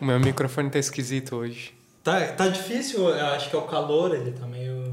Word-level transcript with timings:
O 0.00 0.04
meu 0.04 0.18
microfone 0.18 0.70
tá 0.70 0.78
esquisito 0.78 1.36
hoje. 1.36 1.72
Tá, 2.02 2.20
tá 2.32 2.48
difícil, 2.48 3.08
eu 3.08 3.26
acho 3.26 3.48
que 3.48 3.54
é 3.54 3.58
o 3.58 3.62
calor, 3.62 4.12
ele 4.14 4.32
tá 4.32 4.44
meio. 4.44 4.92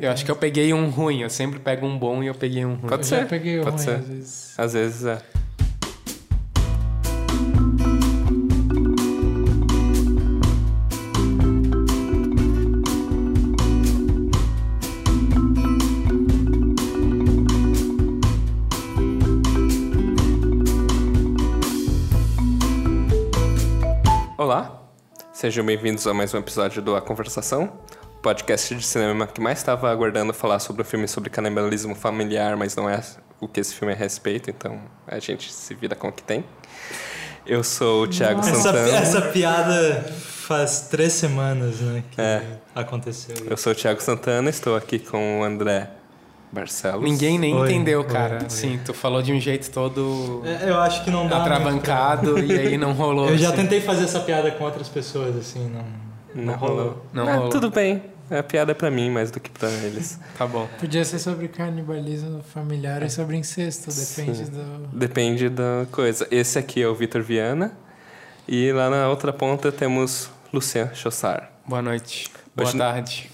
Eu 0.00 0.10
acho 0.10 0.24
que 0.24 0.30
eu 0.30 0.36
peguei 0.36 0.72
um 0.72 0.88
ruim. 0.88 1.22
Eu 1.22 1.30
sempre 1.30 1.58
pego 1.58 1.84
um 1.86 1.98
bom 1.98 2.22
e 2.22 2.28
eu 2.28 2.34
peguei 2.34 2.64
um 2.64 2.74
ruim. 2.74 2.88
Pode 2.88 3.02
eu 3.02 3.04
ser. 3.04 3.20
já 3.20 3.26
peguei 3.26 3.60
pode 3.60 3.76
ruim 3.76 3.84
ser. 3.84 3.94
às 3.94 4.06
vezes. 4.08 4.58
Às 4.58 4.72
vezes 4.72 5.04
é. 5.04 5.22
Sejam 25.40 25.64
bem-vindos 25.64 26.06
a 26.06 26.12
mais 26.12 26.34
um 26.34 26.38
episódio 26.38 26.82
do 26.82 26.94
A 26.94 27.00
Conversação, 27.00 27.72
podcast 28.20 28.74
de 28.74 28.84
cinema 28.84 29.26
que 29.26 29.40
mais 29.40 29.56
estava 29.56 29.90
aguardando 29.90 30.34
falar 30.34 30.58
sobre 30.58 30.82
um 30.82 30.84
filme 30.84 31.08
sobre 31.08 31.30
canibalismo 31.30 31.94
familiar, 31.94 32.58
mas 32.58 32.76
não 32.76 32.90
é 32.90 33.02
o 33.40 33.48
que 33.48 33.58
esse 33.58 33.74
filme 33.74 33.90
é 33.94 33.96
a 33.96 33.98
respeito, 33.98 34.50
então 34.50 34.78
a 35.06 35.18
gente 35.18 35.50
se 35.50 35.72
vira 35.72 35.94
com 35.96 36.08
o 36.08 36.12
que 36.12 36.22
tem. 36.22 36.44
Eu 37.46 37.64
sou 37.64 38.02
o 38.02 38.06
Thiago 38.06 38.40
Essa, 38.40 38.54
Santana. 38.54 38.98
essa 38.98 39.22
piada 39.22 40.04
faz 40.12 40.88
três 40.90 41.14
semanas, 41.14 41.80
né? 41.80 42.04
Que 42.10 42.20
É. 42.20 42.42
aconteceu. 42.74 43.34
Eu 43.46 43.56
sou 43.56 43.72
o 43.72 43.74
Thiago 43.74 44.02
Santana, 44.02 44.50
estou 44.50 44.76
aqui 44.76 44.98
com 44.98 45.40
o 45.40 45.42
André 45.42 45.88
Barcelos. 46.52 47.02
Ninguém 47.04 47.38
nem 47.38 47.54
Oi, 47.54 47.70
entendeu, 47.72 48.00
oi, 48.00 48.06
cara. 48.06 48.38
oi. 48.40 48.46
Assim, 48.46 48.78
tu 48.84 48.92
falou 48.92 49.22
de 49.22 49.32
um 49.32 49.40
jeito 49.40 49.70
todo 49.70 50.42
É, 50.44 50.68
Eu 50.68 50.80
acho 50.80 51.04
que 51.04 51.10
não 51.10 51.28
dá. 51.28 51.36
muito 51.38 51.52
atrabancado 51.52 52.38
e 52.40 52.52
aí 52.58 52.76
não 52.76 52.92
rolou. 52.92 53.28
Eu 53.28 53.38
já 53.38 53.48
assim. 53.48 53.58
tentei 53.58 53.80
fazer 53.80 54.04
essa 54.04 54.20
piada 54.20 54.50
com 54.50 54.64
outras 54.64 54.88
pessoas, 54.88 55.36
assim, 55.36 55.68
não, 55.70 56.42
Não 56.44 56.54
rolou. 56.54 57.06
Não 57.12 57.28
Ah, 57.28 57.34
rolou. 57.36 57.50
Tudo 57.50 57.70
bem. 57.70 58.02
A 58.30 58.42
piada 58.44 58.70
é 58.70 58.74
pra 58.74 58.90
mim 58.92 59.10
mais 59.10 59.30
do 59.32 59.40
que 59.40 59.50
pra 59.50 59.68
eles. 59.68 60.18
Tá 60.38 60.46
bom. 60.46 60.68
Podia 60.78 61.04
ser 61.04 61.18
sobre 61.18 61.48
canibalismo 61.48 62.42
familiar 62.54 63.02
e 63.02 63.10
sobre 63.10 63.36
incesto, 63.36 63.90
depende 63.92 64.44
Sim. 64.44 64.50
do. 64.52 64.86
Depende 64.96 65.48
da 65.48 65.86
coisa. 65.90 66.26
Esse 66.30 66.56
aqui 66.58 66.80
é 66.82 66.86
o 66.86 66.94
Vitor 66.94 67.22
Viana. 67.22 67.76
E 68.46 68.70
lá 68.72 68.88
na 68.90 69.08
outra 69.08 69.32
ponta 69.32 69.70
temos 69.72 70.30
Lucian 70.52 70.90
Chossar. 70.94 71.50
Boa 71.66 71.82
noite. 71.82 72.28
Boa 72.54 72.68
Hoje- 72.68 72.78
tarde. 72.78 73.30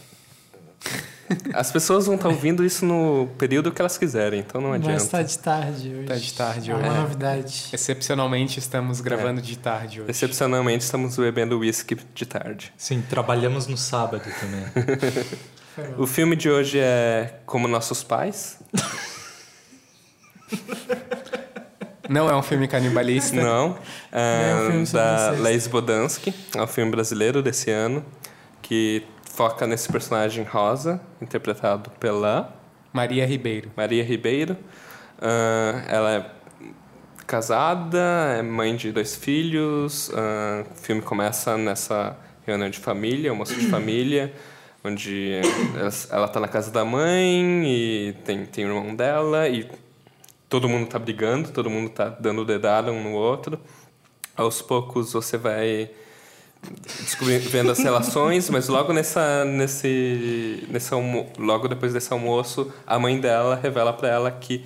As 1.55 1.71
pessoas 1.73 2.07
vão 2.07 2.15
estar 2.17 2.29
ouvindo 2.29 2.65
isso 2.65 2.85
no 2.85 3.29
período 3.39 3.73
que 3.73 3.81
elas 3.83 3.99
quiserem, 3.99 4.41
então 4.41 4.61
não 4.61 4.73
adianta. 4.73 4.93
Mas 4.93 5.09
tá 5.09 5.23
de 5.23 5.39
tarde 5.39 5.95
hoje. 5.95 6.07
Tá 6.07 6.15
de 6.17 6.33
tarde 6.35 6.71
é 6.71 6.75
hoje. 6.75 6.85
uma 6.89 6.97
É. 6.97 7.01
novidade. 7.01 7.69
Excepcionalmente 7.73 8.59
estamos 8.59 9.01
gravando 9.01 9.41
de 9.43 9.59
tarde 9.59 10.01
hoje. 10.01 10.11
Excepcionalmente, 10.11 10.85
estamos 10.85 11.17
bebendo 11.17 11.59
whisky 11.59 11.97
de 12.15 12.27
tarde. 12.27 12.73
Sim, 12.77 13.03
trabalhamos 13.09 13.67
no 13.67 13.77
sábado 13.77 14.25
também. 14.41 15.27
O 15.99 16.07
filme 16.07 16.35
de 16.35 16.49
hoje 16.49 16.79
é 16.79 17.35
Como 17.45 17.69
Nossos 17.69 18.03
Pais. 18.03 18.59
Não 22.09 22.31
é 22.31 22.37
um 22.37 22.43
filme 22.43 22.69
canibalista. 22.69 23.37
Não. 23.37 23.77
É 24.13 24.55
um 24.55 24.67
ah, 24.67 24.71
filme 24.71 24.87
da. 24.87 25.31
Leis 25.33 25.67
Bodansky. 25.67 26.33
É 26.55 26.63
um 26.63 26.67
filme 26.67 26.91
brasileiro 26.91 27.43
desse 27.43 27.71
ano. 27.71 28.05
Que 28.63 29.05
foca 29.37 29.67
nesse 29.67 29.93
personagem 29.93 30.45
Rosa, 30.45 30.99
interpretado 31.21 31.91
pela 32.01 32.57
Maria 32.91 33.27
Ribeiro. 33.27 33.71
Maria 33.77 34.03
Ribeiro. 34.03 34.57
Ah, 35.21 35.85
ela 35.89 36.11
é 36.11 36.31
casada, 37.27 37.99
é 38.39 38.41
mãe 38.41 38.75
de 38.75 38.91
dois 38.91 39.15
filhos. 39.15 40.11
Ah, 40.15 40.65
o 40.73 40.75
filme 40.75 41.03
começa 41.03 41.59
nessa 41.59 42.17
reunião 42.47 42.71
de 42.71 42.79
família, 42.79 43.29
almoço 43.29 43.55
de 43.55 43.67
família, 43.69 44.33
onde 44.83 45.33
ela 46.11 46.25
está 46.25 46.41
na 46.41 46.49
casa 46.49 46.71
da 46.71 46.83
mãe 46.83 47.63
e 47.67 48.15
tem, 48.25 48.47
tem 48.47 48.65
o 48.65 48.69
irmão 48.69 48.97
dela 48.97 49.47
e 49.49 49.69
todo 50.49 50.67
mundo 50.67 50.85
está 50.85 50.99
brigando, 50.99 51.51
todo 51.51 51.69
mundo 51.69 51.89
está 51.89 52.09
dando 52.09 52.43
dedada 52.43 52.91
um 52.91 53.03
no 53.03 53.13
outro. 53.13 53.61
Aos 54.35 54.63
poucos 54.63 55.13
você 55.13 55.37
vai 55.37 55.91
descobrindo, 56.87 57.49
vendo 57.49 57.71
as 57.71 57.79
relações, 57.79 58.51
mas 58.51 58.69
logo 58.69 58.93
nessa 58.93 59.45
nesse 59.45 60.67
nesse 60.69 60.93
almo, 60.93 61.31
logo 61.39 61.69
depois 61.69 61.93
desse 61.93 62.13
almoço, 62.13 62.73
a 62.87 62.99
mãe 62.99 63.21
dela 63.21 63.59
revela 63.63 63.93
para 63.93 64.09
ela 64.09 64.31
que 64.31 64.65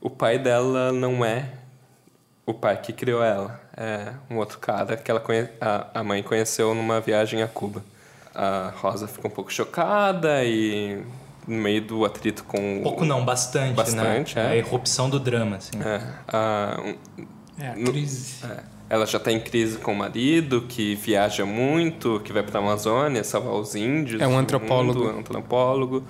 o 0.00 0.10
pai 0.10 0.38
dela 0.38 0.92
não 0.92 1.24
é 1.24 1.50
o 2.44 2.54
pai 2.54 2.80
que 2.80 2.92
criou 2.92 3.22
ela, 3.22 3.60
é 3.76 4.12
um 4.30 4.36
outro 4.36 4.58
cara 4.58 4.96
que 4.96 5.10
ela 5.10 5.18
conhe, 5.20 5.48
a, 5.60 5.86
a 6.00 6.04
mãe 6.04 6.22
conheceu 6.22 6.74
numa 6.74 7.00
viagem 7.00 7.42
a 7.42 7.48
Cuba. 7.48 7.82
A 8.34 8.72
Rosa 8.76 9.08
fica 9.08 9.26
um 9.26 9.30
pouco 9.30 9.52
chocada 9.52 10.44
e 10.44 11.02
no 11.46 11.56
meio 11.56 11.80
do 11.80 12.04
atrito 12.04 12.44
com 12.44 12.80
Pouco 12.82 13.04
não, 13.04 13.24
bastante, 13.24 13.74
Bastante, 13.74 14.36
né? 14.36 14.42
é. 14.48 14.50
A 14.52 14.56
irrupção 14.56 15.08
do 15.10 15.18
drama, 15.18 15.56
assim. 15.56 15.72
é, 15.82 16.00
a, 16.28 16.76
É, 17.58 17.68
a 17.70 17.76
No- 17.76 17.90
crise. 17.90 18.44
é, 18.44 18.60
ela 18.88 19.04
já 19.06 19.18
está 19.18 19.32
em 19.32 19.40
crise 19.40 19.78
com 19.78 19.92
o 19.92 19.96
marido, 19.96 20.62
que 20.68 20.94
viaja 20.94 21.44
muito, 21.44 22.20
que 22.24 22.32
vai 22.32 22.42
para 22.42 22.58
a 22.58 22.62
Amazônia 22.62 23.22
salvar 23.24 23.54
os 23.54 23.74
índios. 23.74 24.20
É 24.20 24.26
um 24.26 24.38
antropólogo. 24.38 25.00
mundo, 25.00 25.10
é 25.10 25.14
um 25.14 25.18
antropólogo. 25.20 26.04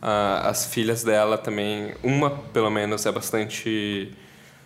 Ah, 0.00 0.48
as 0.48 0.66
filhas 0.66 1.02
dela 1.04 1.36
também, 1.38 1.94
uma 2.02 2.30
pelo 2.30 2.70
menos 2.70 3.04
é 3.06 3.12
bastante. 3.12 4.12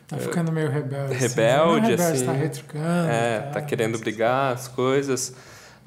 Tá 0.07 0.17
ficando 0.17 0.51
meio 0.51 0.71
rebelde. 0.71 1.15
assim. 1.15 1.29
rebelde, 1.29 1.87
é 1.87 1.91
rebelde, 1.91 2.03
assim. 2.03 2.27
Tá 2.27 2.33
retrucando. 2.33 3.09
é, 3.11 3.41
tá, 3.41 3.51
tá 3.53 3.63
querendo 3.63 3.99
brigar 3.99 4.55
as 4.55 4.67
coisas. 4.69 5.35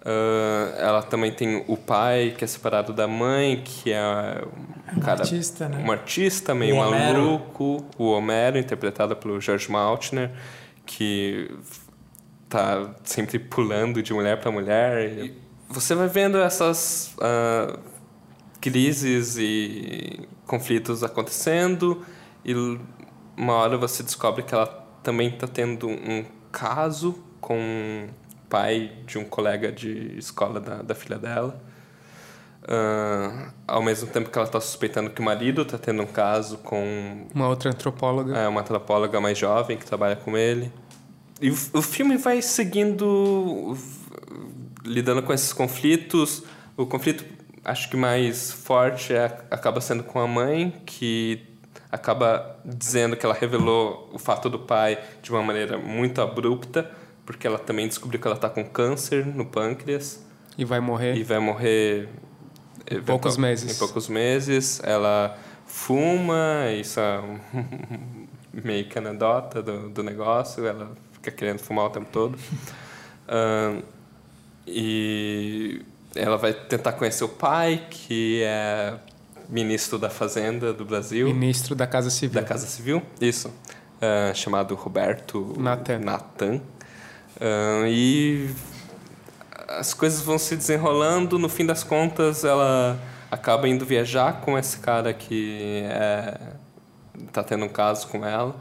Ah, 0.03 0.75
ela 0.79 1.03
também 1.03 1.31
tem 1.31 1.63
o 1.67 1.77
pai, 1.77 2.33
que 2.37 2.43
é 2.43 2.47
separado 2.47 2.91
da 2.93 3.07
mãe, 3.07 3.61
que 3.63 3.91
é 3.91 4.01
um 4.93 4.97
Um 4.97 4.99
cara 4.99 5.21
artista, 5.21 5.69
né? 5.69 5.83
um 5.87 5.91
artista 5.91 6.53
meio 6.55 6.75
O 6.75 6.79
Homero. 6.79 7.19
maluco, 7.19 7.85
o 7.97 8.11
Homero, 8.11 8.57
interpretado 8.57 9.15
pelo 9.15 9.39
George 9.39 9.71
Maltner, 9.71 10.31
que 10.97 11.49
tá 12.49 12.93
sempre 13.03 13.39
pulando 13.39 14.03
de 14.03 14.13
mulher 14.13 14.39
para 14.39 14.51
mulher. 14.51 15.09
E 15.09 15.33
você 15.69 15.95
vai 15.95 16.07
vendo 16.07 16.37
essas 16.37 17.15
ah, 17.21 17.79
crises 18.59 19.37
e 19.37 20.27
conflitos 20.45 21.03
acontecendo 21.03 22.05
e 22.43 22.53
uma 23.37 23.53
hora 23.53 23.77
você 23.77 24.03
descobre 24.03 24.43
que 24.43 24.53
ela 24.53 24.67
também 25.01 25.29
está 25.29 25.47
tendo 25.47 25.87
um 25.87 26.25
caso 26.51 27.23
com 27.39 28.09
o 28.09 28.47
pai 28.49 28.91
de 29.07 29.17
um 29.17 29.23
colega 29.23 29.71
de 29.71 30.17
escola 30.17 30.59
da, 30.59 30.81
da 30.81 30.93
filha 30.93 31.17
dela. 31.17 31.61
Ah, 32.67 33.51
ao 33.65 33.81
mesmo 33.81 34.07
tempo 34.09 34.29
que 34.29 34.37
ela 34.37 34.45
está 34.45 34.59
suspeitando 34.59 35.09
que 35.09 35.21
o 35.21 35.23
marido 35.23 35.61
está 35.61 35.77
tendo 35.77 36.03
um 36.03 36.07
caso 36.07 36.57
com 36.59 37.27
Uma 37.33 37.47
outra 37.47 37.69
antropóloga. 37.71 38.37
é, 38.37 38.47
uma 38.47 38.61
antropóloga 38.61 39.19
mais 39.21 39.37
jovem 39.37 39.77
que 39.77 39.85
trabalha 39.85 40.15
com 40.17 40.37
ele. 40.37 40.71
E 41.41 41.49
o, 41.49 41.55
o 41.73 41.81
filme 41.81 42.17
vai 42.17 42.41
seguindo, 42.41 43.75
lidando 44.85 45.23
com 45.23 45.33
esses 45.33 45.51
conflitos. 45.53 46.43
O 46.77 46.85
conflito, 46.85 47.25
acho 47.65 47.89
que 47.89 47.97
mais 47.97 48.51
forte, 48.51 49.13
é, 49.13 49.25
acaba 49.49 49.81
sendo 49.81 50.03
com 50.03 50.19
a 50.19 50.27
mãe, 50.27 50.81
que 50.85 51.41
acaba 51.91 52.59
dizendo 52.63 53.17
que 53.17 53.25
ela 53.25 53.35
revelou 53.35 54.09
o 54.13 54.19
fato 54.19 54.49
do 54.49 54.59
pai 54.59 54.97
de 55.21 55.31
uma 55.31 55.41
maneira 55.43 55.77
muito 55.77 56.21
abrupta, 56.21 56.89
porque 57.25 57.45
ela 57.45 57.59
também 57.59 57.87
descobriu 57.87 58.19
que 58.19 58.27
ela 58.27 58.35
está 58.35 58.49
com 58.49 58.63
câncer 58.63 59.25
no 59.25 59.45
pâncreas 59.45 60.23
E 60.57 60.63
vai 60.63 60.79
morrer. 60.79 61.15
e 61.17 61.23
vai 61.23 61.39
morrer 61.39 62.07
Em 62.89 63.01
poucos 63.01 63.33
eventual- 63.33 63.39
meses. 63.39 63.75
Em 63.75 63.79
poucos 63.79 64.07
meses. 64.07 64.81
Ela 64.83 65.37
fuma, 65.65 66.65
isso 66.79 66.99
é 66.99 67.21
meio 68.53 68.85
que 68.87 68.97
anedota 68.97 69.61
do, 69.61 69.89
do 69.89 70.03
negócio. 70.03 70.65
Ela 70.65 70.91
fica 71.21 71.31
querendo 71.31 71.59
fumar 71.59 71.85
o 71.85 71.89
tempo 71.89 72.07
todo. 72.11 72.37
E 74.67 75.81
ela 76.15 76.37
vai 76.37 76.53
tentar 76.53 76.93
conhecer 76.93 77.23
o 77.23 77.29
pai, 77.29 77.85
que 77.89 78.41
é 78.43 78.97
ministro 79.47 79.97
da 79.99 80.09
Fazenda 80.09 80.73
do 80.73 80.85
Brasil. 80.85 81.27
Ministro 81.27 81.75
da 81.75 81.85
Casa 81.85 82.09
Civil. 82.09 82.41
Da 82.41 82.47
Casa 82.47 82.65
Civil, 82.65 83.01
isso. 83.19 83.51
Ah, 84.01 84.33
chamado 84.33 84.73
Roberto 84.75 85.53
Natan. 85.57 85.99
Natan. 85.99 86.61
Ah, 87.39 87.83
e 87.87 88.49
as 89.67 89.93
coisas 89.93 90.21
vão 90.21 90.37
se 90.37 90.55
desenrolando. 90.55 91.37
No 91.37 91.47
fim 91.47 91.65
das 91.65 91.83
contas, 91.83 92.43
ela 92.43 92.99
acaba 93.29 93.67
indo 93.67 93.85
viajar 93.85 94.41
com 94.41 94.57
esse 94.57 94.79
cara 94.79 95.13
que 95.13 95.83
é, 95.85 96.37
tá 97.31 97.43
tendo 97.43 97.65
um 97.65 97.69
caso 97.69 98.07
com 98.07 98.25
ela. 98.25 98.55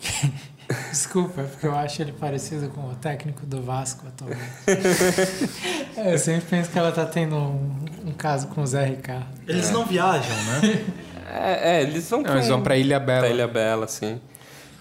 Desculpa, 0.90 1.40
é 1.42 1.44
porque 1.44 1.66
eu 1.66 1.74
acho 1.74 2.00
ele 2.02 2.12
parecido 2.12 2.68
com 2.68 2.82
o 2.90 2.94
técnico 2.94 3.44
do 3.46 3.62
Vasco 3.62 4.06
atualmente. 4.06 4.40
É, 5.96 6.14
eu 6.14 6.18
sempre 6.18 6.46
penso 6.48 6.70
que 6.70 6.78
ela 6.78 6.92
tá 6.92 7.04
tendo 7.04 7.36
um, 7.36 7.76
um 8.06 8.12
caso 8.12 8.46
com 8.48 8.62
o 8.62 8.66
Zé 8.66 8.86
Ricardo. 8.86 9.26
Eles 9.46 9.70
não 9.70 9.84
viajam, 9.84 10.34
né? 10.44 10.84
É, 11.30 11.76
é, 11.78 11.82
eles 11.82 12.08
vão 12.08 12.22
Não, 12.22 12.34
eles 12.34 12.48
vão 12.48 12.62
pra 12.62 12.76
Ilha 12.76 12.98
Bela. 12.98 13.20
pra 13.20 13.28
Ilha 13.28 13.46
Bela, 13.48 13.84
assim. 13.84 14.18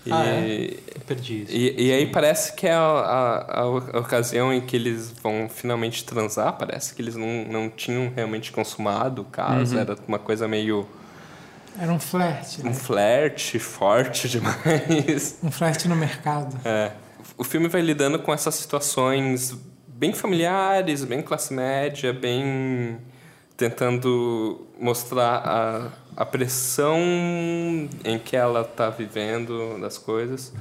E, 0.05 0.11
Ah, 0.11 0.23
é? 0.25 0.69
Eu 0.95 1.01
perdi 1.05 1.41
isso. 1.43 1.51
e, 1.51 1.87
e 1.87 1.91
aí 1.91 2.05
parece 2.07 2.53
que 2.53 2.65
é 2.67 2.73
a, 2.73 2.79
a, 2.79 3.57
a 3.57 3.65
ocasião 3.99 4.53
em 4.53 4.61
que 4.61 4.75
eles 4.77 5.11
vão 5.21 5.49
finalmente 5.49 6.05
transar. 6.05 6.53
Parece 6.53 6.93
que 6.93 7.01
eles 7.01 7.15
não, 7.17 7.43
não 7.49 7.69
tinham 7.69 8.11
realmente 8.15 8.51
consumado 8.51 9.23
o 9.23 9.25
caso. 9.25 9.77
Era 9.77 9.97
uma 10.07 10.19
coisa 10.19 10.47
meio... 10.47 10.87
Era 11.77 11.91
um 11.91 11.99
flerte, 11.99 12.61
Um 12.61 12.65
né? 12.65 12.73
flerte 12.73 13.59
forte 13.59 14.27
demais. 14.29 15.37
Um 15.43 15.51
flerte 15.51 15.87
no 15.87 15.95
mercado. 15.95 16.59
É. 16.65 16.91
O 17.37 17.43
filme 17.43 17.67
vai 17.67 17.81
lidando 17.81 18.19
com 18.19 18.33
essas 18.33 18.55
situações 18.55 19.55
bem 19.87 20.13
familiares, 20.13 21.03
bem 21.03 21.21
classe 21.21 21.53
média, 21.53 22.13
bem 22.13 22.99
tentando 23.57 24.65
mostrar 24.79 25.41
a, 25.45 25.91
a 26.15 26.25
pressão 26.25 26.97
em 28.05 28.17
que 28.17 28.35
ela 28.35 28.61
está 28.61 28.89
vivendo 28.89 29.77
das 29.81 29.97
coisas. 29.97 30.53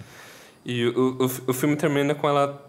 E 0.65 0.87
o, 0.87 1.17
o, 1.21 1.51
o 1.51 1.55
filme 1.55 1.77
termina 1.77 2.15
com 2.15 2.29
ela 2.29 2.65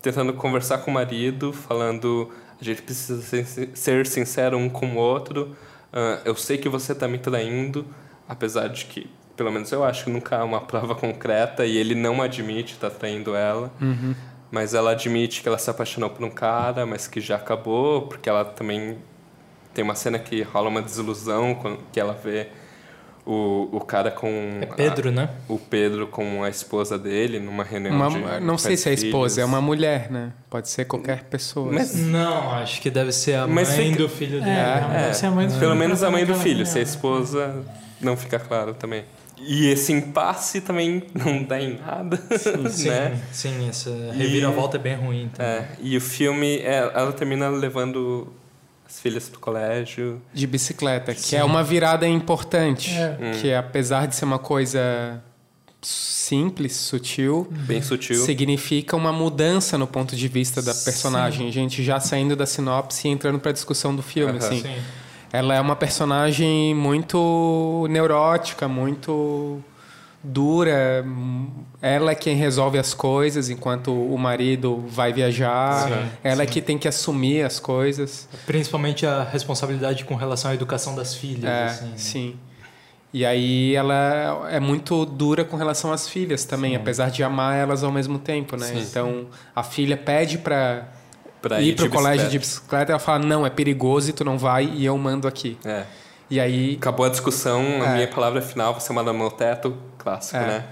tentando 0.00 0.32
conversar 0.32 0.78
com 0.78 0.90
o 0.92 0.94
marido, 0.94 1.52
falando 1.52 2.30
a 2.60 2.64
gente 2.64 2.82
precisa 2.82 3.20
ser 3.74 4.06
sincero 4.06 4.56
um 4.56 4.68
com 4.68 4.94
o 4.94 4.96
outro. 4.96 5.56
Ah, 5.92 6.20
eu 6.24 6.34
sei 6.36 6.58
que 6.58 6.68
você 6.68 6.92
está 6.92 7.06
me 7.08 7.18
traindo, 7.18 7.86
apesar 8.28 8.68
de 8.68 8.86
que, 8.86 9.08
pelo 9.36 9.50
menos 9.52 9.70
eu 9.72 9.84
acho 9.84 10.04
que 10.04 10.10
nunca 10.10 10.38
há 10.38 10.44
uma 10.44 10.60
prova 10.66 10.94
concreta 10.94 11.64
e 11.64 11.76
ele 11.76 11.94
não 11.94 12.22
admite 12.22 12.74
estar 12.74 12.90
traindo 12.90 13.34
ela. 13.34 13.70
Mas 14.50 14.74
ela 14.74 14.92
admite 14.92 15.42
que 15.42 15.48
ela 15.48 15.58
se 15.58 15.68
apaixonou 15.68 16.08
por 16.10 16.24
um 16.24 16.30
cara, 16.30 16.86
mas 16.86 17.08
que 17.08 17.20
já 17.20 17.36
acabou, 17.36 18.02
porque 18.02 18.28
ela 18.28 18.44
também 18.44 18.98
tem 19.74 19.84
uma 19.84 19.94
cena 19.94 20.18
que 20.18 20.40
rola 20.42 20.68
uma 20.68 20.80
desilusão 20.80 21.58
que 21.92 22.00
ela 22.00 22.12
vê 22.14 22.48
o, 23.26 23.68
o 23.72 23.80
cara 23.80 24.10
com 24.10 24.28
É 24.60 24.66
Pedro, 24.66 25.10
né? 25.10 25.28
a- 25.48 25.52
o 25.52 25.58
Pedro 25.58 26.06
com 26.06 26.44
a 26.44 26.48
esposa 26.48 26.96
dele 26.96 27.40
numa 27.40 27.64
reunião 27.64 27.94
Uma- 27.94 28.38
de 28.38 28.44
não 28.44 28.56
sei 28.56 28.76
se 28.76 28.88
é 28.88 28.92
a 28.92 28.94
esposa, 28.94 29.40
é 29.40 29.44
uma 29.44 29.60
mulher, 29.60 30.10
né? 30.10 30.32
Pode 30.48 30.68
ser 30.68 30.84
qualquer 30.84 31.24
pessoa. 31.24 31.72
Mas- 31.72 31.94
Não, 31.96 32.52
acho 32.52 32.80
que 32.80 32.88
deve 32.88 33.10
ser 33.12 33.34
a 33.34 33.46
Mas 33.46 33.68
mãe 33.76 33.90
fica- 33.90 34.02
do 34.04 34.08
filho 34.08 34.38
dele. 34.40 34.50
É, 34.50 34.84
É, 34.94 35.00
deve 35.02 35.14
ser 35.14 35.26
a 35.26 35.30
mãe 35.32 35.46
do 35.46 35.50
Pelo 35.54 35.62
filho 35.72 35.74
menos 35.76 36.02
a 36.04 36.10
mãe 36.10 36.24
do 36.24 36.34
filho, 36.36 36.64
se 36.64 36.72
a 36.72 36.74
reunião. 36.74 36.92
esposa 36.94 37.64
não 38.00 38.16
fica 38.16 38.38
claro 38.38 38.74
também. 38.74 39.04
E 39.38 39.66
esse 39.68 39.92
impasse 39.92 40.62
também 40.62 41.02
não 41.12 41.42
dá 41.42 41.60
em 41.60 41.78
nada, 41.78 42.16
Sim, 42.70 42.88
né? 42.88 43.18
sim, 43.32 43.68
essa 43.68 43.90
reviravolta 44.14 44.78
é 44.78 44.80
bem 44.80 44.94
ruim. 44.96 45.28
Também. 45.34 45.52
É, 45.52 45.68
e 45.82 45.94
o 45.96 46.00
filme, 46.00 46.56
é, 46.60 46.90
ela 46.94 47.12
termina 47.12 47.48
levando 47.50 48.32
as 48.86 49.00
filhas 49.00 49.28
pro 49.28 49.40
colégio. 49.40 50.20
de 50.32 50.46
bicicleta, 50.46 51.14
que 51.14 51.34
é 51.36 51.42
uma 51.44 51.62
virada 51.62 52.06
importante, 52.06 52.90
É. 52.92 53.32
que 53.40 53.52
apesar 53.52 54.06
de 54.06 54.14
ser 54.16 54.24
uma 54.24 54.38
coisa 54.38 55.22
simples, 55.82 56.74
sutil, 56.74 57.46
Bem 57.50 57.80
sutil. 57.82 58.24
significa 58.24 58.96
uma 58.96 59.12
mudança 59.12 59.76
no 59.78 59.86
ponto 59.86 60.16
de 60.16 60.28
vista 60.28 60.60
da 60.62 60.74
personagem. 60.74 61.48
A 61.48 61.52
gente 61.52 61.82
já 61.82 62.00
saindo 62.00 62.34
da 62.34 62.46
sinopse 62.46 63.06
e 63.06 63.10
entrando 63.10 63.38
para 63.38 63.50
a 63.50 63.54
discussão 63.54 63.94
do 63.94 64.02
filme, 64.02 64.38
assim. 64.38 64.62
Sim. 64.62 64.74
Ela 65.32 65.54
é 65.54 65.60
uma 65.60 65.76
personagem 65.76 66.74
muito 66.74 67.86
neurótica, 67.90 68.66
muito 68.66 69.62
dura. 70.26 71.04
Ela 71.80 72.12
é 72.12 72.14
quem 72.14 72.36
resolve 72.36 72.78
as 72.78 72.94
coisas 72.94 73.48
enquanto 73.48 73.92
o 73.92 74.18
marido 74.18 74.84
vai 74.88 75.12
viajar. 75.12 75.88
Sim, 75.88 76.10
Ela 76.24 76.42
é 76.42 76.46
que 76.46 76.60
tem 76.60 76.78
que 76.78 76.88
assumir 76.88 77.44
as 77.44 77.60
coisas. 77.60 78.28
Principalmente 78.44 79.06
a 79.06 79.22
responsabilidade 79.22 80.04
com 80.04 80.14
relação 80.14 80.50
à 80.50 80.54
educação 80.54 80.94
das 80.94 81.14
filhas. 81.14 81.44
É, 81.44 81.64
assim, 81.64 81.84
né? 81.86 81.92
sim. 81.96 82.36
E 83.12 83.24
aí 83.24 83.74
ela 83.74 84.48
é 84.50 84.60
muito 84.60 85.06
dura 85.06 85.44
com 85.44 85.56
relação 85.56 85.92
às 85.92 86.08
filhas 86.08 86.44
também, 86.44 86.76
apesar 86.76 87.10
de 87.10 87.22
amar 87.22 87.56
elas 87.56 87.82
ao 87.82 87.90
mesmo 87.90 88.18
tempo, 88.18 88.56
né? 88.56 88.66
Sim. 88.66 88.80
Então 88.80 89.26
a 89.54 89.62
filha 89.62 89.96
pede 89.96 90.36
para 90.36 90.86
ir 91.60 91.68
ir 91.68 91.76
pro 91.76 91.88
de 91.88 91.90
colégio 91.90 92.28
de 92.28 92.38
bicicleta. 92.38 92.60
bicicleta, 92.60 92.92
ela 92.92 92.98
fala 92.98 93.20
não, 93.20 93.46
é 93.46 93.50
perigoso 93.50 94.10
e 94.10 94.12
tu 94.12 94.24
não 94.24 94.36
vai 94.36 94.66
e 94.66 94.84
eu 94.84 94.98
mando 94.98 95.26
aqui. 95.26 95.56
É. 95.64 95.84
E 96.30 96.40
aí 96.40 96.74
Acabou 96.76 97.06
a 97.06 97.08
discussão, 97.08 97.60
a 97.82 97.90
É. 97.90 97.94
minha 97.94 98.08
palavra 98.08 98.42
final 98.42 98.72
vai 98.72 98.80
ser 98.80 98.92
uma 98.92 99.02
no 99.02 99.14
meu 99.14 99.30
teto, 99.30 99.76
clássico, 99.98 100.36
É. 100.36 100.46
né? 100.46 100.64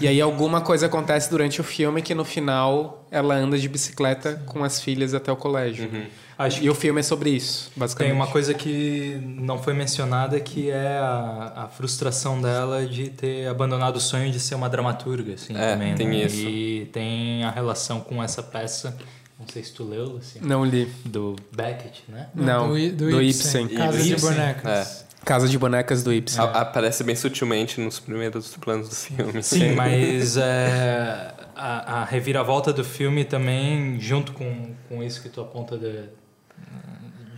E 0.00 0.08
aí 0.08 0.20
alguma 0.20 0.60
coisa 0.60 0.86
acontece 0.86 1.30
durante 1.30 1.60
o 1.60 1.64
filme 1.64 2.02
que 2.02 2.14
no 2.16 2.24
final 2.24 3.06
ela 3.12 3.34
anda 3.36 3.56
de 3.56 3.68
bicicleta 3.68 4.42
com 4.46 4.64
as 4.64 4.80
filhas 4.80 5.14
até 5.14 5.30
o 5.30 5.36
colégio. 5.36 5.88
Acho 6.36 6.64
E 6.64 6.68
o 6.68 6.74
filme 6.74 6.98
é 6.98 7.02
sobre 7.04 7.30
isso, 7.30 7.70
basicamente. 7.76 8.10
Tem 8.10 8.20
uma 8.20 8.26
coisa 8.26 8.52
que 8.54 9.20
não 9.22 9.58
foi 9.62 9.72
mencionada 9.74 10.40
que 10.40 10.68
é 10.68 10.98
a, 10.98 11.52
a 11.64 11.68
frustração 11.68 12.40
dela 12.40 12.84
de 12.84 13.10
ter 13.10 13.46
abandonado 13.46 13.96
o 13.96 14.00
sonho 14.00 14.32
de 14.32 14.40
ser 14.40 14.56
uma 14.56 14.68
dramaturga, 14.68 15.34
assim, 15.34 15.54
É, 15.56 15.72
também. 15.74 15.94
tem 15.94 16.08
né? 16.08 16.16
isso. 16.24 16.36
E 16.48 16.86
tem 16.92 17.44
a 17.44 17.50
relação 17.50 18.00
com 18.00 18.20
essa 18.20 18.42
peça, 18.42 18.96
não 19.42 19.48
sei 19.52 19.62
se 19.62 19.72
tu 19.72 19.84
leu, 19.84 20.16
assim, 20.18 20.38
Não 20.40 20.64
li. 20.64 20.86
do 21.04 21.36
Beckett, 21.54 22.02
né? 22.08 22.28
Não, 22.34 22.68
do, 22.68 22.78
I- 22.78 22.90
do 22.90 23.20
Ibsen. 23.22 23.68
Casa 23.68 24.02
de 24.02 24.12
Ibsen. 24.12 24.30
bonecas. 24.30 25.04
Casa 25.24 25.48
de 25.48 25.56
bonecas 25.58 26.02
do 26.02 26.12
Ibsen. 26.12 26.40
A- 26.42 26.60
Aparece 26.62 27.04
bem 27.04 27.14
sutilmente 27.14 27.80
nos 27.80 28.00
primeiros 28.00 28.56
planos 28.56 28.88
do 28.88 28.94
filme. 28.94 29.42
Sim, 29.42 29.72
mas 29.74 30.36
é, 30.36 31.32
a, 31.54 32.00
a 32.00 32.04
reviravolta 32.04 32.72
do 32.72 32.82
filme 32.84 33.24
também, 33.24 34.00
junto 34.00 34.32
com, 34.32 34.74
com 34.88 35.02
isso 35.02 35.20
que 35.22 35.28
tu 35.28 35.40
aponta 35.40 35.76
de, 35.78 36.04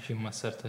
de 0.06 0.12
uma 0.12 0.32
certa, 0.32 0.68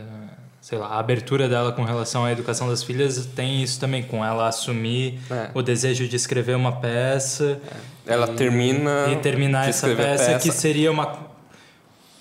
sei 0.61 0.77
lá, 0.77 0.87
a 0.87 0.99
abertura 0.99 1.47
dela 1.47 1.71
com 1.71 1.83
relação 1.83 2.25
à 2.25 2.31
educação 2.31 2.67
das 2.69 2.83
filhas, 2.83 3.25
tem 3.25 3.61
isso 3.63 3.79
também, 3.79 4.03
com 4.03 4.23
ela 4.23 4.47
assumir 4.47 5.19
É. 5.31 5.49
o 5.53 5.61
desejo 5.61 6.07
de 6.07 6.15
escrever 6.15 6.55
uma 6.55 6.79
peça 6.81 7.59
Ela 8.05 8.27
e, 8.31 8.35
termina 8.35 9.07
e 9.11 9.15
terminar 9.17 9.63
de 9.63 9.69
essa 9.69 9.87
peça, 9.95 10.25
peça. 10.33 10.39
que 10.39 10.51
seria 10.55 10.91
uma 10.91 11.24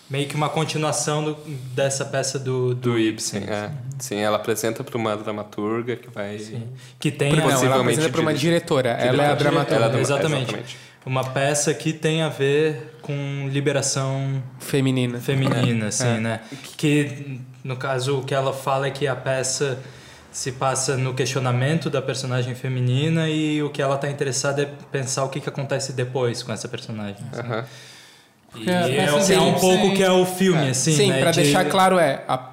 meio 0.08 0.26
que 0.28 0.34
uma 0.34 0.48
continuação 0.48 1.24
do- 1.24 1.34
dessa 1.74 2.04
peça 2.04 2.38
do, 2.38 2.74
do 2.74 2.98
Ibsen. 2.98 3.44
É. 3.44 3.70
Sim, 3.98 4.16
ela 4.18 4.36
apresenta 4.36 4.84
para 4.84 4.96
uma 4.98 5.16
dramaturga 5.16 5.96
que 5.96 6.08
vai. 6.10 6.38
que 6.98 7.10
tem 7.10 7.32
Não, 7.32 7.38
a- 7.38 7.42
ela 7.42 7.52
possivelmente 7.52 7.80
apresenta 8.00 8.12
para 8.12 8.20
uma 8.20 8.32
dire- 8.34 8.40
diretora. 8.54 8.88
Ela 8.90 9.00
é 9.00 9.06
a 9.06 9.10
Diretora. 9.34 9.36
dramaturga 9.36 9.84
Ela 9.86 9.96
é 9.96 10.00
Exatamente. 10.00 10.42
exatamente. 10.42 10.76
uma 11.06 11.24
peça 11.24 11.72
que 11.74 11.92
tem 11.92 12.22
a 12.22 12.28
ver 12.28 12.96
com 13.02 13.48
liberação 13.52 14.42
feminina. 14.58 15.18
feminina, 15.20 15.88
assim, 15.88 16.06
É. 16.06 16.20
né? 16.20 16.40
Que, 16.78 17.40
no 17.62 17.76
caso, 17.76 18.18
o 18.20 18.24
que 18.24 18.34
ela 18.34 18.52
fala 18.52 18.86
é 18.86 18.90
que 18.90 19.06
a 19.06 19.14
peça 19.16 19.78
se 20.32 20.50
passa 20.52 20.96
no 20.96 21.14
questionamento 21.14 21.88
da 21.90 22.00
personagem 22.02 22.54
feminina 22.54 23.28
e 23.28 23.62
o 23.62 23.70
que 23.70 23.80
ela 23.80 23.94
está 23.96 24.10
interessada 24.10 24.62
é 24.62 24.70
pensar 24.90 25.24
o 25.24 25.28
que, 25.28 25.40
que 25.40 25.48
acontece 25.48 25.92
depois 25.92 26.42
com 26.42 26.52
essa 26.52 26.66
personagem. 26.68 27.22
assim. 27.32 27.40
Aham. 27.40 27.64
E 27.64 27.93
a 28.58 28.72
é, 28.72 28.88
que 28.88 29.32
é 29.32 29.40
um 29.40 29.50
Ibsen- 29.50 29.60
pouco 29.60 29.94
que 29.94 30.02
é 30.02 30.10
o 30.10 30.24
filme, 30.26 30.68
assim, 30.70 30.92
Sim, 30.92 31.10
né? 31.10 31.20
para 31.20 31.30
de- 31.32 31.42
deixar 31.42 31.64
claro 31.66 31.98
é 31.98 32.22
a- 32.28 32.50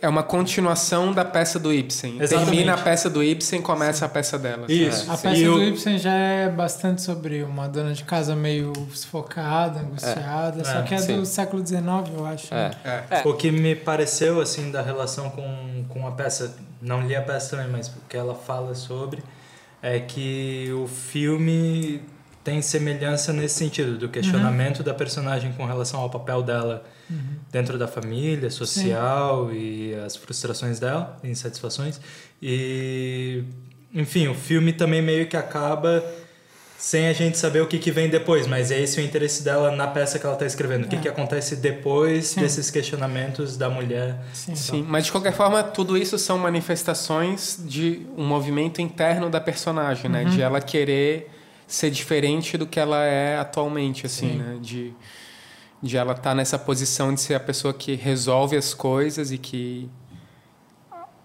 é 0.00 0.08
uma 0.08 0.22
continuação 0.22 1.12
da 1.12 1.24
peça 1.24 1.58
do 1.58 1.72
Ibsen. 1.72 2.18
Exatamente. 2.20 2.50
Termina 2.50 2.74
a 2.74 2.76
peça 2.78 3.08
do 3.08 3.24
Ibsen, 3.24 3.62
começa 3.62 4.04
a 4.04 4.08
peça 4.08 4.38
dela. 4.38 4.66
Isso. 4.68 5.10
A 5.10 5.14
E 5.14 5.18
peça 5.18 5.42
do 5.44 5.62
Ibsen 5.64 5.98
já 5.98 6.12
é 6.12 6.48
bastante 6.50 7.00
sobre 7.02 7.42
uma 7.42 7.66
dona 7.66 7.92
de 7.94 8.04
casa 8.04 8.36
meio 8.36 8.72
sufocada, 8.92 9.80
angustiada, 9.80 10.62
só 10.64 10.80
É, 10.80 10.82
que 10.82 10.94
é 10.94 10.98
sim. 10.98 11.16
do 11.16 11.24
século 11.26 11.66
XIX, 11.66 11.82
eu 12.16 12.26
acho. 12.26 12.54
É. 12.54 12.70
né? 12.84 13.04
É. 13.10 13.22
O 13.28 13.32
que 13.34 13.50
me 13.50 13.74
pareceu, 13.74 14.40
assim, 14.40 14.70
da 14.70 14.82
relação 14.82 15.30
com, 15.30 15.84
com 15.88 16.06
a 16.06 16.12
peça, 16.12 16.54
não 16.80 17.00
li 17.06 17.16
a 17.16 17.22
peça 17.22 17.56
também, 17.56 17.72
mas 17.72 17.88
o 17.88 17.92
que 18.08 18.16
ela 18.16 18.34
fala 18.34 18.74
sobre, 18.74 19.22
é 19.82 19.98
que 19.98 20.70
o 20.74 20.86
filme 20.86 22.00
tem 22.44 22.60
semelhança 22.60 23.32
nesse 23.32 23.54
sentido, 23.54 23.96
do 23.96 24.08
questionamento 24.08 24.82
da 24.82 24.92
personagem 24.92 25.52
com 25.54 25.64
relação 25.64 26.00
ao 26.00 26.10
papel 26.10 26.42
dela 26.42 26.84
dentro 27.50 27.78
da 27.78 27.88
família, 27.88 28.50
social 28.50 29.52
e 29.52 29.94
as 29.94 30.14
frustrações 30.14 30.78
dela, 30.78 31.18
insatisfações. 31.24 31.98
E, 32.42 33.42
enfim, 33.94 34.28
o 34.28 34.34
filme 34.34 34.72
também 34.72 35.00
meio 35.00 35.26
que 35.26 35.36
acaba 35.36 36.04
sem 36.76 37.06
a 37.08 37.14
gente 37.14 37.38
saber 37.38 37.62
o 37.62 37.66
que, 37.66 37.78
que 37.78 37.90
vem 37.90 38.10
depois, 38.10 38.46
mas 38.46 38.70
é 38.70 38.78
esse 38.78 39.00
o 39.00 39.02
interesse 39.02 39.42
dela 39.42 39.70
na 39.70 39.86
peça 39.86 40.18
que 40.18 40.26
ela 40.26 40.34
está 40.34 40.44
escrevendo. 40.44 40.84
O 40.84 40.88
que, 40.88 40.98
que 40.98 41.08
acontece 41.08 41.56
depois 41.56 42.26
Sim. 42.26 42.40
desses 42.40 42.70
questionamentos 42.70 43.56
da 43.56 43.70
mulher. 43.70 44.18
Sim. 44.34 44.54
Sim, 44.54 44.84
mas 44.86 45.06
de 45.06 45.12
qualquer 45.12 45.32
forma, 45.32 45.62
tudo 45.62 45.96
isso 45.96 46.18
são 46.18 46.36
manifestações 46.36 47.58
de 47.64 48.06
um 48.18 48.26
movimento 48.26 48.82
interno 48.82 49.30
da 49.30 49.40
personagem, 49.40 50.10
né? 50.10 50.24
De 50.24 50.42
ela 50.42 50.60
querer 50.60 51.30
ser 51.66 51.90
diferente 51.90 52.56
do 52.58 52.66
que 52.66 52.78
ela 52.78 53.04
é 53.04 53.38
atualmente, 53.38 54.06
assim, 54.06 54.32
Sim. 54.32 54.36
né? 54.38 54.58
De, 54.60 54.92
de 55.82 55.96
ela 55.96 56.12
estar 56.12 56.34
nessa 56.34 56.58
posição 56.58 57.12
de 57.14 57.20
ser 57.20 57.34
a 57.34 57.40
pessoa 57.40 57.72
que 57.74 57.94
resolve 57.94 58.56
as 58.56 58.72
coisas 58.74 59.30
e 59.32 59.38
que 59.38 59.88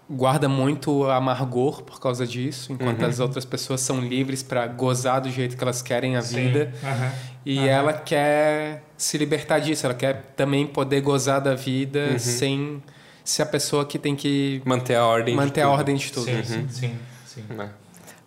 guarda 0.08 0.48
muito 0.48 1.04
amargor 1.08 1.82
por 1.82 2.00
causa 2.00 2.26
disso, 2.26 2.72
enquanto 2.72 3.04
as 3.04 3.20
outras 3.20 3.44
pessoas 3.44 3.80
são 3.80 4.00
livres 4.00 4.42
para 4.42 4.66
gozar 4.66 5.20
do 5.20 5.30
jeito 5.30 5.56
que 5.56 5.62
elas 5.62 5.82
querem 5.82 6.16
a 6.16 6.20
vida. 6.20 6.72
Aham. 6.82 7.12
E 7.46 7.58
Aham. 7.60 7.68
ela 7.68 7.92
quer 7.92 8.82
se 8.96 9.16
libertar 9.16 9.60
disso, 9.60 9.86
ela 9.86 9.94
quer 9.94 10.32
também 10.36 10.66
poder 10.66 11.00
gozar 11.00 11.40
da 11.40 11.54
vida 11.54 12.18
sem 12.18 12.82
ser 13.24 13.42
a 13.42 13.46
pessoa 13.46 13.84
que 13.86 13.98
tem 13.98 14.16
que 14.16 14.60
Manter 14.64 14.96
a 14.96 15.06
ordem. 15.06 15.34
de 15.34 15.40
manter 15.40 15.60
a 15.60 15.64
tudo. 15.66 15.72
ordem 15.74 15.96
de 15.96 16.12
tudo. 16.12 16.24
Sim, 16.24 16.42
sim, 16.42 16.68
sim, 16.68 16.98
sim. 17.24 17.44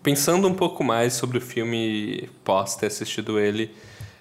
Pensando 0.04 0.50
um 0.50 0.54
pouco 0.54 0.84
mais 0.84 1.14
sobre 1.14 1.38
o 1.38 1.42
filme 1.42 2.30
pós 2.44 2.76
ter 2.76 2.88
assistido 2.88 3.40
ele, 3.40 3.74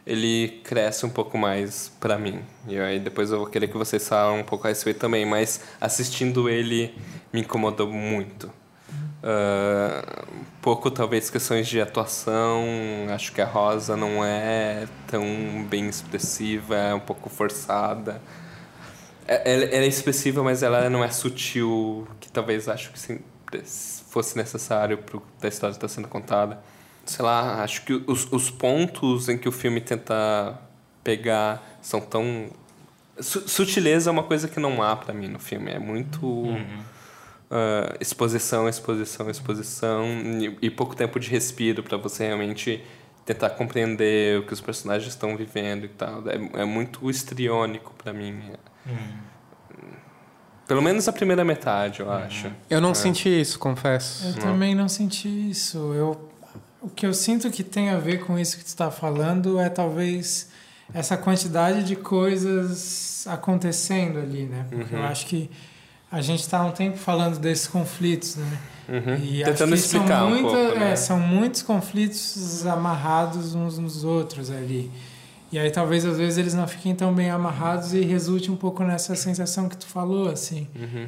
ele 0.06 0.60
cresce 0.62 1.04
um 1.04 1.10
pouco 1.10 1.36
mais 1.36 1.90
para 1.98 2.16
mim. 2.16 2.40
E 2.68 2.78
aí 2.78 3.00
depois 3.00 3.32
eu 3.32 3.38
vou 3.38 3.48
querer 3.48 3.66
que 3.66 3.76
vocês 3.76 4.08
falem 4.08 4.40
um 4.40 4.44
pouco 4.44 4.64
a 4.66 4.70
respeito 4.70 5.00
também, 5.00 5.26
mas 5.26 5.60
assistindo 5.80 6.48
ele 6.48 6.94
me 7.32 7.40
incomodou 7.40 7.90
muito. 7.90 8.46
Uh, 9.24 10.24
um 10.36 10.44
pouco 10.60 10.88
talvez 10.88 11.30
questões 11.30 11.66
de 11.66 11.80
atuação, 11.80 12.64
acho 13.12 13.32
que 13.32 13.40
a 13.40 13.46
Rosa 13.46 13.96
não 13.96 14.24
é 14.24 14.86
tão 15.08 15.64
bem 15.68 15.88
expressiva, 15.88 16.76
é 16.76 16.94
um 16.94 17.00
pouco 17.00 17.28
forçada. 17.28 18.22
É, 19.26 19.52
ela 19.52 19.84
é 19.84 19.86
expressiva, 19.86 20.44
mas 20.44 20.62
ela 20.62 20.88
não 20.88 21.02
é 21.02 21.10
sutil, 21.10 22.06
que 22.20 22.30
talvez 22.30 22.68
acho 22.68 22.92
que 22.92 22.98
sim, 22.98 23.20
fosse 24.12 24.36
necessário 24.36 24.98
para 24.98 25.20
a 25.42 25.48
história 25.48 25.72
estar 25.72 25.88
sendo 25.88 26.06
contada. 26.06 26.62
Sei 27.04 27.24
lá, 27.24 27.62
acho 27.62 27.84
que 27.84 27.94
os, 28.06 28.30
os 28.30 28.50
pontos 28.50 29.28
em 29.28 29.38
que 29.38 29.48
o 29.48 29.52
filme 29.52 29.80
tenta 29.80 30.58
pegar 31.02 31.78
são 31.80 32.00
tão. 32.00 32.50
Sutileza 33.18 34.10
é 34.10 34.12
uma 34.12 34.22
coisa 34.22 34.48
que 34.48 34.60
não 34.60 34.82
há 34.82 34.94
para 34.94 35.14
mim 35.14 35.28
no 35.28 35.38
filme. 35.38 35.70
É 35.72 35.78
muito. 35.78 36.24
Uhum. 36.26 36.92
Uh, 37.50 37.96
exposição, 38.00 38.66
exposição, 38.66 39.28
exposição 39.28 40.06
e, 40.40 40.56
e 40.62 40.70
pouco 40.70 40.96
tempo 40.96 41.20
de 41.20 41.28
respiro 41.28 41.82
para 41.82 41.98
você 41.98 42.24
realmente 42.24 42.82
tentar 43.26 43.50
compreender 43.50 44.38
o 44.40 44.46
que 44.46 44.54
os 44.54 44.60
personagens 44.60 45.12
estão 45.12 45.36
vivendo 45.36 45.84
e 45.84 45.88
tal. 45.88 46.22
É, 46.28 46.62
é 46.62 46.64
muito 46.64 47.10
estriônico 47.10 47.94
para 48.02 48.12
mim. 48.12 48.40
Uhum. 48.86 49.31
Pelo 50.72 50.80
menos 50.80 51.06
a 51.06 51.12
primeira 51.12 51.44
metade, 51.44 52.00
eu 52.00 52.10
acho. 52.10 52.50
Eu 52.70 52.80
não 52.80 52.92
é. 52.92 52.94
senti 52.94 53.28
isso, 53.28 53.58
confesso. 53.58 54.24
Eu 54.24 54.32
não. 54.32 54.38
também 54.38 54.74
não 54.74 54.88
senti 54.88 55.28
isso. 55.28 55.92
Eu, 55.92 56.30
o 56.80 56.88
que 56.88 57.04
eu 57.04 57.12
sinto 57.12 57.50
que 57.50 57.62
tem 57.62 57.90
a 57.90 57.98
ver 57.98 58.24
com 58.24 58.38
isso 58.38 58.56
que 58.56 58.64
tu 58.64 58.68
está 58.68 58.90
falando 58.90 59.60
é 59.60 59.68
talvez 59.68 60.48
essa 60.94 61.14
quantidade 61.14 61.84
de 61.84 61.94
coisas 61.94 63.26
acontecendo 63.26 64.18
ali, 64.18 64.44
né? 64.44 64.64
Porque 64.70 64.94
uhum. 64.94 65.02
eu 65.02 65.06
acho 65.06 65.26
que 65.26 65.50
a 66.10 66.22
gente 66.22 66.40
está 66.40 66.60
há 66.60 66.64
um 66.64 66.70
tempo 66.72 66.96
falando 66.96 67.38
desses 67.38 67.66
conflitos, 67.66 68.36
né? 68.36 68.58
Uhum. 68.88 69.14
E 69.16 69.44
Tentando 69.44 69.74
explicar 69.74 70.20
são 70.20 70.26
um 70.26 70.30
muita, 70.30 70.48
pouco, 70.48 70.78
né? 70.78 70.92
é, 70.92 70.96
são 70.96 71.20
muitos 71.20 71.60
conflitos 71.60 72.66
amarrados 72.66 73.54
uns 73.54 73.76
nos 73.76 74.04
outros 74.04 74.50
ali. 74.50 74.90
E 75.52 75.58
aí 75.58 75.70
talvez 75.70 76.06
às 76.06 76.16
vezes 76.16 76.38
eles 76.38 76.54
não 76.54 76.66
fiquem 76.66 76.94
tão 76.94 77.14
bem 77.14 77.30
amarrados 77.30 77.92
e 77.92 78.00
resulte 78.00 78.50
um 78.50 78.56
pouco 78.56 78.82
nessa 78.82 79.14
sensação 79.14 79.68
que 79.68 79.76
tu 79.76 79.86
falou, 79.86 80.30
assim, 80.30 80.66
uhum. 80.74 81.06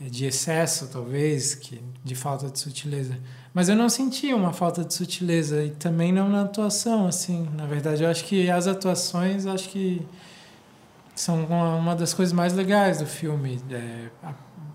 de 0.00 0.26
excesso 0.26 0.88
talvez, 0.88 1.54
que 1.54 1.80
de 2.02 2.16
falta 2.16 2.50
de 2.50 2.58
sutileza. 2.58 3.16
Mas 3.54 3.68
eu 3.68 3.76
não 3.76 3.88
senti 3.88 4.34
uma 4.34 4.52
falta 4.52 4.84
de 4.84 4.92
sutileza 4.92 5.62
e 5.62 5.70
também 5.70 6.12
não 6.12 6.28
na 6.28 6.42
atuação, 6.42 7.06
assim. 7.06 7.48
Na 7.54 7.66
verdade, 7.66 8.02
eu 8.02 8.10
acho 8.10 8.24
que 8.24 8.50
as 8.50 8.66
atuações, 8.66 9.46
acho 9.46 9.68
que 9.68 10.04
são 11.14 11.44
uma 11.44 11.94
das 11.94 12.12
coisas 12.12 12.32
mais 12.32 12.52
legais 12.52 12.98
do 12.98 13.06
filme, 13.06 13.62
é, 13.70 14.08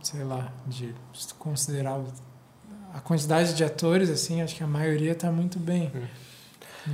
sei 0.02 0.24
lá, 0.24 0.54
de 0.66 0.96
considerar 1.38 2.00
a 2.94 3.02
quantidade 3.02 3.54
de 3.54 3.66
atores, 3.66 4.10
assim, 4.10 4.42
acho 4.42 4.56
que 4.56 4.64
a 4.64 4.68
maioria 4.68 5.12
está 5.12 5.30
muito 5.30 5.60
bem. 5.60 5.92
Uhum. 5.94 6.08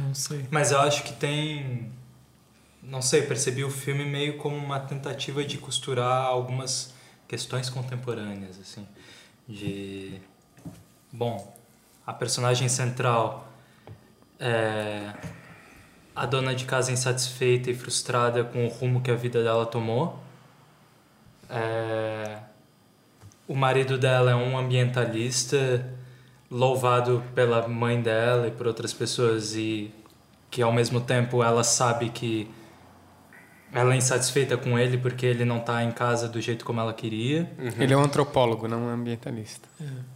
Não 0.07 0.15
sei. 0.15 0.47
Mas 0.49 0.71
eu 0.71 0.79
acho 0.79 1.03
que 1.03 1.13
tem 1.13 1.91
não 2.87 3.01
sei, 3.01 3.23
percebi 3.23 3.63
o 3.63 3.69
filme 3.69 4.05
meio 4.05 4.37
como 4.37 4.55
uma 4.55 4.79
tentativa 4.79 5.43
de 5.43 5.57
costurar 5.57 6.25
algumas 6.25 6.93
questões 7.27 7.69
contemporâneas, 7.69 8.59
assim, 8.59 8.87
de 9.47 10.21
bom, 11.11 11.55
a 12.05 12.13
personagem 12.13 12.69
central 12.69 13.47
é 14.39 15.13
a 16.15 16.25
dona 16.25 16.53
de 16.55 16.65
casa 16.65 16.91
insatisfeita 16.91 17.69
e 17.69 17.75
frustrada 17.75 18.43
com 18.43 18.65
o 18.65 18.69
rumo 18.69 19.01
que 19.01 19.11
a 19.11 19.15
vida 19.15 19.43
dela 19.43 19.65
tomou. 19.65 20.19
É, 21.49 22.39
o 23.47 23.55
marido 23.55 23.97
dela 23.97 24.31
é 24.31 24.35
um 24.35 24.57
ambientalista 24.57 25.85
louvado 26.49 27.23
pela 27.33 27.67
mãe 27.67 28.01
dela 28.01 28.47
e 28.47 28.51
por 28.51 28.65
outras 28.67 28.93
pessoas 28.93 29.55
e 29.55 29.91
que 30.49 30.61
ao 30.61 30.71
mesmo 30.71 31.01
tempo 31.01 31.43
ela 31.43 31.63
sabe 31.63 32.09
que 32.09 32.49
ela 33.75 33.93
é 33.93 33.97
insatisfeita 33.97 34.55
com 34.55 34.79
ele 34.79 34.97
porque 34.97 35.25
ele 35.25 35.43
não 35.43 35.57
está 35.57 35.83
em 35.83 35.91
casa 35.91 36.29
do 36.29 36.39
jeito 36.39 36.63
como 36.63 36.79
ela 36.79 36.93
queria. 36.93 37.51
Uhum. 37.59 37.71
Ele 37.77 37.93
é 37.93 37.97
um 37.97 38.03
antropólogo, 38.03 38.67
não 38.67 38.85
um 38.85 38.89
ambientalista. 38.89 39.67
É. 39.79 40.15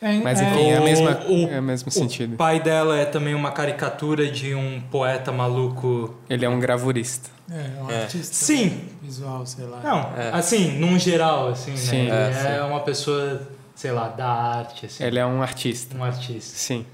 É, 0.00 0.12
Mas 0.18 0.40
enfim, 0.40 0.66
é, 0.66 0.70
é, 0.70 0.76
a 0.76 0.80
mesma, 0.80 1.20
o, 1.28 1.48
é 1.48 1.58
o 1.58 1.62
mesmo 1.62 1.90
sentido. 1.90 2.34
O 2.34 2.36
pai 2.36 2.60
dela 2.60 2.96
é 2.96 3.04
também 3.04 3.34
uma 3.34 3.50
caricatura 3.50 4.30
de 4.30 4.54
um 4.54 4.80
poeta 4.80 5.32
maluco. 5.32 6.14
Ele 6.30 6.44
é 6.44 6.48
um 6.48 6.60
gravurista. 6.60 7.30
É, 7.50 7.82
um 7.82 7.90
é. 7.90 8.02
artista. 8.02 8.34
Sim. 8.34 8.80
Visual, 9.02 9.44
sei 9.44 9.64
lá. 9.64 9.80
Não, 9.82 10.12
é. 10.16 10.30
assim, 10.32 10.78
num 10.78 10.98
geral, 10.98 11.48
assim, 11.48 11.76
sim, 11.76 12.08
né? 12.08 12.30
Ele 12.30 12.56
é, 12.58 12.62
uma 12.62 12.80
pessoa, 12.80 13.42
sei 13.74 13.90
lá, 13.90 14.08
da 14.08 14.28
arte, 14.28 14.86
assim. 14.86 15.02
Ele 15.02 15.18
é 15.18 15.26
um 15.26 15.42
artista. 15.42 15.96
Um 15.96 16.04
artista. 16.04 16.56
Sim. 16.56 16.86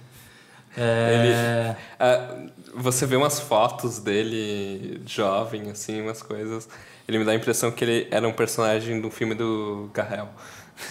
É... 0.76 1.76
Ele, 2.00 2.49
uh, 2.49 2.50
você 2.75 3.07
vê 3.07 3.16
umas 3.16 3.40
fotos 3.40 3.99
dele 3.99 5.00
jovem, 5.07 5.71
assim, 5.71 6.00
umas 6.00 6.23
coisas. 6.23 6.69
Ele 7.07 7.19
me 7.19 7.25
dá 7.25 7.33
a 7.33 7.35
impressão 7.35 7.71
que 7.71 7.85
ele 7.85 8.09
era 8.11 8.26
um 8.26 8.33
personagem 8.33 9.00
do 9.00 9.11
filme 9.11 9.35
do 9.35 9.90
Garrel. 9.93 10.28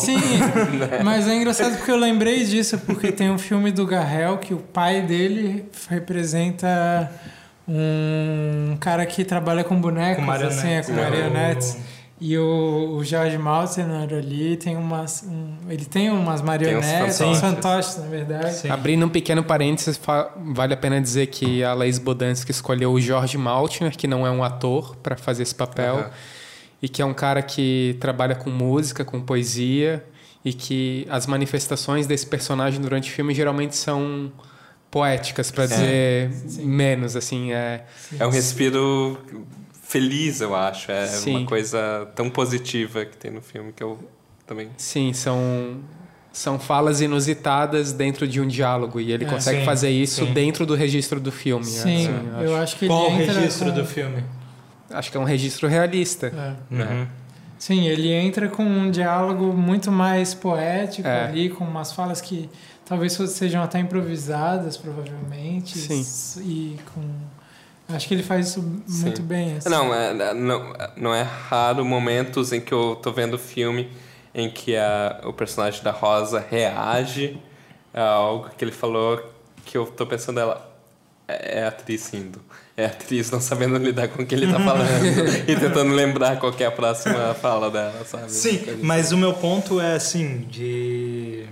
Sim, 0.00 0.18
mas 1.02 1.26
é 1.26 1.34
engraçado 1.34 1.76
porque 1.76 1.90
eu 1.90 1.96
lembrei 1.96 2.44
disso, 2.44 2.78
porque 2.78 3.10
tem 3.10 3.30
um 3.30 3.38
filme 3.38 3.72
do 3.72 3.84
Garrel 3.84 4.38
que 4.38 4.54
o 4.54 4.58
pai 4.58 5.02
dele 5.02 5.68
representa 5.88 7.10
um 7.66 8.76
cara 8.78 9.04
que 9.04 9.24
trabalha 9.24 9.64
com 9.64 9.80
bonecos, 9.80 10.24
com 10.24 10.30
assim, 10.30 10.70
é, 10.70 10.82
com 10.82 10.92
marionetes. 10.92 11.76
E 12.26 12.38
o, 12.38 12.96
o 12.96 13.04
George 13.04 13.36
Maltner 13.36 14.14
ali 14.14 14.56
tem 14.56 14.78
umas. 14.78 15.22
Um, 15.28 15.58
ele 15.68 15.84
tem 15.84 16.08
umas 16.10 16.40
marionetes, 16.40 17.18
tem 17.18 17.28
uns 17.28 17.38
fantoches, 17.38 17.98
na 17.98 18.06
verdade. 18.06 18.54
Sim. 18.54 18.70
Abrindo 18.70 19.04
um 19.04 19.10
pequeno 19.10 19.44
parênteses, 19.44 20.00
vale 20.54 20.72
a 20.72 20.76
pena 20.76 20.98
dizer 21.02 21.26
que 21.26 21.62
a 21.62 21.74
Laís 21.74 21.98
Bodansky 21.98 22.50
escolheu 22.50 22.92
o 22.92 22.98
George 22.98 23.36
Maltner, 23.36 23.94
que 23.94 24.06
não 24.06 24.26
é 24.26 24.30
um 24.30 24.42
ator, 24.42 24.96
para 25.02 25.18
fazer 25.18 25.42
esse 25.42 25.54
papel. 25.54 25.96
Uhum. 25.96 26.10
E 26.80 26.88
que 26.88 27.02
é 27.02 27.04
um 27.04 27.12
cara 27.12 27.42
que 27.42 27.94
trabalha 28.00 28.34
com 28.34 28.48
música, 28.48 29.04
com 29.04 29.20
poesia. 29.20 30.02
E 30.42 30.54
que 30.54 31.06
as 31.10 31.26
manifestações 31.26 32.06
desse 32.06 32.26
personagem 32.26 32.80
durante 32.80 33.10
o 33.10 33.12
filme 33.12 33.34
geralmente 33.34 33.76
são 33.76 34.32
poéticas, 34.90 35.50
para 35.50 35.66
dizer 35.66 36.32
Sim. 36.32 36.64
menos, 36.64 37.16
assim. 37.16 37.52
É, 37.52 37.84
é 38.18 38.26
um 38.26 38.30
respiro 38.30 39.18
feliz, 39.84 40.40
eu 40.40 40.54
acho. 40.54 40.90
É 40.90 41.06
Sim. 41.06 41.36
uma 41.36 41.46
coisa 41.46 42.08
tão 42.14 42.28
positiva 42.28 43.04
que 43.04 43.16
tem 43.16 43.30
no 43.30 43.40
filme 43.40 43.72
que 43.72 43.82
eu 43.82 43.98
também. 44.46 44.70
Sim, 44.76 45.12
são 45.12 45.80
são 46.32 46.58
falas 46.58 47.00
inusitadas 47.00 47.92
dentro 47.92 48.26
de 48.26 48.40
um 48.40 48.48
diálogo 48.48 49.00
e 49.00 49.12
ele 49.12 49.24
é, 49.24 49.28
consegue 49.28 49.60
sim, 49.60 49.64
fazer 49.64 49.90
isso 49.90 50.26
sim. 50.26 50.32
dentro 50.32 50.66
do 50.66 50.74
registro 50.74 51.20
do 51.20 51.30
filme. 51.30 51.64
Sim, 51.64 52.08
assim, 52.08 52.28
eu, 52.38 52.42
eu 52.42 52.56
acho. 52.56 52.76
que 52.76 52.88
Qual 52.88 53.08
o 53.08 53.16
registro 53.16 53.68
com... 53.68 53.74
do 53.74 53.84
filme? 53.84 54.24
Acho 54.90 55.10
que 55.12 55.16
é 55.16 55.20
um 55.20 55.24
registro 55.24 55.68
realista. 55.68 56.26
É. 56.26 56.74
Uhum. 56.74 57.06
Sim, 57.56 57.86
ele 57.86 58.12
entra 58.12 58.48
com 58.48 58.64
um 58.64 58.90
diálogo 58.90 59.52
muito 59.52 59.92
mais 59.92 60.34
poético 60.34 61.06
é. 61.06 61.26
ali, 61.26 61.48
com 61.48 61.64
umas 61.64 61.92
falas 61.92 62.20
que 62.20 62.50
talvez 62.84 63.12
sejam 63.12 63.62
até 63.62 63.78
improvisadas, 63.78 64.76
provavelmente. 64.76 65.78
Sim. 65.78 66.42
E 66.42 66.78
com 66.92 67.00
Acho 67.88 68.08
que 68.08 68.14
ele 68.14 68.22
faz 68.22 68.48
isso 68.48 68.62
muito 68.62 69.18
Sim. 69.18 69.22
bem. 69.22 69.56
Assim. 69.56 69.68
Não, 69.68 69.94
é, 69.94 70.34
não, 70.34 70.72
não 70.96 71.14
é 71.14 71.22
raro 71.22 71.84
momentos 71.84 72.52
em 72.52 72.60
que 72.60 72.72
eu 72.72 72.96
tô 72.96 73.12
vendo 73.12 73.38
filme 73.38 73.90
em 74.34 74.50
que 74.50 74.76
a, 74.76 75.20
o 75.24 75.32
personagem 75.32 75.82
da 75.82 75.90
Rosa 75.90 76.44
reage 76.50 77.38
a 77.92 78.02
algo 78.02 78.50
que 78.56 78.64
ele 78.64 78.72
falou 78.72 79.22
que 79.64 79.78
eu 79.78 79.86
tô 79.86 80.06
pensando 80.06 80.40
ela 80.40 80.74
é, 81.28 81.60
é 81.60 81.66
atriz 81.66 82.08
rindo. 82.12 82.40
É 82.76 82.86
atriz 82.86 83.30
não 83.30 83.40
sabendo 83.40 83.76
lidar 83.76 84.08
com 84.08 84.22
o 84.22 84.26
que 84.26 84.34
ele 84.34 84.50
tá 84.50 84.58
falando 84.58 85.04
e 85.48 85.56
tentando 85.56 85.92
lembrar 85.92 86.38
qual 86.38 86.52
é 86.58 86.64
a 86.64 86.72
próxima 86.72 87.34
fala 87.34 87.70
dela, 87.70 88.04
sabe? 88.04 88.30
Sim, 88.30 88.80
mas 88.82 89.12
o 89.12 89.16
meu 89.16 89.32
ponto 89.34 89.80
é 89.80 89.94
assim, 89.94 90.40
de 90.50 91.46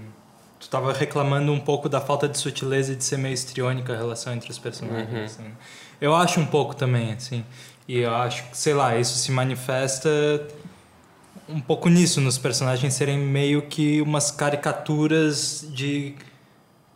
tu 0.59 0.69
tava 0.69 0.93
reclamando 0.93 1.53
um 1.53 1.61
pouco 1.61 1.89
da 1.89 2.01
falta 2.01 2.29
de 2.29 2.39
sutileza 2.39 2.93
e 2.93 2.97
de 2.97 3.05
ser 3.05 3.19
meio 3.19 3.35
estriônica 3.35 3.93
a 3.93 3.97
relação 3.97 4.33
entre 4.33 4.51
os 4.51 4.59
personagens. 4.59 5.13
Uhum. 5.13 5.25
Assim. 5.25 5.53
Eu 6.03 6.17
acho 6.17 6.41
um 6.41 6.47
pouco 6.47 6.75
também, 6.75 7.13
assim. 7.13 7.45
E 7.87 7.99
eu 7.99 8.13
acho 8.13 8.51
que, 8.51 8.57
sei 8.57 8.75
lá, 8.75 8.99
isso 8.99 9.17
se 9.17 9.31
manifesta 9.31 10.11
um 11.49 11.61
pouco 11.61 11.89
nisso, 11.89 12.21
nos 12.21 12.37
personagens 12.37 12.93
serem 12.93 13.19
meio 13.19 13.63
que 13.63 14.03
umas 14.03 14.33
caricaturas 14.33 15.65
de 15.73 16.15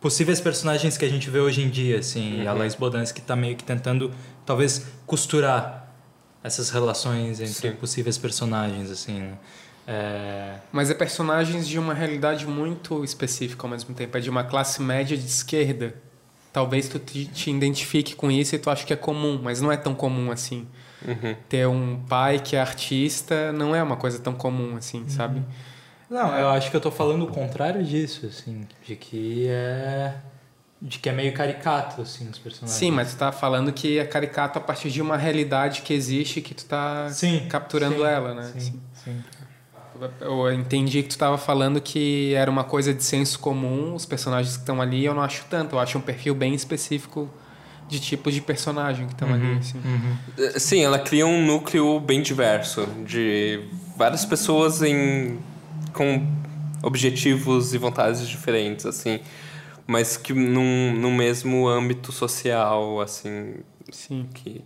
possíveis 0.01 0.41
personagens 0.41 0.97
que 0.97 1.05
a 1.05 1.09
gente 1.09 1.29
vê 1.29 1.39
hoje 1.39 1.61
em 1.61 1.69
dia, 1.69 1.99
assim. 1.99 2.35
Uhum. 2.35 2.43
E 2.43 2.47
a 2.47 2.51
Laís 2.51 2.75
Bodansky 2.75 3.21
está 3.21 3.33
meio 3.33 3.55
que 3.55 3.63
tentando, 3.63 4.11
talvez, 4.45 4.85
costurar 5.05 5.89
essas 6.43 6.69
relações 6.69 7.39
entre 7.39 7.53
Sim. 7.53 7.75
possíveis 7.77 8.17
personagens, 8.17 8.91
assim, 8.91 9.19
né? 9.19 9.37
É, 9.89 10.55
Mas 10.69 10.89
é 10.89 10.93
personagens 10.93 11.65
de 11.65 11.79
uma 11.79 11.93
realidade 11.93 12.45
muito 12.45 13.05
específica 13.05 13.65
ao 13.65 13.69
mesmo 13.69 13.95
tempo. 13.95 14.17
É 14.17 14.19
de 14.19 14.29
uma 14.29 14.43
classe 14.43 14.81
média 14.81 15.15
de 15.15 15.25
esquerda. 15.25 15.95
Talvez 16.57 16.89
tu 16.89 16.97
te, 16.97 17.25
te 17.25 17.51
identifique 17.51 18.15
com 18.15 18.31
isso 18.31 18.55
e 18.55 18.57
tu 18.57 18.71
acha 18.71 18.83
que 18.83 18.91
é 18.91 18.95
comum, 18.95 19.39
mas 19.43 19.61
não 19.61 19.71
é 19.71 19.77
tão 19.77 19.93
comum 19.93 20.31
assim. 20.31 20.65
Uhum. 21.07 21.35
Ter 21.47 21.67
um 21.67 21.99
pai 22.09 22.39
que 22.39 22.55
é 22.55 22.59
artista 22.59 23.51
não 23.51 23.75
é 23.75 23.83
uma 23.83 23.95
coisa 23.95 24.17
tão 24.17 24.33
comum 24.33 24.75
assim, 24.75 25.07
sabe? 25.07 25.43
Não, 26.09 26.35
eu 26.35 26.49
acho 26.49 26.71
que 26.71 26.75
eu 26.75 26.81
tô 26.81 26.89
falando 26.89 27.25
o 27.25 27.27
contrário 27.27 27.83
disso, 27.83 28.25
assim, 28.25 28.67
de 28.83 28.95
que 28.95 29.45
é 29.47 30.15
de 30.81 30.97
que 30.97 31.07
é 31.07 31.11
meio 31.11 31.31
caricato 31.31 32.01
assim 32.01 32.27
os 32.27 32.39
personagens. 32.39 32.79
Sim, 32.79 32.89
mas 32.89 33.13
tu 33.13 33.19
tá 33.19 33.31
falando 33.31 33.71
que 33.71 33.99
é 33.99 34.05
caricato 34.05 34.57
a 34.57 34.61
partir 34.61 34.89
de 34.89 34.99
uma 34.99 35.15
realidade 35.15 35.83
que 35.83 35.93
existe 35.93 36.41
que 36.41 36.55
tu 36.55 36.65
tá 36.65 37.07
Sim, 37.11 37.47
capturando 37.47 37.97
sim, 37.97 38.03
ela, 38.03 38.33
né? 38.33 38.51
Sim, 38.57 38.81
sim. 38.93 39.23
Eu 40.21 40.51
entendi 40.53 41.01
que 41.03 41.09
tu 41.09 41.11
estava 41.11 41.37
falando 41.37 41.79
que 41.81 42.33
era 42.33 42.49
uma 42.49 42.63
coisa 42.63 42.93
de 42.93 43.03
senso 43.03 43.39
comum, 43.39 43.95
os 43.95 44.05
personagens 44.05 44.55
que 44.55 44.61
estão 44.61 44.81
ali, 44.81 45.05
eu 45.05 45.13
não 45.13 45.21
acho 45.21 45.45
tanto. 45.49 45.75
Eu 45.75 45.79
acho 45.79 45.97
um 45.97 46.01
perfil 46.01 46.35
bem 46.35 46.53
específico 46.53 47.29
de 47.87 47.99
tipos 47.99 48.33
de 48.33 48.41
personagem 48.41 49.07
que 49.07 49.13
estão 49.13 49.33
ali. 49.33 49.57
Assim. 49.59 49.81
Eh, 50.37 50.59
Sim, 50.59 50.83
ela 50.83 50.99
cria 50.99 51.25
um 51.25 51.45
núcleo 51.45 51.99
bem 51.99 52.21
diverso 52.21 52.85
de 53.05 53.61
várias 53.95 54.25
pessoas 54.25 54.81
em 54.81 55.39
com 55.93 56.27
objetivos 56.83 57.73
e 57.73 57.77
vontades 57.77 58.27
diferentes, 58.27 58.85
assim, 58.85 59.19
mas 59.87 60.15
que 60.15 60.33
num, 60.33 60.93
num 60.93 61.13
mesmo 61.15 61.67
âmbito 61.67 62.11
social, 62.11 63.01
assim, 63.01 63.55
Sim. 63.91 64.27
que 64.33 64.61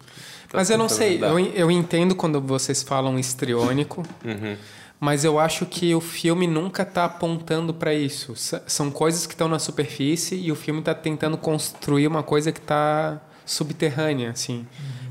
tá 0.49 0.57
Mas 0.57 0.69
eu 0.69 0.77
não 0.77 0.89
sei, 0.89 1.23
eu, 1.23 1.39
eu 1.39 1.71
entendo 1.71 2.15
quando 2.15 2.41
vocês 2.41 2.83
falam 2.83 3.17
histriônico, 3.17 4.03
Uhum. 4.25 4.57
Mas 5.01 5.25
eu 5.25 5.39
acho 5.39 5.65
que 5.65 5.93
o 5.95 5.99
filme 5.99 6.45
nunca 6.45 6.83
está 6.83 7.05
apontando 7.05 7.73
para 7.73 7.91
isso. 7.93 8.33
S- 8.33 8.61
são 8.67 8.91
coisas 8.91 9.25
que 9.25 9.33
estão 9.33 9.47
na 9.47 9.57
superfície 9.57 10.35
e 10.35 10.51
o 10.51 10.55
filme 10.55 10.79
está 10.79 10.93
tentando 10.93 11.35
construir 11.37 12.05
uma 12.07 12.21
coisa 12.21 12.51
que 12.51 12.59
está 12.59 13.19
subterrânea, 13.43 14.29
assim, 14.29 14.65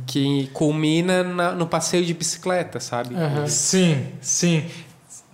que 0.06 0.46
culmina 0.52 1.24
na- 1.24 1.52
no 1.52 1.66
passeio 1.66 2.04
de 2.06 2.14
bicicleta, 2.14 2.78
sabe? 2.78 3.14
Aham. 3.16 3.46
Sim, 3.48 4.06
sim. 4.20 4.64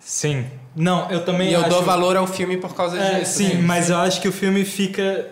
Sim. 0.00 0.46
Não, 0.74 1.10
eu 1.10 1.22
também 1.24 1.50
E 1.50 1.52
eu 1.52 1.60
acho... 1.60 1.68
dou 1.68 1.82
valor 1.82 2.16
ao 2.16 2.26
filme 2.26 2.56
por 2.56 2.74
causa 2.74 2.96
É, 2.98 3.20
disso. 3.20 3.34
sim, 3.38 3.46
assim. 3.48 3.58
mas 3.62 3.90
eu 3.90 3.98
acho 3.98 4.20
que 4.22 4.28
o 4.28 4.32
filme 4.32 4.64
fica 4.64 5.28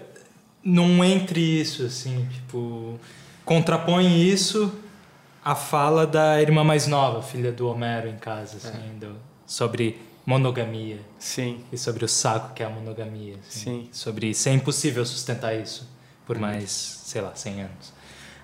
num 0.62 1.02
entre 1.02 1.40
isso, 1.40 1.82
assim, 1.84 2.28
tipo, 2.32 2.98
contrapõe 3.44 4.22
isso 4.28 4.72
à 5.44 5.54
fala 5.54 6.06
da 6.06 6.40
irmã 6.40 6.64
mais 6.64 6.86
nova, 6.86 7.20
filha 7.22 7.52
do 7.52 7.68
Homero 7.68 8.08
em 8.08 8.16
casa, 8.16 8.56
assim, 8.56 8.98
do- 8.98 9.16
sobre 9.46 10.00
monogamia 10.26 10.98
Sim. 11.18 11.60
e 11.70 11.76
sobre 11.76 12.04
o 12.04 12.08
saco 12.08 12.54
que 12.54 12.62
é 12.62 12.66
a 12.66 12.70
monogamia, 12.70 13.34
assim, 13.46 13.82
Sim. 13.82 13.88
sobre 13.92 14.32
ser 14.34 14.52
impossível 14.52 15.04
sustentar 15.04 15.54
isso 15.54 15.86
por 16.26 16.38
mais, 16.38 16.70
sei 17.04 17.20
lá, 17.20 17.32
100 17.34 17.60
anos. 17.60 17.92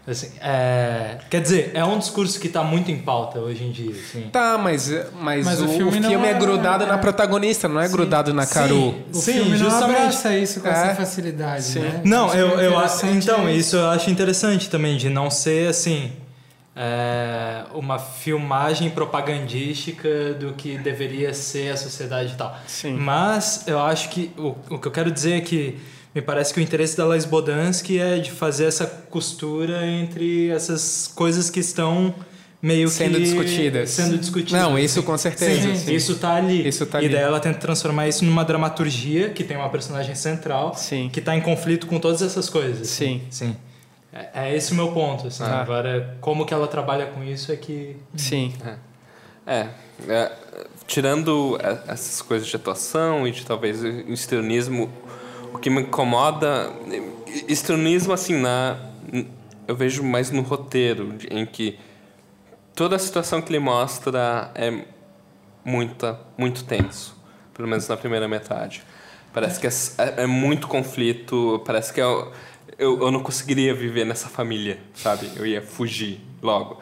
Assim, 0.07 0.30
é, 0.40 1.19
quer 1.30 1.40
dizer, 1.42 1.71
é 1.75 1.85
um 1.85 1.99
discurso 1.99 2.40
que 2.40 2.47
está 2.49 2.62
muito 2.64 2.90
em 2.90 2.99
pauta 3.00 3.38
hoje 3.38 3.62
em 3.64 3.71
dia, 3.71 3.92
assim. 3.95 4.28
Tá, 4.33 4.59
mas, 4.59 4.90
mas, 5.14 5.45
Mas 5.47 5.61
o, 5.61 5.64
o 5.64 5.66
o 5.66 5.69
filme 5.69 5.92
filme, 5.92 6.16
não 6.16 6.25
é 6.25 6.30
é- 6.30 6.35
grudado 6.35 6.85
é- 6.85 6.87
na 6.87 6.99
protagonista, 6.99 7.69
não 7.69 7.80
é 7.80 7.87
Sim. 7.87 7.92
grudado 7.92 8.35
na 8.35 8.47
Caru. 8.47 8.95
Sim. 9.12 9.19
O 9.19 9.23
filme 9.23 9.50
não 9.50 9.57
justamente. 9.59 9.99
abraça 9.99 10.37
isso 10.37 10.61
com 10.61 10.69
É. 10.69 10.71
essa 10.73 10.95
facilidade, 10.97 11.62
Sim. 11.62 11.80
né? 11.80 12.00
Não, 12.04 12.35
eu, 12.35 12.57
o 12.57 12.61
eu 12.61 12.78
acho. 12.78 13.07
Então, 13.07 13.47
é 13.47 13.54
isso 13.54 13.76
eu 13.76 13.88
acho 13.90 14.11
interessante 14.11 14.69
também, 14.69 14.97
de 14.97 15.09
não 15.11 15.30
ser 15.30 15.69
assim. 15.69 16.11
É, 16.75 17.65
uma 17.75 17.99
filmagem 17.99 18.91
propagandística 18.91 20.35
do 20.35 20.53
que 20.53 20.79
deveria 20.79 21.35
ser 21.35 21.73
a 21.73 21.77
sociedade 21.77 22.33
e 22.33 22.37
tal. 22.37 22.57
Sim. 22.67 22.95
Mas 22.95 23.65
eu 23.67 23.79
acho 23.81 24.09
que 24.09 24.31
o, 24.39 24.55
o 24.71 24.79
que 24.79 24.87
eu 24.87 24.93
quero 24.93 25.11
dizer 25.11 25.39
é 25.39 25.41
que 25.41 25.79
me 26.15 26.21
parece 26.21 26.53
que 26.53 26.61
o 26.61 26.62
interesse 26.62 26.97
da 26.97 27.05
Lais 27.05 27.25
Bodansky 27.25 27.99
é 27.99 28.19
de 28.19 28.31
fazer 28.31 28.65
essa 28.65 28.87
costura 28.87 29.87
entre 29.87 30.49
essas 30.50 31.11
coisas 31.15 31.49
que 31.50 31.61
estão 31.61 32.15
meio 32.62 32.89
Sendo 32.89 33.17
que 33.17 33.23
discutidas. 33.23 33.91
sendo 33.91 34.19
discutidas. 34.19 34.61
Não, 34.61 34.79
isso 34.79 35.03
com 35.03 35.17
certeza. 35.17 35.63
Sim, 35.63 35.76
sim. 35.76 35.95
isso 35.95 36.17
tá 36.17 36.35
ali. 36.35 36.67
Isso 36.67 36.85
tá 36.85 37.00
e 37.00 37.06
ali. 37.06 37.15
daí 37.15 37.23
ela 37.25 37.41
tenta 37.41 37.59
transformar 37.59 38.09
isso 38.09 38.25
numa 38.25 38.45
dramaturgia 38.45 39.30
que 39.30 39.43
tem 39.45 39.56
uma 39.56 39.69
personagem 39.71 40.15
central 40.15 40.75
Sim. 40.75 41.09
que 41.13 41.21
tá 41.21 41.35
em 41.37 41.41
conflito 41.41 41.87
com 41.87 41.99
todas 41.99 42.23
essas 42.23 42.50
coisas. 42.50 42.89
Sim. 42.89 43.23
Sim. 43.30 43.56
É, 44.12 44.28
é 44.49 44.56
esse 44.56 44.73
o 44.73 44.75
meu 44.75 44.92
ponto. 44.92 45.26
Assim. 45.28 45.42
Ah. 45.44 45.60
Agora, 45.62 46.16
como 46.20 46.44
que 46.44 46.52
ela 46.54 46.66
trabalha 46.66 47.06
com 47.06 47.23
isso 47.23 47.52
é 47.52 47.56
que. 47.56 47.96
Sim. 48.16 48.52
É, 49.46 49.68
é, 50.08 50.32
tirando 50.86 51.58
e- 51.62 51.90
essas 51.90 52.20
coisas 52.23 52.46
de 52.46 52.54
atuação 52.56 53.26
e 53.26 53.30
de 53.30 53.44
talvez 53.44 53.82
o 53.82 53.88
histrionismo, 54.12 54.90
o 55.52 55.58
que 55.58 55.70
me 55.70 55.82
incomoda, 55.82 56.70
histrionismo 57.49 58.12
assim 58.12 58.36
na 58.36 58.76
eu 59.66 59.76
vejo 59.76 60.02
mais 60.02 60.30
no 60.32 60.42
roteiro, 60.42 61.14
em 61.30 61.46
que 61.46 61.78
toda 62.75 62.96
a 62.96 62.99
situação 62.99 63.40
que 63.40 63.50
ele 63.50 63.60
mostra 63.60 64.50
é 64.54 64.84
muita, 65.64 66.18
muito 66.36 66.64
tenso, 66.64 67.16
pelo 67.54 67.68
menos 67.68 67.86
na 67.86 67.96
primeira 67.96 68.26
metade. 68.26 68.82
Parece 69.32 69.60
que 69.60 69.66
é, 69.68 69.70
é- 69.99 70.23
é 70.25 70.26
muito 70.26 70.66
conflito, 70.66 71.62
parece 71.64 71.92
que 71.92 72.00
eu, 72.00 72.32
eu, 72.80 72.99
eu 72.99 73.10
não 73.10 73.23
conseguiria 73.23 73.75
viver 73.75 74.06
nessa 74.06 74.28
família, 74.28 74.80
sabe? 74.95 75.30
Eu 75.36 75.45
ia 75.45 75.60
fugir 75.60 76.19
logo. 76.43 76.80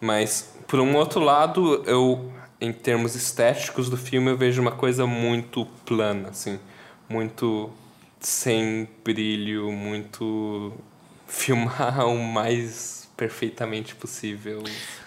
Mas, 0.00 0.52
por 0.66 0.80
um 0.80 0.96
outro 0.96 1.20
lado, 1.20 1.84
eu, 1.86 2.32
em 2.60 2.72
termos 2.72 3.14
estéticos 3.14 3.88
do 3.88 3.96
filme, 3.96 4.30
eu 4.30 4.36
vejo 4.36 4.60
uma 4.60 4.72
coisa 4.72 5.06
muito 5.06 5.64
plana, 5.86 6.30
assim. 6.30 6.58
Muito 7.08 7.70
sem 8.18 8.88
brilho, 9.04 9.70
muito 9.70 10.72
filmar 11.28 12.04
o 12.04 12.18
mais 12.18 12.97
perfeitamente 13.18 13.94
possível. 13.96 14.62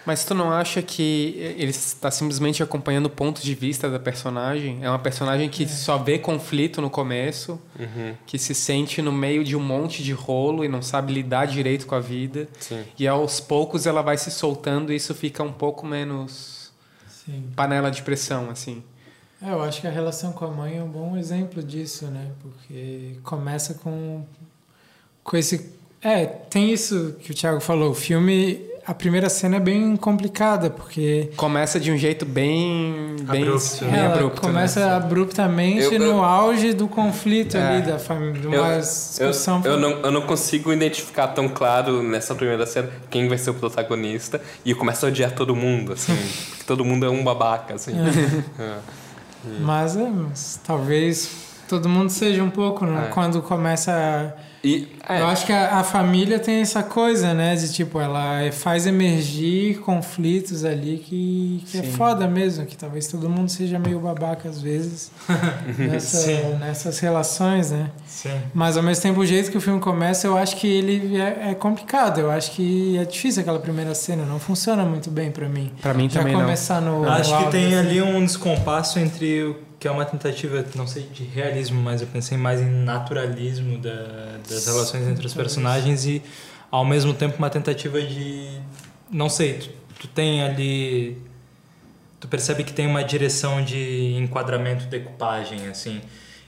Mas 0.06 0.26
tu 0.26 0.36
não 0.36 0.52
acha 0.52 0.82
que 0.82 1.34
ele 1.58 1.71
está 1.71 2.12
simplesmente 2.12 2.62
acompanhando 2.62 3.06
o 3.06 3.10
ponto 3.10 3.41
de 3.41 3.56
vista 3.56 3.89
da 3.89 3.97
personagem? 3.97 4.84
É 4.84 4.89
uma 4.89 5.00
personagem 5.00 5.50
que 5.50 5.65
só 5.67 5.97
vê 5.97 6.19
conflito 6.19 6.82
no 6.82 6.89
começo, 6.89 7.60
Uhum, 7.80 8.13
que 8.28 8.38
se 8.38 8.54
sente 8.54 9.02
no 9.02 9.12
meio 9.13 9.43
de 9.45 9.56
um 9.56 9.60
monte 9.62 10.04
de 10.04 10.12
rolo 10.12 10.63
e 10.65 10.67
não 10.67 10.82
sabe 10.82 11.13
lidar 11.13 11.47
direito 11.47 11.88
com 11.88 11.95
a 11.95 12.00
vida. 12.02 12.47
sim. 12.60 12.84
E 13.00 13.08
aos 13.08 13.39
poucos 13.39 13.88
ela 13.88 14.02
vai 14.02 14.17
se 14.17 14.30
soltando 14.30 14.91
e 14.91 14.97
isso 14.97 15.15
fica 15.15 15.41
um 15.41 15.54
pouco 15.54 15.88
menos 15.88 16.71
Sim. 17.08 17.50
panela 17.56 17.89
de 17.89 18.02
pressão, 18.04 18.50
assim. 18.50 18.84
É, 19.41 19.52
eu 19.52 19.62
acho 19.63 19.80
que 19.82 19.88
a 19.88 19.91
relação 19.91 20.34
com 20.34 20.45
a 20.45 20.50
mãe 20.52 20.78
é 20.78 20.84
um 20.84 20.89
bom 20.89 21.15
exemplo 21.17 21.63
disso, 21.63 22.06
né? 22.08 22.30
Porque 22.41 23.15
começa 23.24 23.74
com, 23.76 24.24
com 25.24 25.38
esse. 25.38 25.80
É, 26.04 26.26
tem 26.26 26.72
isso 26.72 27.16
que 27.20 27.32
o 27.32 27.34
Thiago 27.36 27.60
falou. 27.60 27.92
O 27.92 27.94
filme, 27.94 28.60
a 28.88 28.94
primeira 28.94 29.30
cena 29.30 29.58
é 29.58 29.60
bem 29.60 29.96
complicada, 29.96 30.70
porque 30.70 31.30
Começa 31.38 31.80
de 31.80 31.92
um 31.92 31.98
jeito 31.98 32.26
bem, 32.26 33.16
bem, 33.22 33.44
Abrupto, 33.44 33.86
bem 33.86 33.96
ela 34.00 34.14
abrupto. 34.16 34.42
começa 34.42 34.80
né? 34.80 34.94
abruptamente 34.96 35.84
Eu- 35.84 35.94
eu- 35.94 36.00
no 36.14 36.24
auge 36.24 36.74
do 36.74 36.88
conflito 36.88 37.56
É. 37.56 37.62
ali, 37.68 37.82
da 37.84 38.00
família, 38.00 38.34
de 38.42 38.48
uma 38.48 38.56
Eu, 38.56 38.80
discussão. 38.80 39.62
eu, 39.64 39.78
não, 39.80 39.92
eu 40.02 40.12
não 40.12 40.22
consigo 40.24 40.74
identificar 40.74 41.28
tão 41.28 41.48
claro 41.48 42.02
nessa 42.02 42.34
primeira 42.34 42.66
cena 42.66 42.90
quem 43.12 43.28
vai 43.28 43.38
ser 43.38 43.52
o 43.52 43.54
protagonista 43.54 44.42
e 44.66 44.72
eu 44.72 44.78
começo 44.78 45.06
a 45.06 45.10
odiar 45.10 45.32
todo 45.34 45.56
mundo, 45.56 45.94
assim. 45.94 46.16
porque 46.50 46.64
todo 46.66 46.84
mundo 46.84 47.06
é 47.06 47.10
um 47.10 47.24
babaca, 47.24 47.76
assim. 47.76 47.94
É. 48.60 48.78
Mas, 49.60 49.96
é, 49.98 50.08
mas 50.08 50.60
talvez 50.66 51.32
todo 51.68 51.90
mundo 51.90 52.10
seja 52.12 52.44
um 52.44 52.50
pouco, 52.52 52.86
né? 52.86 53.06
É. 53.08 53.12
Quando 53.12 53.42
começa 53.42 53.92
a 53.92 54.51
E, 54.63 54.88
é, 55.10 55.21
Eu 55.21 55.28
acho 55.28 55.45
que 55.45 55.52
a, 55.52 55.80
a 55.80 55.84
família 55.84 56.38
tem 56.39 56.62
essa 56.62 56.84
coisa, 56.84 57.34
né? 57.34 57.56
De 57.56 57.71
tipo, 57.74 58.00
ela 58.00 58.39
faz 58.52 58.86
emergir 58.86 59.80
conflitos 59.80 60.63
ali 60.63 61.02
que, 61.04 61.63
que 61.67 61.80
é 61.80 61.84
foda 61.84 62.28
mesmo, 62.28 62.65
que 62.65 62.78
talvez 62.78 63.08
todo 63.08 63.30
mundo 63.30 63.50
seja 63.50 63.80
meio 63.80 64.00
babaca 64.00 64.47
às 64.47 64.62
vezes 64.62 65.12
nessa, 65.78 66.32
nessas 66.60 67.00
relações, 67.00 67.71
né? 67.71 67.89
Sim. 68.06 68.39
Mas 68.54 68.78
ao 68.78 68.84
mesmo 68.84 69.02
tempo, 69.02 69.19
o 69.21 69.26
jeito 69.26 69.50
que 69.50 69.58
o 69.58 69.62
filme 69.62 69.80
começa, 69.80 70.28
eu 70.28 70.38
acho 70.38 70.56
que 70.58 70.67
ele 70.67 71.19
é, 71.19 71.52
é 71.52 71.56
complicado. 71.56 72.19
Eu 72.19 72.30
acho 72.30 72.52
que 72.52 72.97
é 72.97 73.06
difícil 73.06 73.41
aquela 73.41 73.60
primeira 73.60 73.95
cena, 73.95 74.24
não 74.26 74.39
funciona 74.39 74.84
muito 74.86 75.10
bem 75.10 75.32
pra 75.32 75.50
mim. 75.50 75.71
Pra 75.82 75.93
mim 75.93 76.10
Já 76.10 76.19
também 76.19 76.34
não. 76.34 76.41
começar 76.41 76.80
no. 76.82 77.08
Acho 77.10 77.32
no 77.36 77.45
que 77.45 77.52
tem 77.52 77.65
assim. 77.67 77.76
ali 77.76 78.02
um 78.02 78.24
descompasso 78.24 79.00
entre 79.00 79.43
o 79.43 79.71
que 79.82 79.88
é 79.88 79.91
uma 79.91 80.06
tentativa, 80.06 80.63
não 80.76 80.86
sei 80.86 81.04
de 81.12 81.24
realismo, 81.24 81.82
mas 81.82 82.02
eu 82.02 82.08
pensei 82.08 82.38
mais 82.38 82.62
em 82.62 82.70
naturalismo 82.70 83.80
da- 83.80 84.38
das 84.48 84.67
relações 84.67 85.08
entre 85.08 85.26
os 85.26 85.34
personagens 85.34 86.06
e 86.06 86.22
ao 86.70 86.86
mesmo 86.86 87.15
tempo 87.15 87.38
uma 87.39 87.50
tentativa 87.50 88.00
de. 88.00 88.60
Não 89.12 89.28
sei, 89.28 89.54
tu, 89.56 89.70
tu 90.02 90.08
tem 90.08 90.44
ali. 90.44 91.17
Tu 92.20 92.28
percebe 92.28 92.63
que 92.63 92.72
tem 92.72 92.86
uma 92.86 93.04
direção 93.04 93.63
de 93.65 94.13
enquadramento, 94.15 94.86
decupagem, 94.86 95.67
assim. 95.67 96.00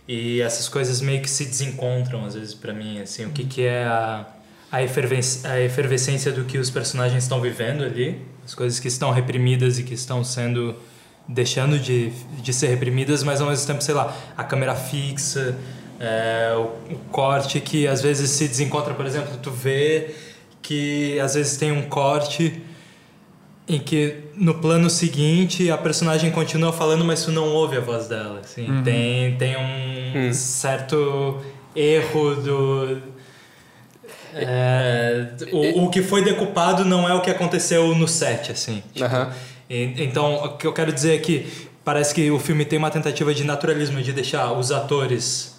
E 0.07 0.39
essas 0.39 0.69
coisas 0.69 1.01
meio 1.01 1.19
que 1.19 1.29
se 1.29 1.45
desencontram 1.45 2.23
às 2.25 2.35
vezes 2.35 2.53
pra 2.53 2.71
mim, 2.71 2.99
assim. 3.01 3.25
O 3.25 3.31
que, 3.31 3.45
que 3.45 3.63
é 3.63 3.83
a, 3.85 4.27
a, 4.71 4.83
efervescência, 4.83 5.49
a 5.49 5.59
efervescência 5.59 6.31
do 6.31 6.43
que 6.43 6.59
os 6.59 6.69
personagens 6.69 7.23
estão 7.23 7.41
vivendo 7.41 7.83
ali, 7.83 8.21
as 8.45 8.53
coisas 8.53 8.79
que 8.79 8.87
estão 8.87 9.09
reprimidas 9.09 9.79
e 9.79 9.83
que 9.83 9.95
estão 9.95 10.23
sendo 10.23 10.75
deixando 11.27 11.79
de, 11.79 12.09
de 12.41 12.53
ser 12.53 12.67
reprimidas, 12.67 13.23
mas 13.23 13.39
ao 13.41 13.49
mesmo 13.49 13.65
tempo, 13.65 13.81
sei 13.83 13.93
lá, 13.95 14.15
a 14.37 14.43
câmera 14.43 14.75
fixa, 14.75 15.57
é, 15.99 16.53
o, 16.55 16.93
o 16.93 16.99
corte 17.11 17.59
que 17.59 17.87
às 17.87 18.01
vezes 18.01 18.29
se 18.31 18.47
desencontra, 18.47 18.93
por 18.93 19.05
exemplo, 19.05 19.37
tu 19.41 19.49
vê 19.51 20.13
que 20.61 21.19
às 21.19 21.33
vezes 21.35 21.57
tem 21.57 21.71
um 21.71 21.83
corte 21.83 22.61
em 23.67 23.79
que 23.79 24.17
no 24.35 24.55
plano 24.55 24.89
seguinte 24.89 25.71
a 25.71 25.77
personagem 25.77 26.29
continua 26.31 26.73
falando, 26.73 27.05
mas 27.05 27.23
tu 27.23 27.31
não 27.31 27.47
ouve 27.53 27.77
a 27.77 27.79
voz 27.79 28.07
dela. 28.07 28.41
Assim. 28.43 28.69
Uhum. 28.69 28.83
Tem, 28.83 29.35
tem 29.37 29.55
um 29.57 29.93
Hum. 30.15 30.31
certo 30.33 31.41
erro 31.75 32.35
do. 32.35 33.01
é, 34.35 35.27
o, 35.51 35.85
o 35.85 35.89
que 35.89 36.01
foi 36.01 36.23
decupado 36.23 36.85
não 36.85 37.07
é 37.09 37.13
o 37.13 37.21
que 37.21 37.29
aconteceu 37.31 37.95
no 37.95 38.07
set, 38.07 38.51
assim. 38.51 38.83
Tipo, 38.93 39.05
Aham. 39.05 39.31
Então, 39.97 40.35
o 40.45 40.57
que 40.57 40.67
eu 40.67 40.73
quero 40.73 40.91
dizer 40.91 41.15
é 41.15 41.17
que 41.17 41.45
parece 41.83 42.13
que 42.13 42.29
o 42.31 42.39
filme 42.39 42.65
tem 42.65 42.77
uma 42.79 42.91
tentativa 42.91 43.33
de 43.33 43.43
naturalismo, 43.43 44.01
de 44.01 44.13
deixar 44.13 44.51
os 44.53 44.71
atores 44.71 45.53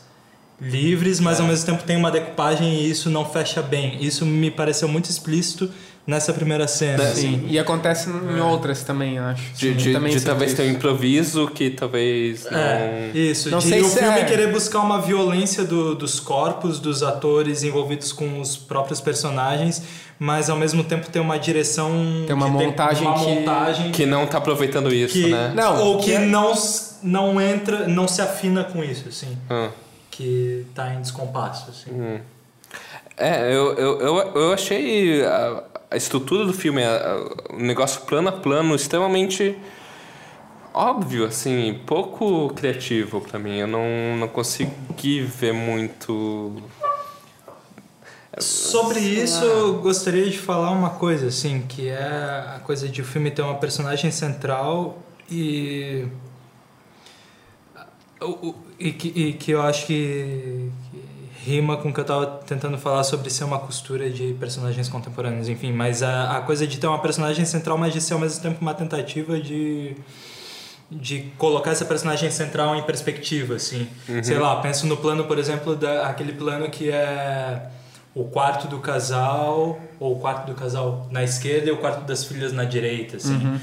livres, 0.61 1.21
mas 1.21 1.39
É. 1.39 1.43
ao 1.43 1.49
mesmo 1.49 1.67
tempo 1.67 1.83
tem 1.83 1.97
uma 1.97 2.11
decupagem 2.11 2.75
e 2.81 2.91
isso 2.91 3.11
não 3.11 3.25
fecha 3.25 3.61
bem. 3.61 3.99
Isso 4.01 4.25
me 4.25 4.51
pareceu 4.51 4.89
muito 4.89 5.11
explícito 5.11 5.71
nessa 6.07 6.33
primeira 6.33 6.67
cena. 6.69 7.03
É, 7.03 7.11
assim. 7.13 7.21
Sim, 7.41 7.47
e 7.49 7.59
acontece 7.59 8.11
em 8.11 8.41
outras 8.41 8.83
também, 8.83 9.17
eu 9.17 9.25
acho. 9.25 9.43
De, 9.55 9.71
Sim, 9.71 9.73
de, 9.75 9.93
também 9.93 10.13
de 10.17 10.21
talvez 10.25 10.53
isso. 10.53 10.61
ter 10.63 10.69
um 10.69 10.73
improviso 10.73 11.49
que 11.49 11.71
talvez 11.71 12.45
não. 12.51 12.59
É, 12.59 13.11
isso. 13.15 13.51
Não 13.51 13.59
de 13.59 13.69
sei 13.69 13.81
o 13.81 13.85
se 13.89 13.99
filme 13.99 14.21
é- 14.21 14.25
querer 14.25 14.53
buscar 14.53 14.81
uma 14.81 15.01
violência 15.01 15.65
do- 15.65 15.95
dos 15.95 16.21
corpos 16.21 16.79
dos 16.79 17.03
atores 17.03 17.63
envolvidos 17.63 18.13
com 18.13 18.41
os 18.41 18.57
próprios 18.57 19.01
personagens, 19.01 19.83
mas 20.19 20.51
ao 20.51 20.57
mesmo 20.57 20.85
tempo 20.85 21.09
ter 21.11 21.21
uma 21.21 21.39
direção. 21.39 21.91
Tem 22.27 22.37
uma 22.37 22.47
que 22.47 22.53
montagem 22.53 23.07
uma 23.07 23.19
que- 23.19 23.25
montagem 23.27 23.91
Que 23.93 24.07
não 24.07 24.27
tá 24.27 24.39
aproveitando 24.39 24.93
isso, 24.93 25.15
que- 25.15 25.31
né? 25.31 25.53
Não, 25.55 25.81
ou 25.83 25.99
que 25.99 26.05
que 26.07 26.13
é- 26.13 26.19
não, 26.19 26.53
não 27.03 27.41
entra, 27.41 27.89
não 27.89 28.07
se 28.07 28.21
afina 28.21 28.63
com 28.65 28.85
isso, 28.85 29.09
assim. 29.09 29.37
Ah. 29.49 29.71
Que 30.11 30.67
tá 30.75 30.95
em 30.95 31.01
descompasso, 31.01 31.71
assim. 31.71 31.91
Hum. 31.91 32.19
É, 33.17 33.43
eu, 33.55 33.75
eu, 33.75 34.01
eu, 34.01 34.17
eu 34.35 34.53
achei 34.53 35.25
a, 35.25 35.63
a 35.91 35.97
estrutura 35.97 36.45
do 36.45 36.53
filme, 36.53 36.83
a- 36.83 36.97
a- 37.51 37.55
o 37.55 37.59
negócio 37.61 38.01
plano 38.03 38.29
a 38.29 38.33
plano, 38.33 38.75
extremamente 38.75 39.57
óbvio, 40.73 41.25
assim, 41.25 41.81
pouco 41.87 42.49
criativo 42.55 43.21
pra 43.21 43.39
mim. 43.39 43.57
Eu 43.59 43.69
não, 43.69 44.17
não 44.19 44.27
consegui 44.29 45.21
ver 45.23 45.53
muito. 45.53 46.57
Sobre 48.39 48.99
isso, 48.99 49.45
eu 49.45 49.75
gostaria 49.75 50.29
de 50.29 50.37
falar 50.37 50.73
uma 50.73 50.91
coisa, 50.91 51.29
assim, 51.29 51.63
que 51.69 51.87
é 51.89 52.03
a 52.03 52.61
coisa 52.65 52.89
de 52.89 53.01
o 53.01 53.05
filme 53.05 53.31
ter 53.31 53.43
uma 53.43 53.55
personagem 53.55 54.11
central 54.11 54.99
e. 55.31 56.05
o- 58.21 58.49
o- 58.49 58.55
E 58.77 58.91
que, 58.93 59.07
e 59.09 59.33
que 59.35 59.53
eu 59.53 59.63
acho 59.63 59.87
que 59.87 60.69
rima 61.45 61.77
com 61.77 61.91
o 61.91 61.93
que 61.93 62.01
eu 62.01 62.05
tava 62.05 62.27
tentando 62.47 62.79
falar 62.79 63.05
sobre 63.05 63.29
ser 63.29 63.45
uma 63.45 63.59
costura 63.59 64.09
de 64.09 64.35
personagens 64.41 64.89
contemporâneos, 64.89 65.49
enfim, 65.49 65.73
mas 65.73 66.03
a, 66.03 66.39
a 66.39 66.41
coisa 66.41 66.67
de 66.67 66.79
ter 66.79 66.87
uma 66.87 66.99
personagem 66.99 67.45
central, 67.45 67.77
mas 67.77 67.93
de 67.93 68.01
ser 68.01 68.15
ao 68.15 68.21
mesmo 68.21 68.43
tempo 68.43 68.59
uma 68.61 68.75
tentativa 68.75 69.39
de 69.39 69.95
de 70.91 71.33
colocar 71.39 71.73
essa 71.73 71.85
personagem 71.85 72.31
central 72.31 72.77
em 72.77 72.83
perspectiva, 72.83 73.55
assim. 73.55 73.89
Sei 74.23 74.39
lá, 74.39 74.57
penso 74.57 74.87
no 74.87 74.97
plano, 74.97 75.25
por 75.25 75.39
exemplo, 75.39 75.75
da, 75.75 76.07
aquele 76.07 76.33
plano 76.33 76.69
que 76.71 76.91
é 76.91 77.69
o 78.15 78.25
quarto 78.25 78.69
do 78.69 78.79
casal, 78.79 79.81
ou 79.99 80.13
o 80.13 80.21
quarto 80.21 80.47
do 80.47 80.55
casal 80.55 81.09
na 81.11 81.25
esquerda 81.25 81.69
e 81.69 81.73
o 81.73 81.79
quarto 81.79 82.05
das 82.05 82.25
filhas 82.25 82.53
na 82.53 82.65
direita, 82.65 83.17
assim. 83.17 83.61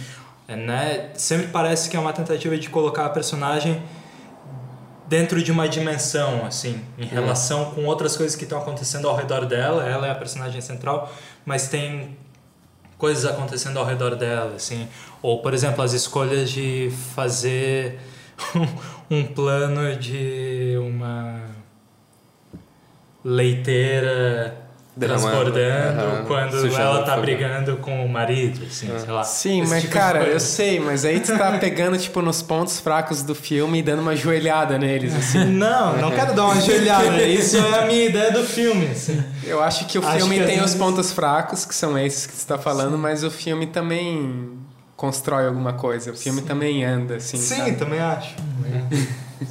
É, 0.48 0.56
né? 0.56 1.10
Sempre 1.13 1.48
parece 1.48 1.89
que 1.89 1.96
é 1.96 2.00
uma 2.00 2.12
tentativa 2.12 2.58
de 2.58 2.70
colocar 2.70 3.06
a 3.06 3.10
personagem 3.10 3.82
dentro 5.12 5.43
de 5.43 5.52
uma 5.52 5.67
dimensão, 5.67 6.45
assim, 6.45 6.82
em 6.97 7.04
relação 7.04 7.71
com 7.71 7.84
outras 7.84 8.15
coisas 8.15 8.34
que 8.34 8.45
estão 8.45 8.58
acontecendo 8.58 9.10
ao 9.10 9.15
redor 9.17 9.45
dela. 9.45 9.84
Ela 9.84 10.08
é 10.08 10.12
a 10.12 10.15
personagem 10.15 10.62
central, 10.62 11.13
mas 11.45 11.67
tem 11.67 12.17
coisas 12.97 13.26
acontecendo 13.26 13.78
ao 13.78 13.84
redor 13.86 14.15
dela, 14.15 14.56
assim. 14.56 14.88
Ou, 15.21 15.41
por 15.41 15.54
exemplo, 15.54 15.84
as 15.84 15.91
escolhas 15.91 16.50
de 16.50 16.93
fazer 17.13 18.00
um 19.12 19.26
plano 19.26 19.97
de 19.97 20.78
uma 20.80 21.41
leiteira 23.21 24.58
transbordando 25.08 26.02
aham, 26.02 26.24
quando 26.28 26.52
sujando 26.60 26.82
ela 26.82 27.04
tá 27.04 27.18
brigando 27.18 27.78
com 27.78 28.06
o 28.06 28.10
marido, 28.10 28.66
assim, 28.66 28.88
sei 29.00 29.12
lá. 29.12 29.24
Sim, 29.24 29.62
Esse 29.62 29.70
mas 29.70 29.82
tipo 29.82 29.94
cara, 29.94 30.24
eu 30.24 30.40
sei, 30.40 30.80
mas 30.80 31.04
aí 31.06 31.20
tu 31.20 31.38
tá 31.38 31.52
pegando, 31.60 31.98
tipo, 31.98 32.22
nos 32.22 32.42
pontos 32.42 32.80
fracos 32.80 33.24
do 33.24 33.34
filme 33.36 33.80
e 33.80 33.82
dando 33.84 34.02
uma 34.02 34.16
joelhada 34.16 34.78
neles, 34.78 35.16
assim. 35.16 35.44
Não, 35.46 35.98
não 35.98 36.12
quero 36.12 36.34
dar 36.34 36.46
uma 36.46 36.60
joelhada. 36.62 37.22
Isso 37.24 37.58
é 37.58 37.80
a 37.80 37.86
minha 37.86 38.06
ideia 38.06 38.32
do 38.32 38.44
filme. 38.44 38.88
assim. 38.88 39.24
Eu 39.44 39.62
acho 39.62 39.86
que 39.88 39.98
o 39.98 40.06
Acho 40.06 40.18
filme 40.18 40.40
que 40.40 40.46
tem 40.46 40.56
os 40.58 40.62
vezes- 40.62 40.76
pontos 40.78 41.12
fracos, 41.12 41.66
que 41.66 41.74
são 41.76 41.98
esses 41.98 42.26
que 42.26 42.34
você 42.36 42.48
tá 42.48 42.58
falando, 42.58 42.98
mas 42.98 43.24
o 43.24 43.32
filme 43.32 43.68
também 43.68 44.52
constrói 44.96 45.48
alguma 45.48 45.74
coisa. 45.74 46.12
O 46.12 46.16
filme 46.16 46.42
também 46.44 46.86
anda, 46.86 47.16
assim. 47.16 47.38
Sim, 47.38 47.58
sabe? 47.58 47.72
também 47.74 48.00
acho. 48.00 48.36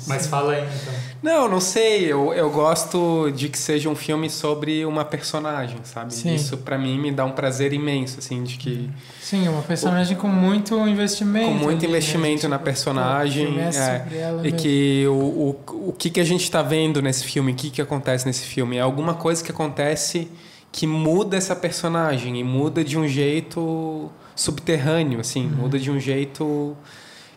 Mas 0.07 0.27
fala 0.29 0.53
aí 0.53 0.63
então. 0.65 0.95
Não, 1.23 1.49
não 1.49 1.61
sei. 1.61 2.11
Eu, 2.11 2.33
eu 2.33 2.49
gosto 2.51 3.31
de 3.35 3.49
que 3.49 3.59
seja 3.59 3.89
um 3.91 3.95
filme 3.95 4.31
sobre 4.31 4.85
uma 4.87 5.05
personagem, 5.05 5.77
sabe? 5.85 6.15
Sim. 6.15 6.35
Isso 6.35 6.57
pra 6.59 6.79
mim 6.79 6.99
me 6.99 7.13
dá 7.13 7.25
um 7.25 7.33
prazer 7.33 7.73
imenso, 7.73 8.19
assim, 8.21 8.43
de 8.43 8.57
que 8.57 8.89
Sim, 9.21 9.47
uma 9.49 9.63
personagem 9.63 10.17
com 10.17 10.29
muito 10.29 10.75
investimento. 10.89 11.47
com 11.49 11.55
muito 11.55 11.83
né? 11.83 11.89
investimento 11.89 12.49
na 12.49 12.57
Tipo, 12.57 12.65
personagem 12.65 13.45
o 13.45 13.47
filme 13.49 13.63
é 13.63 13.69
é, 13.69 13.99
sobre 13.99 14.17
ela 14.19 14.39
e 14.41 14.43
mesmo. 14.45 14.59
que 14.59 15.05
o, 15.09 15.13
o, 15.13 15.89
o 15.89 15.93
que 15.93 16.09
que 16.11 16.21
a 16.21 16.25
gente 16.25 16.43
está 16.45 16.63
vendo 16.63 17.03
nesse 17.03 17.25
filme, 17.25 17.53
o 17.53 17.55
que 17.55 17.69
que 17.71 17.83
acontece 17.83 18.27
nesse 18.27 18.45
filme 18.47 18.77
é 18.77 18.81
alguma 18.81 19.15
coisa 19.15 19.45
que 19.45 19.51
acontece 19.51 20.27
que 20.73 20.87
muda 20.87 21.37
essa 21.37 21.55
personagem 21.55 22.39
e 22.39 22.45
muda 22.45 22.83
de 22.85 22.97
um 22.99 23.07
jeito 23.07 24.11
subterrâneo, 24.35 25.21
assim, 25.21 25.47
Uhum. 25.47 25.57
muda 25.63 25.79
de 25.79 25.91
um 25.91 26.01
jeito 26.01 26.75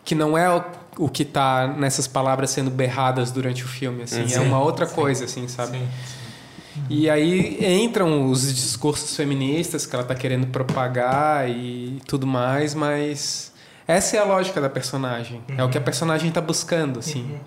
que 0.04 0.14
não 0.14 0.36
é 0.38 0.64
o, 0.98 1.08
que 1.08 1.24
tá 1.24 1.66
nessas 1.66 2.06
palavras 2.06 2.50
sendo 2.50 2.70
berradas 2.70 3.30
durante 3.30 3.64
o 3.64 3.68
filme, 3.68 4.02
assim, 4.02 4.22
é 4.22 4.28
Sim, 4.28 4.40
uma 4.40 4.60
outra 4.60 4.86
coisa, 4.86 5.24
assim, 5.24 5.48
sabe? 5.48 5.78
Sim. 5.78 5.88
E 6.90 7.08
aí 7.08 7.64
entram 7.82 8.28
os 8.30 8.52
discursos 8.52 9.14
feministas 9.16 9.86
que 9.86 9.94
ela 9.94 10.04
tá 10.04 10.14
querendo 10.14 10.46
propagar 10.48 11.48
e 11.48 12.00
tudo 12.06 12.26
mais, 12.26 12.74
mas 12.74 13.52
essa 13.86 14.16
é 14.16 14.20
a 14.20 14.24
lógica 14.24 14.60
da 14.60 14.68
personagem. 14.68 15.40
É 15.56 15.62
o 15.62 15.68
que 15.68 15.78
a 15.78 15.80
personagem 15.80 16.30
tá 16.32 16.40
buscando, 16.40 16.98
assim. 16.98 17.38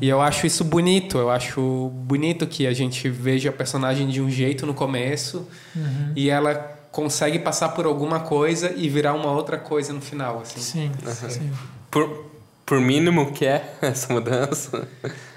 E 0.00 0.08
eu 0.08 0.20
acho 0.20 0.46
isso 0.46 0.62
bonito. 0.62 1.18
Eu 1.18 1.30
acho 1.30 1.90
bonito 1.94 2.46
que 2.46 2.66
a 2.66 2.72
gente 2.72 3.08
veja 3.08 3.48
a 3.48 3.52
personagem 3.52 4.06
de 4.08 4.20
um 4.20 4.30
jeito 4.30 4.66
no 4.66 4.74
começo 4.74 5.48
Uhum. 5.74 6.12
e 6.14 6.30
ela 6.30 6.54
consegue 6.92 7.38
passar 7.38 7.70
por 7.70 7.86
alguma 7.86 8.20
coisa 8.20 8.72
e 8.74 8.88
virar 8.88 9.14
uma 9.14 9.30
outra 9.30 9.58
coisa 9.58 9.92
no 9.92 10.00
final, 10.00 10.40
assim. 10.40 10.60
Sim, 10.60 10.90
sim. 11.28 11.50
Por, 11.90 12.24
por 12.66 12.80
mínimo 12.80 13.32
que 13.32 13.46
é 13.46 13.72
essa 13.80 14.12
mudança. 14.12 14.86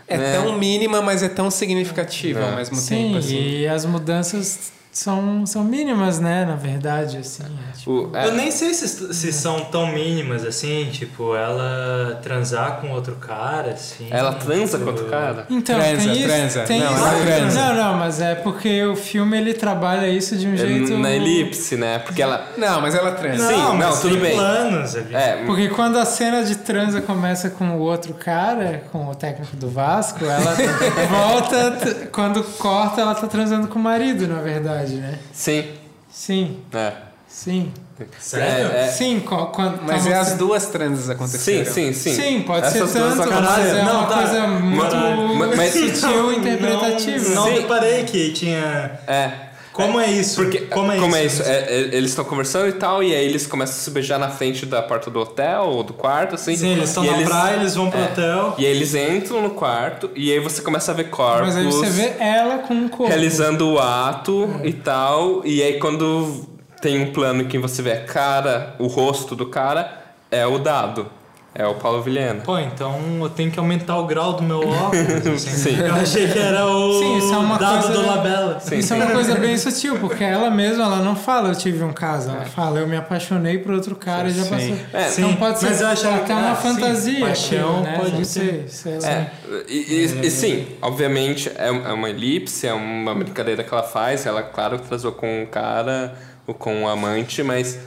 É 0.07 0.17
né? 0.17 0.33
tão 0.33 0.57
mínima, 0.57 1.01
mas 1.01 1.21
é 1.21 1.29
tão 1.29 1.51
significativa 1.51 2.43
ao 2.43 2.53
É. 2.53 2.55
mesmo 2.55 2.75
Sim, 2.75 2.95
tempo, 3.05 3.17
assim. 3.17 3.37
e 3.37 3.67
as 3.67 3.85
mudanças 3.85 4.71
são, 4.99 5.45
são 5.45 5.63
mínimas, 5.63 6.19
né? 6.19 6.45
Na 6.45 6.55
verdade, 6.55 7.17
assim. 7.17 7.43
é 7.43 7.77
tipo- 7.77 7.89
O- 7.91 8.15
é, 8.15 8.27
Eu 8.27 8.33
nem 8.33 8.51
sei 8.51 8.73
se, 8.73 9.13
se 9.13 9.31
são 9.31 9.61
tão 9.65 9.87
mínimas 9.87 10.43
assim, 10.45 10.89
tipo, 10.91 11.35
ela 11.35 12.19
transar 12.21 12.77
com 12.81 12.91
outro 12.91 13.15
cara, 13.15 13.71
assim. 13.71 14.07
ela 14.11 14.33
transa 14.33 14.77
tipo, 14.77 14.83
com 14.91 14.97
outro 14.97 15.09
cara? 15.09 15.45
Então, 15.49 15.75
Transa, 15.79 16.03
tem 16.03 16.17
isso, 16.19 16.27
transa. 16.27 16.61
tem 16.63 16.79
Não, 16.81 16.93
isso. 16.93 17.03
ela 17.05 17.25
transa. 17.25 17.59
Não, 17.61 17.75
não, 17.75 17.93
mas 17.97 18.21
é 18.21 18.35
porque 18.35 18.83
o 18.83 18.95
filme 18.95 19.37
ele 19.37 19.53
trabalha 19.53 20.07
isso 20.09 20.35
de 20.35 20.47
um 20.47 20.53
É 20.53 20.57
jeito. 20.57 20.97
Na 20.97 21.11
elipse, 21.11 21.75
né? 21.77 21.99
Porque 21.99 22.21
ela. 22.21 22.45
Não, 22.57 22.81
mas 22.81 22.93
ela 22.93 23.11
transa. 23.13 23.47
Sim, 23.47 23.57
não, 23.57 23.75
mas 23.75 24.01
tudo 24.01 24.11
tem 24.13 24.21
bem. 24.21 24.35
planos 24.35 24.95
ali. 24.95 25.15
É, 25.15 25.43
Porque 25.45 25.69
quando 25.69 25.97
a 25.97 26.05
cena 26.05 26.43
de 26.43 26.55
transa 26.57 27.01
começa 27.01 27.49
com 27.49 27.77
o 27.77 27.79
outro 27.79 28.13
cara, 28.13 28.83
com 28.91 29.07
o 29.09 29.15
técnico 29.15 29.55
do 29.55 29.69
Vasco, 29.69 30.25
ela 30.25 30.55
volta. 31.09 32.09
Quando 32.11 32.43
corta, 32.57 33.01
ela 33.01 33.15
tá 33.15 33.27
transando 33.27 33.67
com 33.67 33.79
o 33.79 33.81
marido, 33.81 34.27
na 34.27 34.41
verdade, 34.41 34.88
né? 34.93 35.19
sim. 35.33 35.65
Sim, 36.11 36.59
É. 36.73 36.93
sim. 37.27 37.71
Sério? 38.17 38.71
É, 38.71 38.85
é. 38.85 38.87
Sim, 38.87 39.19
quando. 39.19 39.81
Mas 39.83 40.07
é 40.07 40.13
as 40.15 40.33
duas 40.35 40.67
transas 40.67 41.09
aconteceram. 41.09 41.65
Sim, 41.65 41.91
sim, 41.91 41.93
sim. 41.93 42.13
Sim, 42.15 42.41
pode 42.43 42.65
Essas 42.65 42.89
ser 42.89 42.99
tanto, 42.99 43.17
mas 43.29 43.65
é 43.75 43.83
Não, 43.83 43.99
uma 43.99 44.07
tá. 44.07 44.17
coisa 44.19 44.47
muito 44.47 44.95
Mas- 45.37 45.55
mas- 45.57 45.73
sutil 45.73 46.31
interpretativa. 46.33 47.29
Não, 47.29 47.35
não 47.35 47.43
Sim. 47.47 47.53
reparei 47.59 48.03
que 48.05 48.31
tinha. 48.31 48.99
É. 49.05 49.48
Como 49.85 49.99
é 49.99 50.11
isso? 50.11 50.35
Porque, 50.35 50.59
como 50.61 50.91
é 50.91 51.25
isso? 51.25 51.41
É, 51.43 51.65
é, 51.67 51.79
eles 51.93 52.11
estão 52.11 52.25
conversando 52.25 52.67
e 52.67 52.73
tal, 52.73 53.03
e 53.03 53.13
aí 53.13 53.25
eles 53.25 53.47
começam 53.47 53.75
a 53.75 53.79
se 53.79 53.91
beijar 53.91 54.19
na 54.19 54.29
frente 54.29 54.65
da 54.65 54.81
porta 54.81 55.09
do 55.09 55.19
hotel 55.19 55.63
ou 55.63 55.83
do 55.83 55.93
quarto, 55.93 56.35
assim. 56.35 56.55
Sim, 56.55 56.73
eles 56.73 56.89
estão 56.89 57.03
na 57.03 57.21
praia, 57.23 57.55
eles 57.55 57.75
vão 57.75 57.89
pro 57.89 57.99
é. 57.99 58.03
hotel. 58.03 58.55
E 58.57 58.65
aí 58.65 58.71
eles 58.71 58.93
entram 58.95 59.41
no 59.41 59.51
quarto, 59.51 60.09
e 60.15 60.31
aí 60.31 60.39
você 60.39 60.61
começa 60.61 60.91
a 60.91 60.95
ver 60.95 61.09
corpos. 61.09 61.55
Mas 61.55 61.57
aí 61.57 61.65
você 61.65 61.89
vê 61.89 62.13
ela 62.19 62.59
com 62.59 62.73
um 62.73 62.89
corpo. 62.89 63.07
realizando 63.07 63.69
o 63.69 63.79
ato 63.79 64.49
e 64.63 64.73
tal. 64.73 65.41
E 65.45 65.61
aí 65.61 65.79
quando 65.79 66.45
tem 66.81 67.01
um 67.01 67.11
plano 67.11 67.45
que 67.45 67.57
você 67.57 67.81
vê 67.81 67.93
a 67.93 68.03
cara, 68.03 68.75
o 68.79 68.87
rosto 68.87 69.35
do 69.35 69.45
cara, 69.45 69.99
é 70.31 70.45
o 70.45 70.57
dado. 70.57 71.18
É 71.61 71.67
o 71.67 71.75
Paulo 71.75 72.01
Vilhena. 72.01 72.39
Pô, 72.41 72.57
então 72.57 72.97
eu 73.21 73.29
tenho 73.29 73.51
que 73.51 73.59
aumentar 73.59 73.97
o 73.97 74.05
grau 74.07 74.31
do 74.31 74.43
meu 74.43 74.61
óculos. 74.65 75.27
assim. 75.27 75.49
Sim. 75.49 75.77
Eu 75.77 75.93
achei 75.93 76.29
que 76.29 76.39
era 76.39 76.65
o 76.65 76.99
Sim, 76.99 77.17
isso 77.17 77.33
é 77.33 77.37
uma 77.37 77.57
dado 77.59 77.83
coisa- 77.87 78.01
do 78.01 78.07
Labella. 78.07 78.59
Sim, 78.61 78.77
Isso 78.77 78.93
é 78.93 78.97
sim. 78.97 79.03
uma 79.03 79.11
coisa 79.11 79.35
bem 79.35 79.57
sutil, 79.57 79.97
porque 79.99 80.23
ela 80.23 80.49
mesma 80.49 80.85
ela 80.85 80.99
não 80.99 81.17
fala 81.17 81.49
eu 81.49 81.55
tive 81.55 81.83
um 81.83 81.91
caso, 81.91 82.29
ela 82.29 82.45
fala 82.45 82.79
eu 82.79 82.87
me 82.87 82.95
apaixonei 82.95 83.57
por 83.57 83.73
outro 83.73 83.93
cara 83.97 84.29
e 84.29 84.31
já 84.31 84.43
Sim. 84.43 84.49
passou. 84.49 84.75
É, 84.93 85.03
Sim, 85.09 85.21
Então 85.23 85.35
pode 85.35 85.59
ser 85.59 85.65
mas 85.65 85.81
eu 85.81 85.87
achava 85.87 86.15
até 86.15 86.25
que 86.27 86.31
uma 86.31 86.51
ah, 86.51 86.55
sim, 86.55 86.61
fantasia, 86.61 87.19
paixão 87.25 87.81
né? 87.81 87.97
pode 87.97 88.11
não 88.13 88.23
ser. 88.23 88.65
sei, 88.69 88.97
sei 88.97 88.99
lá. 89.01 89.09
É, 89.09 89.31
e, 89.67 89.75
e- 89.75 90.25
e 90.27 90.31
sim, 90.31 90.65
obviamente 90.81 91.49
é, 91.57 91.67
é 91.67 91.71
uma 91.93 92.09
elipse, 92.09 92.67
é 92.67 92.73
uma 92.73 93.13
brincadeira 93.13 93.65
que 93.65 93.73
ela 93.73 93.83
faz. 93.83 94.25
Ela, 94.25 94.43
claro, 94.43 94.79
transou 94.79 95.11
com 95.11 95.41
um 95.41 95.45
cara 95.45 96.13
ou 96.47 96.53
com 96.53 96.73
um 96.73 96.87
amante, 96.87 97.43
mas 97.43 97.77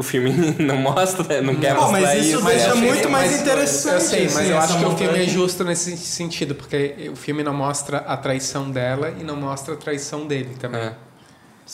o 0.00 0.02
filme 0.02 0.32
não 0.58 0.78
mostra, 0.78 1.42
não 1.42 1.54
quer 1.56 1.74
Pô, 1.74 1.82
mostrar 1.82 2.00
mas 2.00 2.24
isso 2.24 2.42
deixa 2.42 2.70
é. 2.70 2.74
muito 2.74 3.10
mais 3.10 3.38
interessante, 3.38 3.94
Eu 3.94 4.00
sei, 4.00 4.24
mas 4.24 4.36
assim, 4.38 4.50
eu 4.50 4.58
acho 4.58 4.78
que 4.78 4.84
o 4.86 4.96
filme 4.96 5.18
é 5.22 5.26
justo 5.26 5.62
nesse 5.62 5.94
sentido, 5.98 6.54
porque 6.54 7.10
o 7.12 7.16
filme 7.16 7.42
não 7.42 7.52
mostra 7.52 7.98
a 7.98 8.16
traição 8.16 8.70
dela 8.70 9.14
e 9.20 9.22
não 9.22 9.36
mostra 9.36 9.74
a 9.74 9.76
traição 9.76 10.26
dele 10.26 10.56
também. 10.58 10.80
É. 10.80 10.92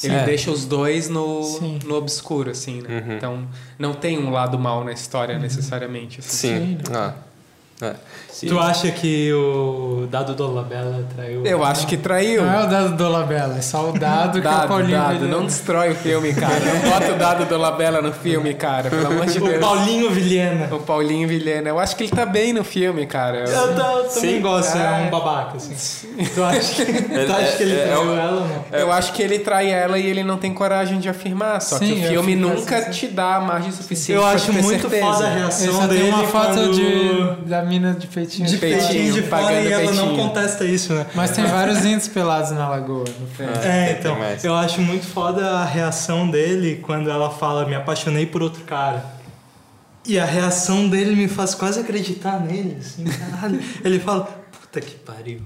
Ele 0.03 0.15
É. 0.15 0.25
deixa 0.25 0.51
os 0.51 0.65
dois 0.67 1.09
no, 1.09 1.43
Sim. 1.43 1.79
no 1.85 1.95
obscuro, 1.95 2.51
assim, 2.51 2.83
né? 2.83 3.01
Uhum. 3.01 3.17
Então, 3.17 3.49
não 3.79 3.95
tem 3.95 4.19
um 4.19 4.31
lado 4.31 4.59
mal 4.59 4.85
na 4.85 4.93
história, 4.93 5.39
necessariamente. 5.39 6.19
Assim. 6.21 6.29
Sim. 6.29 6.79
Sim. 6.85 6.93
Ah, 6.95 7.15
é. 7.83 7.95
Tu 8.47 8.59
acha 8.59 8.91
que 8.91 9.33
o 9.33 10.07
dado 10.11 10.35
do 10.35 10.53
Labella 10.53 11.03
traiu? 11.15 11.47
Eu 11.47 11.65
acho 11.65 11.87
que 11.87 11.97
traiu. 11.97 12.43
Não 12.45 12.53
é 12.53 12.65
o 12.65 12.69
dado 12.69 12.95
do 12.95 13.09
Labella, 13.09 13.57
é 13.57 13.63
só 13.63 13.89
o 13.89 13.99
dado, 13.99 14.33
que 14.43 14.47
é 14.47 14.51
o 14.51 14.53
Dado, 14.55 14.69
Paulinho 14.69 14.99
dado, 14.99 15.13
Vilhena. 15.15 15.37
não 15.39 15.47
destrói 15.47 15.93
o 15.93 15.95
filme, 15.95 16.35
cara. 16.35 16.55
Não 16.61 16.91
bota 16.91 17.13
o 17.13 17.17
dado 17.17 17.45
do 17.47 17.57
Labella 17.57 18.03
no 18.03 18.13
filme, 18.13 18.53
cara. 18.53 18.91
Pelo 18.91 19.07
amor 19.07 19.25
de 19.25 19.39
O 19.39 19.45
Deus. 19.47 19.59
Paulinho 19.59 20.11
Vilhena. 20.11 20.69
O 20.75 20.81
Paulinho 20.81 21.27
Vilhena. 21.27 21.71
Eu 21.71 21.79
acho 21.79 21.97
que 21.97 22.03
ele 22.05 22.13
tá 22.13 22.27
bem 22.27 22.53
no 22.53 22.63
filme, 22.63 23.07
cara. 23.07 23.39
Eu, 23.49 23.75
ta- 23.75 23.93
eu 23.93 24.05
também 24.05 24.37
Sim. 24.37 24.41
gosto, 24.43 24.77
é 24.77 24.81
É. 24.83 25.07
um 25.07 25.11
babaca, 25.11 25.57
assim. 25.57 25.75
Tu 26.35 26.45
acha 26.45 26.85
que, 26.85 26.93
tu 27.03 27.33
acha 27.33 27.57
que 27.57 27.63
ele 27.63 27.75
é- 27.75 27.79
é- 27.81 27.87
traiu 27.87 28.13
ela 28.19 28.33
ou 28.33 28.41
não? 28.49 28.65
Eu 28.79 28.93
acho 28.93 29.13
que 29.15 29.23
ele 29.23 29.39
trai 29.39 29.71
ela 29.71 29.99
e 29.99 30.07
ele 30.07 30.23
não 30.23 30.37
tem 30.37 30.53
coragem 30.53 30.99
de 31.01 31.09
afirmar. 31.09 31.63
Só 31.63 31.79
Sim, 31.79 31.95
que 31.95 32.05
o 32.05 32.09
filme 32.09 32.37
nunca 32.37 32.83
sim, 32.83 32.85
sim. 32.85 32.91
te 32.91 33.07
dá 33.09 33.41
margem 33.41 33.73
suficiente 33.73 34.13
Eu 34.19 34.23
pra 34.27 34.33
acho 34.33 34.53
ter 34.53 34.63
muito 34.63 34.91
certeza. 34.91 35.07
foda 35.13 35.27
a 35.27 35.31
reação 35.31 35.89
dele 35.89 36.03
tem 36.03 36.13
uma 36.13 36.25
foto 36.25 36.47
quando... 36.55 36.73
de, 36.75 37.49
da 37.49 37.63
mina 37.67 37.93
de 37.93 38.07
peitinho. 38.07 38.49
de 38.49 38.57
peitinho 38.57 38.89
peitinho, 38.89 39.13
de 39.15 39.23
fora 39.23 39.61
e 39.61 39.73
ela 39.73 39.93
não 39.93 40.07
peitinho. 40.07 40.17
contesta 40.17 40.65
isso, 40.65 40.95
né? 40.95 41.07
Mas 41.15 41.31
tem 41.33 41.45
vários 41.45 41.85
índios 41.85 42.09
pelados 42.09 42.53
na 42.53 42.69
lagoa. 42.69 43.05
É, 43.63 43.95
tem 43.95 43.99
então, 43.99 44.17
eu 44.43 44.55
acho 44.55 44.81
muito 44.81 45.07
foda 45.07 45.59
a 45.59 45.65
reação 45.65 46.31
dele 46.31 46.81
quando 46.83 47.11
ela 47.11 47.31
fala, 47.31 47.67
me 47.67 47.75
apaixonei 47.75 48.27
por 48.27 48.43
outro 48.43 48.65
cara. 48.65 49.05
E 50.07 50.21
a 50.21 50.25
reação 50.25 50.89
dele 50.89 51.17
me 51.17 51.27
faz 51.27 51.55
quase 51.55 51.81
acreditar 51.81 52.39
nele, 52.41 52.77
assim, 52.79 53.05
caralho. 53.05 53.61
Ele 53.85 53.99
fala, 53.99 54.29
puta 54.53 54.81
que 54.81 54.95
pariu. 54.95 55.41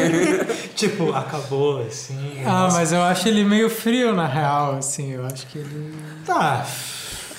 tipo, 0.74 1.12
acabou, 1.12 1.84
assim. 1.86 2.42
Ah, 2.44 2.62
nossa. 2.62 2.78
mas 2.78 2.92
eu 2.92 3.02
acho 3.02 3.28
ele 3.28 3.44
meio 3.44 3.68
frio 3.68 4.14
na 4.14 4.26
real, 4.26 4.76
assim. 4.76 5.12
Eu 5.12 5.26
acho 5.26 5.46
que 5.48 5.58
ele. 5.58 5.94
Tá, 6.24 6.66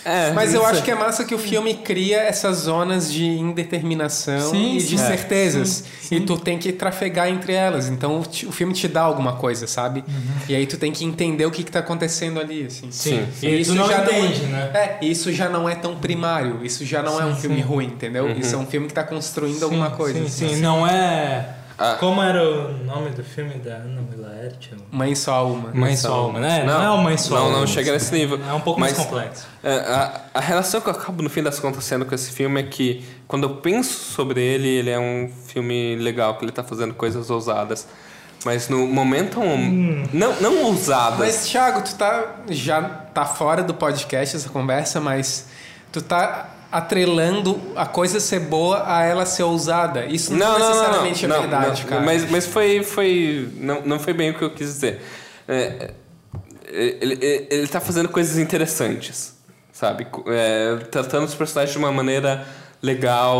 É, 0.05 0.31
Mas 0.31 0.53
eu 0.53 0.61
isso 0.61 0.69
acho 0.69 0.83
que 0.83 0.91
é 0.91 0.95
massa 0.95 1.23
que 1.23 1.33
o 1.33 1.37
filme 1.39 1.75
cria 1.75 2.17
essas 2.21 2.57
zonas 2.57 3.11
de 3.11 3.23
indeterminação 3.25 4.51
Sim, 4.51 4.75
e 4.75 4.81
sim. 4.81 4.95
de 4.95 5.01
É, 5.01 5.05
certezas. 5.07 5.83
E 6.11 6.19
tu 6.19 6.37
tem 6.37 6.57
que 6.59 6.71
trafegar 6.71 7.27
entre 7.29 7.53
elas. 7.53 7.87
Então 7.87 8.19
o 8.19 8.51
filme 8.51 8.73
te 8.73 8.87
dá 8.87 9.01
alguma 9.01 9.33
coisa, 9.33 9.65
sabe? 9.65 10.03
E 10.47 10.55
aí 10.55 10.67
tu 10.67 10.77
tem 10.77 10.91
que 10.91 11.03
entender 11.05 11.45
o 11.45 11.51
que, 11.51 11.63
que 11.63 11.71
tá 11.71 11.79
acontecendo 11.79 12.39
ali, 12.39 12.65
assim. 12.65 12.91
sim. 12.91 13.25
E 13.41 13.63
tu 13.63 13.73
não 13.75 13.87
já 13.87 14.03
entende, 14.03 14.41
não, 14.43 14.49
né? 14.49 14.71
É, 14.73 14.97
isso 15.05 15.31
já 15.31 15.49
não 15.49 15.67
é 15.67 15.75
tão 15.75 15.95
primário. 15.95 16.59
Isso 16.63 16.85
já 16.85 17.01
não 17.01 17.19
é 17.19 17.25
um 17.25 17.33
Sim, 17.35 17.41
filme 17.41 17.55
sim. 17.57 17.61
ruim, 17.61 17.85
entendeu? 17.87 18.29
Isso 18.31 18.53
é 18.55 18.57
um 18.57 18.65
filme 18.65 18.87
que 18.87 18.93
tá 18.93 19.03
construindo 19.03 19.63
alguma 19.63 19.91
coisa. 19.91 20.19
Sim, 20.19 20.25
assim. 20.25 20.55
sim, 20.55 20.61
não 20.61 20.85
é... 20.85 21.62
Ah. 21.83 21.97
Como 21.99 22.21
era 22.21 22.41
o 22.41 22.71
nome 22.85 23.09
do 23.09 23.21
filme 23.25 23.55
da 23.55 23.75
Ana 23.75 24.01
Milaerte? 24.09 24.73
Mãe 24.89 25.13
só 25.15 25.45
uma. 25.45 25.69
Mãe 25.73 25.97
Solma, 25.97 26.39
né? 26.39 26.63
Não, 26.63 26.81
é 26.81 26.89
o 26.91 26.97
Mãe 26.97 27.17
Solma. 27.17 27.51
Não, 27.51 27.59
não 27.59 27.67
chega 27.67 27.91
nesse 27.91 28.13
nível. 28.13 28.39
É 28.49 28.53
um 28.53 28.61
pouco 28.61 28.79
Mas, 28.79 28.97
mais 28.97 29.05
complexo. 29.05 29.45
é, 29.61 29.79
a, 29.79 30.21
a 30.33 30.39
relação 30.39 30.79
que 30.79 30.87
eu 30.87 30.93
acabo, 30.93 31.21
no 31.21 31.29
fim 31.29 31.43
das 31.43 31.59
contas, 31.59 31.83
sendo 31.83 32.05
com 32.05 32.15
esse 32.15 32.31
filme 32.31 32.61
é 32.61 32.63
que, 32.63 33.05
quando 33.27 33.43
eu 33.43 33.57
penso 33.57 33.91
sobre 33.91 34.41
ele, 34.41 34.69
ele 34.69 34.91
é 34.91 34.97
um 34.97 35.29
filme 35.47 35.97
legal, 35.97 36.37
que 36.37 36.45
ele 36.45 36.53
tá 36.53 36.63
fazendo 36.63 36.93
coisas 36.93 37.29
ousadas. 37.29 37.85
Mas 38.45 38.69
no 38.69 38.87
momento... 38.87 39.41
Hum. 39.41 40.05
Não, 40.13 40.39
não 40.39 40.63
ousadas. 40.63 41.19
Mas, 41.19 41.47
Thiago, 41.47 41.81
tu 41.81 41.95
tá, 41.95 42.35
já 42.49 42.81
tá 42.81 43.25
fora 43.25 43.61
do 43.61 43.73
podcast 43.73 44.37
essa 44.37 44.47
conversa, 44.47 45.01
mas 45.01 45.47
tu 45.91 46.01
tá 46.01 46.49
atrelando 46.73 47.61
a 47.75 47.85
coisa 47.85 48.19
ser 48.19 48.39
boa 48.39 48.83
a 48.87 49.03
ela 49.03 49.27
ser 49.27 49.43
ousada. 49.43 50.07
Isso 50.07 50.33
não, 50.33 50.57
necessariamente 50.57 51.23
é 51.23 51.27
não, 51.27 51.41
verdade, 51.41 51.83
não, 51.83 51.89
cara. 51.89 52.01
Mas, 52.01 52.29
mas 52.31 52.47
foi, 52.47 52.81
foi 52.81 53.47
não, 53.57 53.81
não 53.81 53.99
foi 53.99 54.11
bem 54.11 54.31
o 54.31 54.33
que 54.33 54.43
eu 54.43 54.49
quis 54.49 54.73
dizer. 54.73 54.99
É, 55.47 55.53
é, 55.53 56.97
ele, 56.99 57.13
ele, 57.21 57.47
ele 57.51 57.67
tá 57.67 57.79
fazendo 57.79 58.09
coisas 58.09 58.39
interessantes, 58.39 59.37
sabe? 59.71 60.07
É, 60.25 60.77
tratando 60.89 61.25
os 61.25 61.35
personagens 61.35 61.71
de 61.71 61.77
uma 61.77 61.91
maneira 61.91 62.43
legal, 62.81 63.39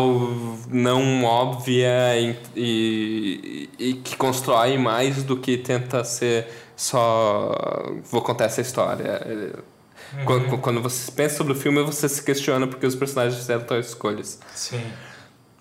não 0.70 1.24
óbvia 1.24 2.16
e, 2.16 2.38
e, 2.56 3.70
e 3.80 3.94
que 3.96 4.16
constrói 4.16 4.78
mais 4.78 5.24
do 5.24 5.38
que 5.38 5.58
tenta 5.58 6.04
ser 6.04 6.48
só 6.76 7.52
vou 8.12 8.22
contar 8.22 8.46
essa 8.46 8.62
história. 8.62 9.64
Quando, 10.26 10.58
quando 10.60 10.82
você 10.82 11.12
pensa 11.12 11.38
sobre 11.38 11.54
o 11.54 11.56
filme, 11.56 11.82
você 11.84 12.08
se 12.08 12.22
questiona 12.22 12.68
porque 12.68 12.86
os 12.86 12.96
personagens 12.96 13.40
fizeram 13.40 13.64
tais 13.64 13.88
escolhas. 13.88 14.40
Sim. 14.54 14.84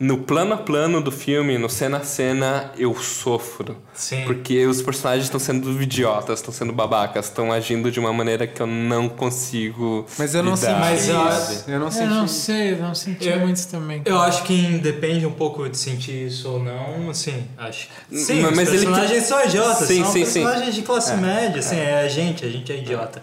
No 0.05 0.19
plano 0.19 0.55
a 0.55 0.57
plano 0.57 1.01
do 1.01 1.13
filme, 1.13 1.57
no 1.59 1.69
cena 1.69 1.99
a 1.99 2.05
cena, 2.05 2.73
eu 2.77 2.93
sofro. 3.01 3.77
Sim. 3.95 4.25
Porque 4.25 4.67
os 4.67 4.83
personagens 4.83 5.27
estão 5.27 5.39
sendo 5.39 5.81
idiotas, 5.81 6.41
estão 6.41 6.53
sendo 6.53 6.73
babacas, 6.73 7.27
estão 7.27 7.53
agindo 7.53 7.89
de 7.89 8.01
uma 8.01 8.13
maneira 8.13 8.45
que 8.47 8.61
eu 8.61 8.67
não 8.67 9.09
consigo. 9.09 10.05
Mas 10.19 10.35
eu 10.35 10.43
não 10.43 10.57
Mas 10.57 11.09
eu 11.09 11.29
isso. 11.29 11.65
Eu 11.69 11.79
não 11.79 11.89
Eu 11.89 12.07
não 12.09 12.27
sei, 12.27 12.73
eu 12.73 12.79
não 12.79 12.95
senti 12.97 13.29
Eu- 13.29 13.39
muito 13.41 13.57
isso 13.59 13.69
também. 13.69 14.03
Eu 14.05 14.19
acho 14.21 14.43
que 14.43 14.79
depende 14.79 15.25
um 15.25 15.31
pouco 15.33 15.69
de 15.69 15.77
sentir 15.79 16.27
isso 16.27 16.49
ou 16.49 16.59
não, 16.59 17.09
assim, 17.09 17.45
acho. 17.57 17.87
Sim, 18.11 18.41
Mas 18.43 18.69
os 18.69 18.75
ele 18.75 18.79
tem- 18.79 18.87
personagens 18.87 19.23
são 19.25 19.45
idiotas, 19.45 19.87
Sim, 19.87 20.03
são 20.03 20.13
sim, 20.13 20.25
sim. 20.25 20.43
personagens 20.43 20.75
de 20.75 20.83
classe 20.83 21.15
média, 21.15 21.61
assim, 21.61 21.77
é. 21.77 22.01
a 22.01 22.09
gente, 22.09 22.45
a 22.45 22.49
gente 22.49 22.73
é 22.73 22.77
idiota. 22.79 23.23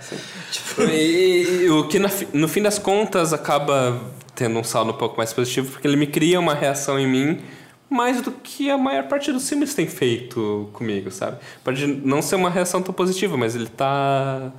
Tipo, 0.49 0.83
E, 0.83 0.93
e- 0.95 1.63
e 1.65 1.69
o 1.69 1.87
que 1.89 1.99
fi- 2.07 2.27
no 2.31 2.47
fim 2.47 2.61
das 2.61 2.79
contas 2.79 3.33
acaba 3.33 3.99
tendo 4.39 4.57
um 4.57 4.63
saldo 4.63 4.91
um 4.91 4.95
pouco 4.97 5.17
mais 5.17 5.33
positivo, 5.33 5.69
porque 5.71 5.85
ele 5.85 5.97
me 5.97 6.07
cria 6.07 6.39
uma 6.39 6.53
reação 6.53 6.97
em 6.97 7.05
mim 7.07 7.41
mais 7.89 8.21
do 8.21 8.31
que 8.31 8.69
a 8.71 8.77
maior 8.77 9.03
parte 9.07 9.31
dos 9.33 9.47
filmes 9.49 9.73
tem 9.73 9.85
feito 9.87 10.69
comigo, 10.73 11.11
sabe? 11.11 11.37
Pode 11.63 11.85
não 11.87 12.21
ser 12.21 12.35
uma 12.35 12.49
reação 12.49 12.81
tão 12.81 12.93
positiva, 12.93 13.35
mas 13.35 13.55
ele 13.55 13.65
tá. 13.67 14.51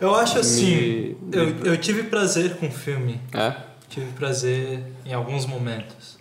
eu 0.00 0.14
acho 0.14 0.38
assim, 0.38 1.14
Me- 1.22 1.36
eu, 1.36 1.48
eu 1.66 1.76
tive 1.76 2.02
prazer 2.04 2.56
com 2.56 2.66
o 2.66 2.70
filme, 2.72 3.20
É? 3.32 3.54
tive 3.88 4.10
prazer 4.12 4.82
em 5.06 5.12
alguns 5.12 5.46
momentos. 5.46 6.18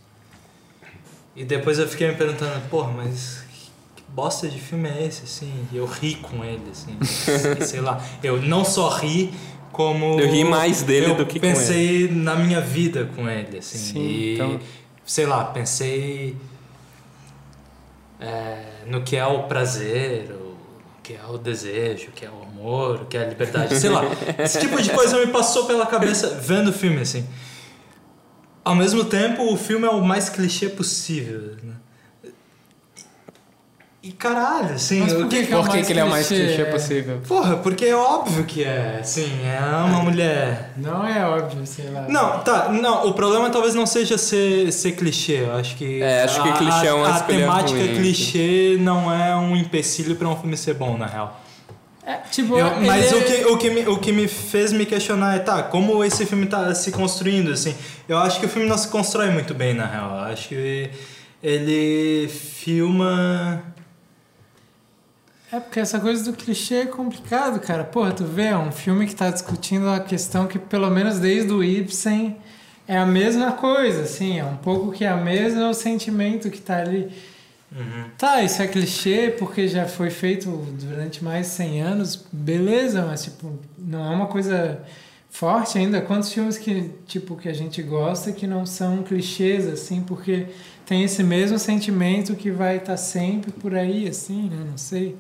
E 1.36 1.44
depois 1.46 1.80
eu 1.80 1.88
fiquei 1.88 2.10
me 2.10 2.16
perguntando, 2.16 2.60
porra, 2.70 2.92
mas 2.92 3.44
que 3.96 4.04
bosta 4.10 4.48
de 4.48 4.60
filme 4.60 4.90
é 4.90 5.06
esse, 5.06 5.24
assim? 5.24 5.54
E 5.72 5.78
eu 5.78 5.86
ri 5.86 6.16
com 6.16 6.44
ele, 6.44 6.64
assim, 6.72 6.98
sei 7.66 7.80
lá. 7.82 8.04
Eu 8.22 8.42
não 8.42 8.66
só 8.66 8.90
ri, 8.90 9.32
como... 9.80 10.20
Eu 10.20 10.30
ri 10.30 10.44
mais 10.44 10.82
dele 10.82 11.12
eu 11.12 11.16
do 11.16 11.26
que 11.26 11.40
com 11.40 11.48
pensei 11.48 12.10
na 12.12 12.36
minha 12.36 12.60
vida 12.60 13.10
com 13.16 13.30
ele, 13.30 13.60
assim. 13.60 13.78
Sim, 13.78 14.00
e, 14.02 14.34
então- 14.34 14.60
sei 15.06 15.26
lá, 15.26 15.46
pensei 15.46 16.36
é, 18.20 18.62
no 18.88 19.04
que 19.04 19.16
é 19.16 19.26
o 19.26 19.44
prazer, 19.44 20.32
o 20.32 20.58
que 21.02 21.14
é 21.14 21.26
o 21.26 21.38
desejo, 21.38 22.10
o 22.10 22.12
que 22.12 22.26
é 22.26 22.30
o 22.30 22.44
amor, 22.44 23.04
o 23.04 23.06
que 23.06 23.16
é 23.16 23.24
a 23.24 23.26
liberdade, 23.30 23.80
sei 23.80 23.90
lá. 23.90 24.02
Esse 24.38 24.60
tipo 24.60 24.82
de 24.82 24.90
coisa 24.90 25.18
me 25.18 25.32
passou 25.32 25.66
pela 25.66 25.86
cabeça 25.86 26.28
vendo 26.42 26.72
o 26.72 26.74
filme, 26.74 27.00
assim. 27.00 27.26
Ao 28.66 28.76
mesmo 28.76 29.06
tempo, 29.06 29.50
o 29.50 29.56
filme 29.56 29.88
é 29.88 29.90
o 29.90 30.04
mais 30.04 30.28
clichê 30.28 30.68
possível, 30.68 31.56
né? 31.64 31.76
E 34.02 34.14
caralho, 34.14 34.76
assim... 34.76 35.02
Mas 35.02 35.12
por 35.12 35.28
que, 35.28 35.46
que 35.46 35.54
é 35.54 35.58
Por 35.58 35.70
que, 35.70 35.78
ele 35.92 36.00
é 36.00 36.04
o 36.06 36.10
mais 36.10 36.26
clichê? 36.30 36.62
É. 36.62 36.66
possível? 36.66 37.20
Porra, 37.28 37.58
porque 37.58 37.84
é 37.84 37.94
óbvio 37.94 38.46
que 38.46 38.64
é, 38.64 39.00
assim, 39.02 39.30
é 39.46 39.60
uma 39.86 40.02
mulher... 40.02 40.72
Não 40.78 41.06
é 41.06 41.26
óbvio, 41.28 41.68
sei 41.68 41.90
lá. 41.90 42.06
Não, 42.08 42.40
tá, 42.40 42.70
não, 42.70 43.08
o 43.08 43.14
problema 43.14 43.50
talvez 43.50 43.76
não 43.76 43.86
seja 43.86 44.18
ser, 44.18 44.72
ser 44.72 44.94
clichê, 44.94 45.42
eu 45.42 45.54
acho 45.54 45.76
que... 45.76 46.02
É, 46.02 46.24
acho 46.24 46.42
que 46.42 46.50
clichê 46.54 46.88
é 46.88 46.94
uma 46.94 47.10
A, 47.10 47.16
a 47.18 47.20
temática 47.20 47.78
ruim. 47.78 47.96
clichê 47.96 48.78
não 48.80 49.14
é 49.14 49.36
um 49.36 49.54
empecilho 49.54 50.16
pra 50.16 50.30
um 50.30 50.36
filme 50.38 50.56
ser 50.56 50.76
bom, 50.76 50.98
na 50.98 51.06
real. 51.06 51.42
É, 52.06 52.16
tipo, 52.32 52.58
Eu- 52.58 52.80
mas 52.80 53.12
ele- 53.12 53.20
o, 53.20 53.26
que, 53.26 53.46
o, 53.52 53.58
que 53.58 53.70
me, 53.70 53.88
o 53.90 53.98
que 53.98 54.12
me 54.14 54.30
fez 54.30 54.72
me 54.72 54.86
questionar 54.86 55.36
é, 55.36 55.40
tá, 55.40 55.62
como 55.62 56.02
esse 56.06 56.26
filme 56.26 56.46
tá 56.46 56.74
se 56.74 56.90
construindo, 56.94 57.52
assim. 57.52 57.76
Eu 58.08 58.18
acho 58.18 58.40
que 58.40 58.46
o 58.46 58.50
filme 58.50 58.66
não 58.68 58.78
se 58.78 58.88
constrói 58.88 59.30
muito 59.30 59.54
bem, 59.54 59.74
na 59.74 59.86
real. 59.86 60.10
Eu 60.12 60.34
acho 60.34 60.48
que 60.48 60.90
ele 61.44 62.30
filma... 62.30 63.62
É 65.52 65.60
porque 65.60 65.80
essa 65.80 66.00
coisa 66.00 66.24
do 66.24 66.38
clichê 66.38 66.76
é 66.76 66.86
complicado, 66.86 67.60
cara. 67.60 67.84
Porra, 67.84 68.12
tu 68.12 68.24
vê, 68.24 68.48
é 68.48 68.58
um 68.58 68.72
filme 68.72 69.08
que 69.08 69.16
tá 69.16 69.30
discutindo 69.32 69.90
a 69.90 70.00
questão 70.00 70.46
que, 70.46 70.60
pelo 70.60 70.90
menos 70.90 71.18
desde 71.18 71.52
o 71.52 71.64
Ibsen, 71.64 72.38
é 72.88 72.98
a 72.98 73.06
mesma 73.06 73.52
coisa, 73.54 74.02
assim, 74.02 74.40
é 74.40 74.46
um 74.46 74.58
pouco 74.58 74.92
que 74.92 75.04
é 75.04 75.10
a 75.10 75.18
mesma 75.18 75.70
o 75.70 75.74
sentimento 75.74 76.50
que 76.50 76.62
tá 76.62 76.80
ali. 76.80 77.12
Uhum. 77.72 78.06
Tá, 78.18 78.42
isso 78.42 78.62
é 78.62 78.68
clichê 78.68 79.36
porque 79.38 79.68
já 79.68 79.88
foi 79.88 80.10
feito 80.10 80.50
durante 80.80 81.24
mais 81.24 81.48
de 81.48 81.54
100 81.54 81.82
anos, 81.82 82.26
beleza, 82.32 83.06
mas 83.06 83.24
tipo, 83.24 83.60
não 83.78 84.12
é 84.12 84.16
uma 84.16 84.26
coisa 84.26 84.82
forte 85.30 85.78
ainda. 85.78 86.02
Quantos 86.02 86.34
filmes 86.34 86.58
que, 86.58 86.90
tipo, 87.06 87.36
que 87.36 87.48
a 87.48 87.54
gente 87.54 87.82
gosta 87.84 88.32
que 88.32 88.48
não 88.48 88.66
são 88.66 89.04
clichês, 89.04 89.68
assim, 89.68 90.02
porque 90.02 90.48
tem 90.86 91.04
esse 91.04 91.24
mesmo 91.24 91.60
sentimento 91.60 92.36
que 92.36 92.50
vai 92.50 92.78
estar 92.78 92.98
sempre 92.98 93.52
por 93.52 93.76
aí, 93.76 94.08
assim, 94.08 94.50
né? 94.50 94.66
Não 94.68 94.78
sei. 94.78 95.16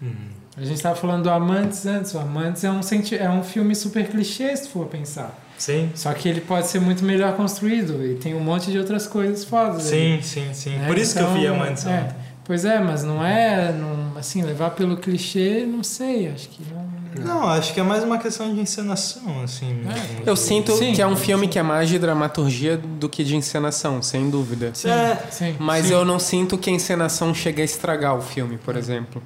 Uhum. 0.00 0.14
A 0.56 0.60
gente 0.60 0.74
estava 0.76 0.94
falando 0.94 1.24
do 1.24 1.30
Amantes 1.30 1.84
antes. 1.86 2.14
O 2.14 2.18
Amantes 2.18 2.62
é 2.62 2.70
um, 2.70 2.82
senti 2.82 3.16
é 3.16 3.28
um 3.28 3.42
filme 3.42 3.74
super 3.74 4.06
clichê, 4.08 4.56
se 4.56 4.68
for 4.68 4.86
pensar. 4.86 5.36
Sim. 5.58 5.90
Só 5.94 6.12
que 6.12 6.28
ele 6.28 6.40
pode 6.40 6.66
ser 6.68 6.80
muito 6.80 7.04
melhor 7.04 7.34
construído 7.36 8.04
e 8.04 8.14
tem 8.16 8.34
um 8.34 8.40
monte 8.40 8.70
de 8.70 8.78
outras 8.78 9.06
coisas 9.06 9.44
fodas. 9.44 9.82
Sim, 9.84 10.20
sim, 10.22 10.48
sim. 10.52 10.76
né? 10.76 10.86
Por 10.86 10.98
isso 10.98 11.14
que 11.16 11.22
eu 11.22 11.32
vi 11.32 11.40
Então, 11.44 11.54
Amantes 11.56 11.86
é. 11.86 11.90
ontem. 11.90 12.14
Pois 12.44 12.64
é, 12.64 12.78
mas 12.78 13.02
não 13.02 13.24
é, 13.24 13.72
não, 13.72 14.18
assim, 14.18 14.42
levar 14.42 14.70
pelo 14.70 14.98
clichê, 14.98 15.64
não 15.66 15.82
sei, 15.82 16.28
acho 16.28 16.48
que 16.50 16.62
não... 16.70 16.84
Não, 17.24 17.48
acho 17.48 17.72
que 17.72 17.78
é 17.80 17.82
mais 17.82 18.02
uma 18.02 18.18
questão 18.18 18.52
de 18.52 18.60
encenação, 18.60 19.40
assim. 19.42 19.82
É. 20.24 20.28
Eu 20.28 20.34
sinto 20.36 20.72
Sim, 20.72 20.92
que 20.92 21.00
é 21.00 21.06
um 21.06 21.16
sim. 21.16 21.24
filme 21.26 21.46
que 21.48 21.58
é 21.58 21.62
mais 21.62 21.88
de 21.88 21.96
dramaturgia 21.98 22.76
do 22.76 23.08
que 23.08 23.22
de 23.22 23.36
encenação, 23.36 24.02
sem 24.02 24.28
dúvida. 24.28 24.72
Sim, 24.74 24.90
É, 24.90 25.16
sim. 25.30 25.56
Mas 25.58 25.86
Sim. 25.86 25.92
eu 25.92 26.04
não 26.04 26.18
sinto 26.18 26.58
que 26.58 26.68
a 26.68 26.72
encenação 26.72 27.32
chega 27.32 27.62
a 27.62 27.64
estragar 27.64 28.16
o 28.16 28.20
filme, 28.20 28.58
por 28.58 28.76
exemplo. 28.76 29.22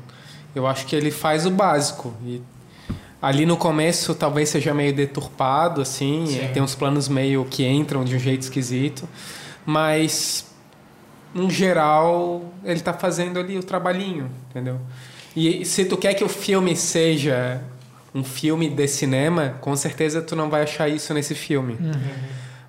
Eu 0.55 0.67
acho 0.67 0.87
que 0.87 0.95
ele 0.97 1.11
faz 1.11 1.47
o 1.47 1.51
básico. 1.51 2.15
E 2.25 2.43
ali 3.21 3.45
no 3.45 3.57
começo 3.57 4.15
talvez 4.15 4.49
seja 4.49 4.73
meio 4.73 4.95
deturpado, 4.95 5.81
assim, 5.81 6.27
Sim. 6.27 6.49
tem 6.53 6.63
uns 6.63 6.75
planos 6.75 7.09
meio 7.09 7.45
que 7.45 7.67
entram 7.67 8.05
de 8.05 8.17
um 8.17 8.19
jeito 8.19 8.43
esquisito. 8.43 9.09
Mas, 9.65 10.47
no 11.35 11.51
geral, 11.51 12.53
ele 12.65 12.81
tá 12.81 12.93
fazendo 12.93 13.39
ali 13.39 13.59
o 13.59 13.63
trabalhinho, 13.63 14.31
entendeu? 14.51 14.81
E 15.37 15.65
se 15.65 15.85
tu 15.85 15.97
quer 15.97 16.15
que 16.15 16.25
o 16.25 16.29
filme 16.29 16.75
seja 16.75 17.63
um 18.15 18.25
filme 18.25 18.69
de 18.69 18.89
cinema, 18.89 19.57
com 19.61 19.77
certeza 19.77 20.23
tu 20.23 20.35
não 20.35 20.49
vai 20.49 20.63
achar 20.63 20.89
isso 20.89 21.13
nesse 21.13 21.35
filme. 21.35 21.75
Uhum. 21.75 21.93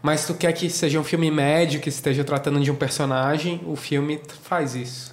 Mas 0.02 0.26
tu 0.26 0.34
quer 0.34 0.54
que 0.54 0.70
seja 0.70 1.00
um 1.00 1.04
filme 1.04 1.30
médio, 1.30 1.80
que 1.80 1.90
esteja 1.90 2.24
tratando 2.24 2.60
de 2.62 2.72
um 2.72 2.76
personagem, 2.76 3.62
o 3.66 3.76
filme 3.76 4.20
faz 4.44 4.76
isso. 4.76 5.12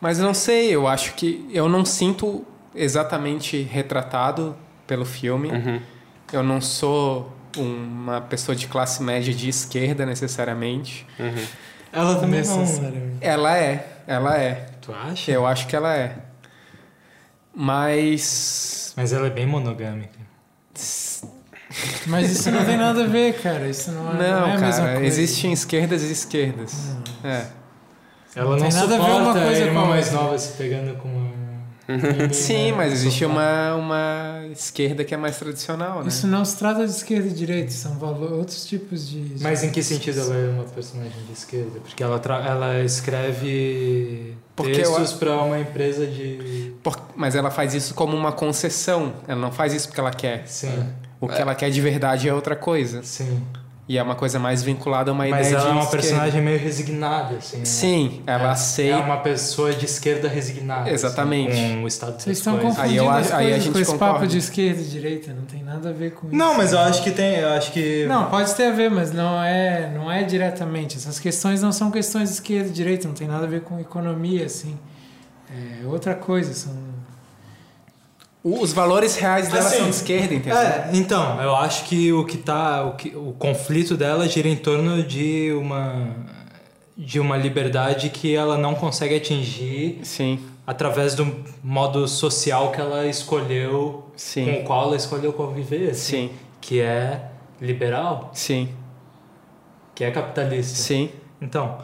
Mas 0.00 0.18
não 0.18 0.34
sei, 0.34 0.74
eu 0.74 0.86
acho 0.86 1.14
que 1.14 1.48
eu 1.52 1.68
não 1.68 1.84
sinto 1.84 2.44
exatamente 2.74 3.62
retratado 3.62 4.56
pelo 4.86 5.04
filme. 5.04 5.48
Uhum. 5.50 5.80
Eu 6.32 6.42
não 6.42 6.60
sou 6.60 7.32
uma 7.56 8.20
pessoa 8.20 8.54
de 8.54 8.66
classe 8.68 9.02
média 9.02 9.32
de 9.32 9.48
esquerda 9.48 10.04
necessariamente. 10.04 11.06
Uhum. 11.18 11.46
ela 11.92 12.16
também 12.16 12.42
não. 12.44 12.60
Necessariamente. 12.60 13.16
Ela 13.20 13.56
é, 13.56 13.98
ela 14.06 14.36
é. 14.36 14.68
Tu 14.80 14.92
acha? 14.92 15.30
Eu 15.32 15.46
acho 15.46 15.66
que 15.66 15.74
ela 15.74 15.94
é. 15.94 16.16
Mas 17.54 18.92
Mas 18.96 19.12
ela 19.12 19.26
é 19.26 19.30
bem 19.30 19.46
monogâmica. 19.46 20.18
Mas 22.06 22.30
isso 22.30 22.50
não 22.50 22.64
tem 22.64 22.76
nada 22.76 23.04
a 23.04 23.06
ver, 23.06 23.40
cara, 23.40 23.68
isso 23.68 23.90
não 23.90 24.10
é, 24.10 24.14
não, 24.14 24.40
não 24.40 24.48
é 24.48 24.52
a 24.52 24.58
mesma 24.58 24.84
cara, 24.84 24.92
coisa. 24.98 25.06
existem 25.06 25.52
esquerdas 25.52 26.02
e 26.02 26.12
esquerdas. 26.12 26.96
É. 27.24 27.46
Ela 28.36 28.50
Não 28.50 28.58
não, 28.58 28.68
tem 28.68 28.72
nada 28.78 28.94
a 28.94 28.98
ver 28.98 29.12
uma 29.12 29.32
coisa 29.32 29.48
a 29.48 29.66
irmã 29.66 29.80
com 29.80 29.86
a 29.86 29.90
mais 29.90 30.12
nova 30.12 30.38
se 30.38 30.52
pegando 30.52 30.94
com 30.98 31.08
uma... 31.08 31.26
Sim, 32.34 32.72
mas 32.72 32.92
existe 32.92 33.24
uma, 33.24 33.74
uma 33.76 34.40
esquerda 34.50 35.04
que 35.04 35.14
é 35.14 35.16
mais 35.16 35.38
tradicional, 35.38 36.02
né? 36.02 36.08
Isso 36.08 36.26
não 36.26 36.44
se 36.44 36.56
trata 36.58 36.84
de 36.84 36.90
esquerda 36.90 37.28
e 37.28 37.32
direita, 37.32 37.70
são 37.70 37.96
valo- 37.96 38.38
outros 38.38 38.66
tipos 38.66 39.08
de... 39.08 39.34
Mas 39.40 39.62
em 39.62 39.70
que 39.70 39.80
sentido 39.84 40.20
ela 40.20 40.34
é 40.34 40.48
uma 40.50 40.64
personagem 40.64 41.12
de 41.26 41.32
esquerda? 41.32 41.78
Porque 41.80 42.02
ela, 42.02 42.18
tra- 42.18 42.44
ela 42.44 42.80
escreve 42.82 44.36
Porque 44.54 44.72
eu 44.72 44.74
textos 44.74 45.12
para 45.12 45.40
uma 45.42 45.58
empresa 45.60 46.06
de... 46.06 46.72
Por- 46.82 47.00
mas 47.14 47.34
ela 47.36 47.50
faz 47.50 47.72
isso 47.74 47.94
como 47.94 48.16
uma 48.16 48.32
concessão. 48.32 49.14
Ela 49.28 49.40
não 49.40 49.52
faz 49.52 49.72
isso 49.72 49.86
porque 49.88 50.00
ela 50.00 50.10
quer. 50.12 50.42
Sim, 50.46 50.86
O 51.20 51.28
que 51.28 51.40
ela 51.40 51.54
quer 51.54 51.70
de 51.70 51.80
verdade 51.80 52.28
é 52.28 52.34
outra 52.34 52.56
coisa. 52.56 53.02
sim. 53.02 53.40
E 53.88 53.96
é 53.96 54.02
uma 54.02 54.16
coisa 54.16 54.36
mais 54.40 54.64
vinculada 54.64 55.12
a 55.12 55.14
uma 55.14 55.28
Mas 55.28 55.46
ideia 55.46 55.60
ela 55.60 55.62
de 55.62 55.68
é 55.68 55.70
uma 55.70 55.82
esquerda. 55.84 56.02
personagem 56.02 56.42
meio 56.42 56.58
resignada, 56.58 57.36
assim. 57.36 57.58
né? 57.58 57.64
Sim, 57.64 58.22
ela 58.26 58.48
é, 58.48 58.50
aceita. 58.50 58.96
É 58.98 59.00
uma 59.00 59.18
pessoa 59.18 59.72
de 59.72 59.84
esquerda 59.84 60.26
resignada. 60.28 60.90
Exatamente. 60.90 61.52
Assim, 61.52 61.76
com 61.76 61.84
o 61.84 61.86
estado 61.86 62.20
Vocês 62.20 62.38
estão 62.38 62.58
coisas. 62.58 62.78
Aí 62.80 62.96
eu 62.96 63.04
confundindo 63.04 63.26
as 63.28 63.32
aí 63.32 63.36
a 63.36 63.38
coisas 63.50 63.62
gente 63.62 63.72
com 63.72 63.78
esse 63.78 63.92
concorda. 63.92 64.14
papo 64.14 64.26
de 64.26 64.38
esquerda 64.38 64.80
e 64.80 64.84
direita, 64.86 65.32
não 65.32 65.44
tem 65.44 65.62
nada 65.62 65.90
a 65.90 65.92
ver 65.92 66.14
com 66.14 66.26
isso. 66.26 66.36
Não, 66.36 66.56
mas 66.56 66.72
eu 66.72 66.80
acho 66.80 67.00
que 67.04 67.12
tem... 67.12 67.36
Eu 67.36 67.50
acho 67.50 67.70
que... 67.70 68.06
Não, 68.06 68.28
pode 68.28 68.52
ter 68.56 68.64
a 68.64 68.72
ver, 68.72 68.90
mas 68.90 69.12
não 69.12 69.40
é, 69.40 69.88
não 69.94 70.10
é 70.10 70.24
diretamente. 70.24 70.96
Essas 70.96 71.20
questões 71.20 71.62
não 71.62 71.70
são 71.70 71.88
questões 71.92 72.28
de 72.30 72.34
esquerda 72.34 72.68
e 72.68 72.72
direita, 72.72 73.06
não 73.06 73.14
tem 73.14 73.28
nada 73.28 73.44
a 73.44 73.48
ver 73.48 73.60
com 73.60 73.78
economia, 73.78 74.46
assim. 74.46 74.76
É 75.48 75.86
outra 75.86 76.16
coisa, 76.16 76.52
são... 76.52 76.95
Os 78.48 78.72
valores 78.72 79.16
reais 79.16 79.48
dela 79.48 79.66
Assim, 79.66 79.78
são 79.78 79.90
de 79.90 79.96
esquerda, 79.96 80.32
entendeu? 80.32 80.56
É, 80.56 80.90
então, 80.92 81.42
eu 81.42 81.56
acho 81.56 81.84
que 81.86 82.12
o 82.12 82.24
que 82.24 82.36
tá. 82.36 82.84
O, 82.84 82.92
que, 82.92 83.08
o 83.08 83.32
conflito 83.32 83.96
dela 83.96 84.28
gira 84.28 84.46
em 84.46 84.54
torno 84.54 85.02
de 85.02 85.52
uma. 85.52 86.14
de 86.96 87.18
uma 87.18 87.36
liberdade 87.36 88.08
que 88.08 88.36
ela 88.36 88.56
não 88.56 88.76
consegue 88.76 89.16
atingir 89.16 89.98
Sim, 90.04 90.38
através 90.64 91.16
do 91.16 91.44
modo 91.60 92.06
social 92.06 92.70
que 92.70 92.80
ela 92.80 93.04
escolheu, 93.08 94.04
com 94.04 94.12
sim, 94.16 94.60
o 94.60 94.62
qual 94.62 94.84
ela 94.84 94.96
escolheu 94.96 95.32
conviver, 95.32 95.90
assim, 95.90 96.28
sim, 96.28 96.30
que 96.60 96.80
é 96.80 97.22
liberal, 97.60 98.30
sim, 98.32 98.68
que 99.92 100.04
é 100.04 100.10
capitalista. 100.12 100.78
sim. 100.78 101.10
Então, 101.42 101.78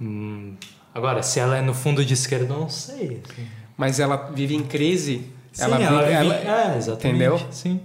hum, 0.00 0.54
agora, 0.94 1.22
se 1.22 1.38
ela 1.38 1.58
é 1.58 1.60
no 1.60 1.74
fundo 1.74 2.02
de 2.02 2.14
esquerda, 2.14 2.54
eu 2.54 2.60
não 2.60 2.70
sei. 2.70 3.20
assim. 3.22 3.46
Mas 3.76 4.00
ela 4.00 4.30
vive 4.32 4.54
em 4.56 4.62
crise. 4.62 5.35
Sim, 5.56 5.62
ela 5.64 5.82
ela, 5.82 6.00
vive, 6.02 6.12
ela- 6.12 6.34
É, 6.36 6.76
exatamente. 6.76 7.06
Entendeu? 7.08 7.46
Sim. 7.50 7.80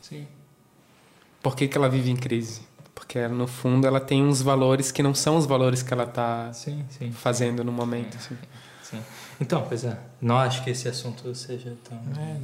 Sim. 0.00 0.26
Por 1.42 1.56
que, 1.56 1.68
que 1.68 1.76
ela 1.76 1.88
vive 1.88 2.10
em 2.10 2.16
crise? 2.16 2.62
Porque 2.94 3.18
ela, 3.18 3.34
no 3.34 3.46
fundo 3.46 3.86
ela 3.86 4.00
tem 4.00 4.22
uns 4.22 4.40
valores 4.40 4.90
que 4.92 5.02
não 5.02 5.14
são 5.14 5.36
os 5.36 5.46
valores 5.46 5.82
que 5.82 5.92
ela 5.92 6.06
tá 6.06 6.52
Sim, 6.52 6.84
sim. 6.90 7.10
fazendo 7.12 7.62
no 7.64 7.72
momento. 7.72 8.16
assim. 8.16 8.36
Sim. 8.82 9.00
Então, 9.40 9.64
pois 9.68 9.84
é. 9.84 9.98
Não 10.20 10.38
acho 10.38 10.62
que 10.62 10.70
esse 10.70 10.88
assunto 10.88 11.34
seja 11.34 11.74
tão. 11.88 11.98
É, 12.22 12.36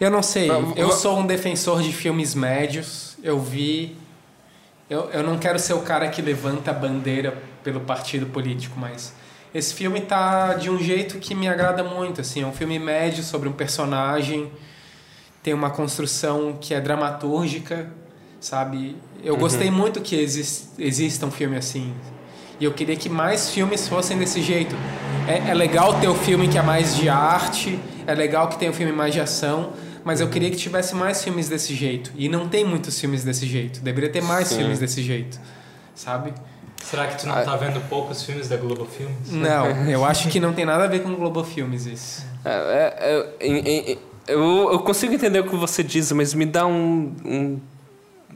Eu 0.00 0.10
não 0.10 0.22
sei. 0.22 0.48
Eu 0.76 0.92
sou 0.92 1.18
um 1.18 1.26
defensor 1.26 1.82
de 1.82 1.92
filmes 1.92 2.34
médios. 2.34 3.16
Eu 3.22 3.40
vi. 3.40 3.96
Eu, 4.88 5.10
eu 5.10 5.22
não 5.22 5.38
quero 5.38 5.58
ser 5.58 5.72
o 5.74 5.82
cara 5.82 6.08
que 6.08 6.22
levanta 6.22 6.70
a 6.70 6.74
bandeira 6.74 7.36
pelo 7.64 7.80
partido 7.80 8.26
político, 8.26 8.78
mas 8.78 9.12
esse 9.56 9.72
filme 9.72 10.02
tá 10.02 10.52
de 10.52 10.68
um 10.68 10.78
jeito 10.78 11.18
que 11.18 11.34
me 11.34 11.48
agrada 11.48 11.82
muito. 11.82 12.20
Assim, 12.20 12.42
é 12.42 12.46
um 12.46 12.52
filme 12.52 12.78
médio 12.78 13.24
sobre 13.24 13.48
um 13.48 13.52
personagem. 13.52 14.52
Tem 15.42 15.54
uma 15.54 15.70
construção 15.70 16.58
que 16.60 16.74
é 16.74 16.80
dramatúrgica, 16.80 17.90
sabe? 18.38 18.96
Eu 19.24 19.34
gostei 19.38 19.70
muito 19.70 20.02
que 20.02 20.14
exis, 20.14 20.74
exista 20.78 21.24
um 21.24 21.30
filme 21.30 21.56
assim. 21.56 21.94
E 22.60 22.66
eu 22.66 22.72
queria 22.74 22.96
que 22.96 23.08
mais 23.08 23.48
filmes 23.48 23.88
fossem 23.88 24.18
desse 24.18 24.42
jeito. 24.42 24.76
É, 25.26 25.50
é 25.50 25.54
legal 25.54 25.98
ter 26.00 26.08
o 26.08 26.14
filme 26.14 26.48
que 26.48 26.58
é 26.58 26.62
mais 26.62 26.94
de 26.94 27.08
arte, 27.08 27.78
é 28.06 28.14
legal 28.14 28.48
que 28.48 28.58
tenha 28.58 28.70
um 28.70 28.74
filme 28.74 28.92
mais 28.92 29.14
de 29.14 29.20
ação, 29.20 29.72
mas 30.04 30.20
eu 30.20 30.28
queria 30.28 30.50
que 30.50 30.56
tivesse 30.56 30.94
mais 30.94 31.24
filmes 31.24 31.48
desse 31.48 31.74
jeito. 31.74 32.12
E 32.14 32.28
não 32.28 32.46
tem 32.46 32.62
muitos 32.62 33.00
filmes 33.00 33.24
desse 33.24 33.46
jeito. 33.46 33.80
Deveria 33.80 34.10
ter 34.10 34.22
mais 34.22 34.48
Sim. 34.48 34.58
filmes 34.58 34.78
desse 34.78 35.02
jeito, 35.02 35.40
sabe? 35.94 36.34
Será 36.90 37.06
que 37.08 37.18
tu 37.18 37.26
não 37.26 37.34
Ah. 37.34 37.42
tá 37.42 37.56
vendo 37.56 37.80
poucos 37.88 38.22
filmes 38.22 38.48
da 38.48 38.56
Globo 38.56 38.84
Filmes? 38.86 39.30
Não, 39.30 39.66
eu 39.90 40.04
acho 40.04 40.28
que 40.28 40.38
não 40.38 40.52
tem 40.52 40.64
nada 40.64 40.84
a 40.84 40.86
ver 40.86 41.02
com 41.02 41.14
Globo 41.14 41.42
Filmes 41.42 41.84
isso. 41.86 42.24
É, 42.44 43.34
é, 43.40 43.46
é, 43.92 43.98
eu, 44.28 44.70
eu 44.72 44.78
consigo 44.80 45.12
entender 45.12 45.40
o 45.40 45.44
que 45.48 45.56
você 45.56 45.82
diz, 45.82 46.12
mas 46.12 46.32
me 46.32 46.46
dá 46.46 46.64
um, 46.66 47.12
um, 47.24 47.60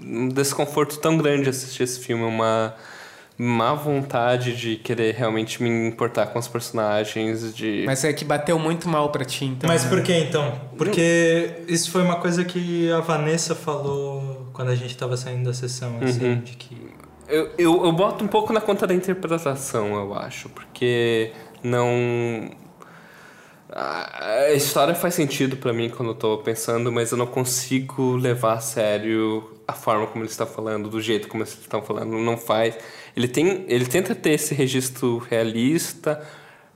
um 0.02 0.28
desconforto 0.28 0.98
tão 0.98 1.16
grande 1.16 1.48
assistir 1.48 1.84
esse 1.84 2.00
filme, 2.00 2.24
uma 2.24 2.74
má 3.38 3.72
vontade 3.72 4.54
de 4.54 4.76
querer 4.76 5.14
realmente 5.14 5.62
me 5.62 5.88
importar 5.88 6.26
com 6.26 6.38
os 6.38 6.46
personagens, 6.46 7.54
de... 7.54 7.84
Mas 7.86 8.04
é 8.04 8.12
que 8.12 8.22
bateu 8.24 8.58
muito 8.58 8.86
mal 8.88 9.08
pra 9.10 9.24
ti, 9.24 9.46
então. 9.46 9.66
Mas 9.68 9.84
né? 9.84 9.88
por 9.90 10.02
que 10.02 10.12
então? 10.12 10.60
Porque 10.76 11.62
isso 11.66 11.90
foi 11.90 12.02
uma 12.02 12.16
coisa 12.16 12.44
que 12.44 12.90
a 12.92 13.00
Vanessa 13.00 13.54
falou 13.54 14.48
quando 14.52 14.68
a 14.70 14.74
gente 14.74 14.94
tava 14.96 15.16
saindo 15.16 15.44
da 15.44 15.54
sessão, 15.54 15.98
assim, 16.02 16.22
Uhum. 16.24 16.40
de 16.40 16.52
que. 16.52 16.76
Eu, 17.30 17.52
eu, 17.56 17.84
eu 17.84 17.92
boto 17.92 18.24
um 18.24 18.28
pouco 18.28 18.52
na 18.52 18.60
conta 18.60 18.86
da 18.86 18.94
interpretação, 18.94 19.94
eu 19.94 20.14
acho, 20.14 20.48
porque 20.48 21.32
não. 21.62 22.50
A 23.72 24.50
história 24.52 24.96
faz 24.96 25.14
sentido 25.14 25.56
pra 25.56 25.72
mim 25.72 25.88
quando 25.88 26.08
eu 26.10 26.14
tô 26.16 26.38
pensando, 26.38 26.90
mas 26.90 27.12
eu 27.12 27.18
não 27.18 27.26
consigo 27.26 28.16
levar 28.16 28.54
a 28.54 28.60
sério 28.60 29.48
a 29.66 29.72
forma 29.72 30.08
como 30.08 30.24
ele 30.24 30.30
está 30.30 30.44
falando, 30.44 30.88
do 30.88 31.00
jeito 31.00 31.28
como 31.28 31.44
eles 31.44 31.56
estão 31.56 31.80
falando. 31.80 32.18
Não 32.18 32.36
faz. 32.36 32.76
Ele, 33.16 33.28
tem, 33.28 33.64
ele 33.68 33.86
tenta 33.86 34.12
ter 34.14 34.30
esse 34.30 34.52
registro 34.54 35.18
realista, 35.18 36.20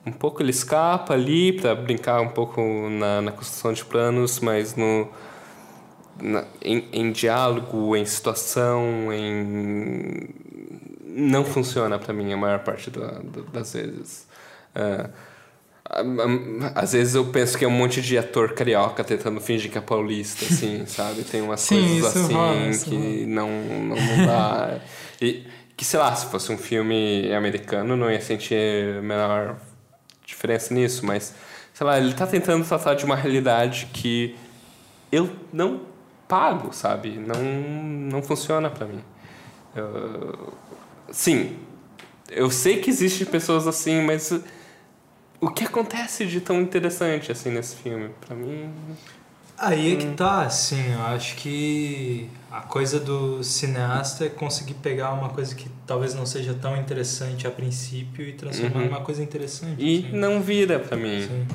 um 0.06 0.12
pouco 0.12 0.40
ele 0.40 0.50
escapa 0.50 1.14
ali 1.14 1.52
pra 1.52 1.74
brincar 1.74 2.20
um 2.20 2.28
pouco 2.28 2.60
na, 2.90 3.20
na 3.22 3.32
construção 3.32 3.72
de 3.72 3.84
planos, 3.84 4.38
mas 4.38 4.76
no 4.76 5.08
na, 6.20 6.44
em, 6.62 6.88
em 6.92 7.12
diálogo, 7.12 7.96
em 7.96 8.04
situação, 8.04 9.12
em 9.12 10.28
não 11.14 11.44
funciona 11.44 11.98
para 11.98 12.12
mim 12.12 12.32
a 12.32 12.36
maior 12.36 12.58
parte 12.60 12.90
da, 12.90 13.06
da, 13.06 13.40
das 13.52 13.72
vezes. 13.72 14.26
Uh, 14.74 15.10
às 16.74 16.92
vezes 16.92 17.14
eu 17.14 17.26
penso 17.26 17.58
que 17.58 17.64
é 17.64 17.68
um 17.68 17.70
monte 17.70 18.00
de 18.00 18.16
ator 18.16 18.54
carioca 18.54 19.04
tentando 19.04 19.40
fingir 19.40 19.70
que 19.70 19.78
é 19.78 19.80
paulista, 19.80 20.44
assim, 20.46 20.84
sabe? 20.88 21.22
Tem 21.22 21.42
umas 21.42 21.60
Sim, 21.60 22.00
coisas 22.00 22.16
assim 22.16 22.34
rola, 22.34 22.70
que 22.84 23.26
não, 23.26 23.48
não, 23.50 23.96
não 23.96 24.26
dá. 24.26 24.78
E 25.20 25.44
que, 25.76 25.84
sei 25.84 26.00
lá, 26.00 26.14
se 26.14 26.26
fosse 26.26 26.50
um 26.50 26.58
filme 26.58 27.32
americano, 27.32 27.96
não 27.96 28.10
ia 28.10 28.20
sentir 28.20 28.98
a 28.98 29.02
menor 29.02 29.56
diferença 30.24 30.72
nisso, 30.72 31.04
mas, 31.04 31.34
sei 31.72 31.86
lá, 31.86 31.98
ele 31.98 32.14
tá 32.14 32.26
tentando 32.26 32.64
tratar 32.66 32.94
de 32.94 33.04
uma 33.04 33.16
realidade 33.16 33.88
que 33.92 34.36
eu 35.12 35.30
não 35.52 35.82
pago, 36.26 36.72
sabe? 36.72 37.10
Não, 37.18 37.42
não 37.42 38.22
funciona 38.22 38.70
para 38.70 38.86
mim. 38.86 39.02
Eu, 39.76 40.54
sim, 41.10 41.56
eu 42.30 42.50
sei 42.50 42.78
que 42.80 42.90
existem 42.90 43.26
pessoas 43.26 43.66
assim, 43.66 44.00
mas 44.02 44.32
o 45.40 45.50
que 45.50 45.64
acontece 45.64 46.26
de 46.26 46.40
tão 46.40 46.60
interessante 46.60 47.30
assim 47.30 47.50
nesse 47.50 47.76
filme? 47.76 48.10
Para 48.26 48.34
mim. 48.36 48.70
Aí 49.56 49.92
é 49.92 49.96
que 49.96 50.06
tá, 50.16 50.42
assim, 50.42 50.92
eu 50.92 51.02
acho 51.02 51.36
que 51.36 52.28
a 52.50 52.60
coisa 52.60 52.98
do 52.98 53.42
cineasta 53.44 54.24
é 54.26 54.28
conseguir 54.28 54.74
pegar 54.74 55.12
uma 55.12 55.28
coisa 55.28 55.54
que 55.54 55.68
talvez 55.86 56.12
não 56.12 56.26
seja 56.26 56.52
tão 56.54 56.76
interessante 56.76 57.46
a 57.46 57.50
princípio 57.52 58.26
e 58.28 58.32
transformar 58.32 58.80
Uhum. 58.80 58.84
numa 58.86 59.00
coisa 59.00 59.22
interessante. 59.22 59.76
E 59.80 60.06
assim. 60.08 60.16
não 60.16 60.42
vira 60.42 60.80
pra 60.80 60.96
mim. 60.96 61.20
Sim. 61.28 61.46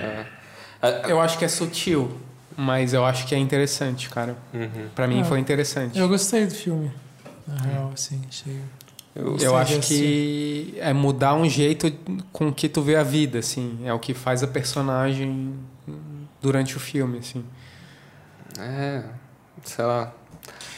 É. 0.00 1.10
Eu 1.10 1.20
acho 1.20 1.36
que 1.36 1.44
é 1.44 1.48
sutil, 1.48 2.16
mas 2.56 2.94
eu 2.94 3.04
acho 3.04 3.26
que 3.26 3.34
é 3.34 3.38
interessante, 3.38 4.08
cara. 4.08 4.36
uhum. 4.54 4.88
Pra 4.94 5.08
mim 5.08 5.22
Ah, 5.22 5.24
foi 5.24 5.40
interessante. 5.40 5.98
Eu 5.98 6.08
gostei 6.08 6.46
do 6.46 6.54
filme. 6.54 6.92
Na 7.44 7.56
real, 7.60 7.90
assim, 7.92 8.22
achei. 8.28 8.60
Eu- 9.18 9.36
Eu 9.38 9.56
acho 9.56 9.80
que 9.80 10.74
é 10.78 10.92
mudar 10.92 11.34
um 11.34 11.48
jeito 11.48 11.92
com 12.32 12.52
que 12.52 12.68
tu 12.68 12.80
vê 12.80 12.94
a 12.96 13.02
vida, 13.02 13.40
assim. 13.40 13.78
É 13.84 13.92
o 13.92 13.98
que 13.98 14.14
faz 14.14 14.42
a 14.42 14.46
personagem 14.46 15.54
durante 16.40 16.76
o 16.76 16.80
filme, 16.80 17.18
assim. 17.18 17.44
É, 18.58 19.02
sei 19.64 19.84
lá. 19.84 20.12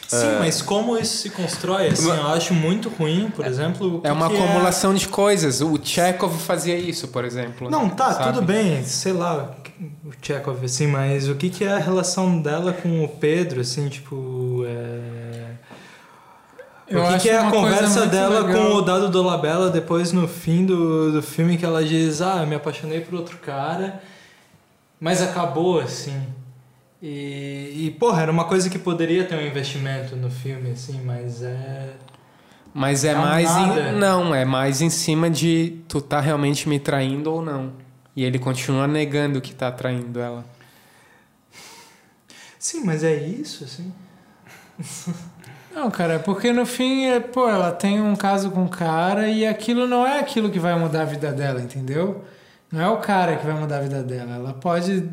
Sim, 0.09 0.27
É. 0.27 0.39
mas 0.41 0.61
como 0.61 0.99
isso 0.99 1.19
se 1.19 1.31
constrói, 1.31 1.87
assim, 1.89 2.09
eu 2.09 2.27
acho 2.29 2.53
muito 2.53 2.89
ruim, 2.89 3.31
por 3.31 3.47
exemplo. 3.47 3.99
o 3.99 4.01
que 4.01 4.09
É 4.09 4.13
uma 4.13 4.29
que 4.29 4.37
acumulação 4.37 4.93
de 4.93 5.07
coisas. 5.07 5.61
O 5.61 5.79
Chekhov 5.81 6.37
fazia 6.37 6.77
isso, 6.77 7.09
por 7.09 7.25
exemplo. 7.25 7.71
Não, 7.71 7.89
tá, 7.89 8.13
sabe? 8.15 8.33
tudo 8.33 8.45
bem, 8.45 8.83
sei 8.85 9.13
lá, 9.13 9.55
o 10.05 10.11
Chekhov, 10.21 10.65
assim, 10.65 10.89
mas 10.89 11.29
o 11.29 11.37
que, 11.37 11.49
que 11.49 11.63
é 11.63 11.73
a 11.75 11.79
relação 11.79 12.41
dela 12.43 12.73
com 12.73 13.05
o 13.05 13.09
Pedro, 13.09 13.61
assim, 13.61 13.89
tipo. 13.89 14.65
É... 14.67 15.30
Eu 16.91 17.05
o 17.05 17.07
que, 17.07 17.15
acho 17.15 17.23
que 17.23 17.31
é 17.31 17.39
a 17.39 17.49
conversa 17.49 18.05
dela 18.05 18.41
legal. 18.41 18.71
com 18.71 18.75
o 18.75 18.83
Dado 18.83 19.09
Dolabella 19.09 19.71
depois 19.71 20.11
no 20.11 20.27
fim 20.27 20.67
do, 20.67 21.13
do 21.13 21.23
filme 21.23 21.57
que 21.57 21.65
ela 21.65 21.85
diz, 21.85 22.21
ah, 22.21 22.39
eu 22.41 22.49
me 22.49 22.57
apaixonei 22.57 23.01
por 23.01 23.15
outro 23.15 23.39
cara, 23.39 24.03
mas 24.99 25.23
acabou 25.23 25.79
assim. 25.79 26.21
E, 27.01 27.87
e, 27.87 27.97
porra, 27.99 28.23
era 28.23 28.33
uma 28.33 28.45
coisa 28.45 28.69
que 28.69 28.79
poderia 28.79 29.25
ter 29.25 29.37
um 29.37 29.47
investimento 29.47 30.17
no 30.17 30.31
filme, 30.31 30.73
assim, 30.73 31.01
mas 31.03 31.43
é. 31.43 31.95
Mas 32.75 33.05
é 33.05 33.15
Não, 33.15 33.23
mais. 33.23 33.51
Em, 33.57 33.93
não, 33.93 34.35
é 34.35 34.45
mais 34.45 34.83
em 34.83 34.91
cima 34.91 35.31
de 35.31 35.79
tu 35.89 36.01
tá 36.01 36.21
realmente 36.21 36.69
me 36.69 36.79
traindo 36.79 37.33
ou 37.33 37.41
não. 37.41 37.73
E 38.15 38.25
ele 38.25 38.39
continua 38.39 38.87
negando 38.87 39.41
que 39.41 39.55
tá 39.55 39.71
traindo 39.71 40.21
ela. 40.21 40.45
Sim, 42.59 42.85
mas 42.85 43.03
é 43.03 43.17
isso, 43.17 43.65
assim. 43.65 43.93
Não, 45.75 45.91
cara, 45.91 46.15
é 46.15 46.19
porque 46.19 46.53
no 46.53 46.67
fim, 46.67 47.07
é, 47.07 47.21
pô, 47.21 47.49
ela 47.49 47.71
tem 47.71 48.01
um 48.01 48.17
caso 48.17 48.51
com 48.51 48.65
o 48.65 48.69
cara 48.69 49.29
e 49.29 49.47
aquilo 49.47 49.87
não 49.87 50.07
é 50.07 50.19
aquilo 50.19 50.51
que 50.51 50.59
vai 50.59 50.77
mudar 50.79 51.03
a 51.03 51.05
vida 51.05 51.33
dela, 51.33 51.61
entendeu? 51.61 52.25
Não 52.73 52.81
é 52.81 52.89
o 52.89 52.99
cara 52.99 53.37
que 53.37 53.47
vai 53.47 53.55
mudar 53.55 53.79
a 53.79 53.81
vida 53.81 54.03
dela. 54.03 54.35
Ela 54.35 54.53
pode 54.53 55.09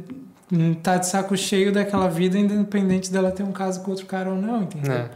estar 0.51 0.97
de 0.97 1.07
saco 1.07 1.35
cheio 1.35 1.71
daquela 1.71 2.07
vida, 2.07 2.37
independente 2.37 3.11
dela 3.11 3.31
ter 3.31 3.43
um 3.43 3.51
caso 3.51 3.81
com 3.81 3.91
outro 3.91 4.05
cara 4.05 4.29
ou 4.29 4.35
não, 4.35 4.63
entendeu? 4.63 4.93
É. 4.93 5.09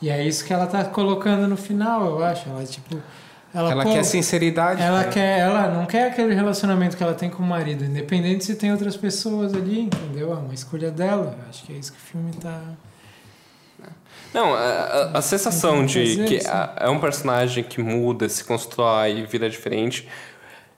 E 0.00 0.10
é 0.10 0.22
isso 0.26 0.44
que 0.44 0.52
ela 0.52 0.66
tá 0.66 0.84
colocando 0.84 1.46
no 1.48 1.56
final, 1.56 2.06
eu 2.06 2.24
acho. 2.24 2.48
Ela, 2.48 2.64
tipo. 2.64 3.00
Ela, 3.54 3.72
Ela 3.72 3.84
pô, 3.84 3.92
quer 3.92 4.02
sinceridade. 4.04 4.82
Ela 4.82 5.00
cara. 5.00 5.12
quer, 5.12 5.38
ela 5.38 5.68
não 5.70 5.86
quer 5.86 6.08
aquele 6.08 6.34
relacionamento 6.34 6.96
que 6.96 7.02
ela 7.02 7.14
tem 7.14 7.30
com 7.30 7.42
o 7.42 7.46
marido, 7.46 7.84
independente 7.84 8.44
se 8.44 8.54
tem 8.54 8.70
outras 8.70 8.96
pessoas 8.96 9.54
ali, 9.54 9.80
entendeu? 9.80 10.32
É 10.32 10.34
uma 10.34 10.52
escolha 10.52 10.90
dela. 10.90 11.34
Acho 11.48 11.64
que 11.64 11.72
é 11.72 11.76
isso 11.76 11.92
que 11.92 11.98
o 11.98 12.02
filme 12.02 12.32
tá. 12.32 12.60
Não, 14.34 14.54
a, 14.54 14.58
a- 14.58 15.18
a 15.18 15.22
sensação 15.22 15.86
de 15.86 16.24
que 16.26 16.46
a- 16.46 16.74
é 16.80 16.88
um 16.90 17.00
personagem 17.00 17.64
que 17.64 17.80
muda, 17.80 18.28
se 18.28 18.44
constrói, 18.44 19.24
vira 19.26 19.48
diferente, 19.48 20.06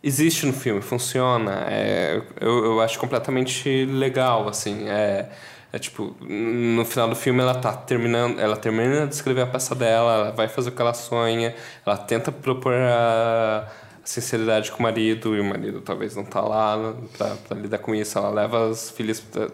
existe 0.02 0.46
no 0.46 0.52
filme, 0.52 0.80
funciona. 0.80 1.64
É, 1.68 2.22
eu, 2.40 2.64
eu 2.64 2.80
acho 2.80 2.98
completamente 2.98 3.84
legal, 3.86 4.48
assim. 4.48 4.88
É, 4.88 5.28
é 5.72 5.78
tipo, 5.78 6.16
no 6.20 6.84
final 6.84 7.08
do 7.08 7.16
filme 7.16 7.40
ela 7.40 7.54
tá 7.54 7.72
terminando, 7.72 8.38
ela 8.38 8.56
termina 8.56 9.06
de 9.06 9.14
escrever 9.14 9.42
a 9.42 9.46
peça 9.46 9.74
dela, 9.74 10.12
ela 10.14 10.30
vai 10.32 10.46
fazer 10.48 10.68
o 10.68 10.72
que 10.72 10.80
ela 10.80 10.94
sonha, 10.94 11.54
ela 11.84 11.96
tenta 11.96 12.30
propor 12.30 12.74
a 12.74 13.66
sinceridade 14.04 14.70
com 14.70 14.78
o 14.78 14.82
marido 14.82 15.36
e 15.36 15.40
o 15.40 15.44
marido 15.44 15.80
talvez 15.82 16.14
não 16.16 16.24
tá 16.24 16.40
lá 16.40 16.94
pra, 17.16 17.34
pra 17.48 17.58
lidar 17.58 17.78
com 17.78 17.94
isso. 17.94 18.16
Ela 18.16 18.30
leva 18.30 18.68
as 18.70 18.88
filhas 18.90 19.20
pra, 19.20 19.48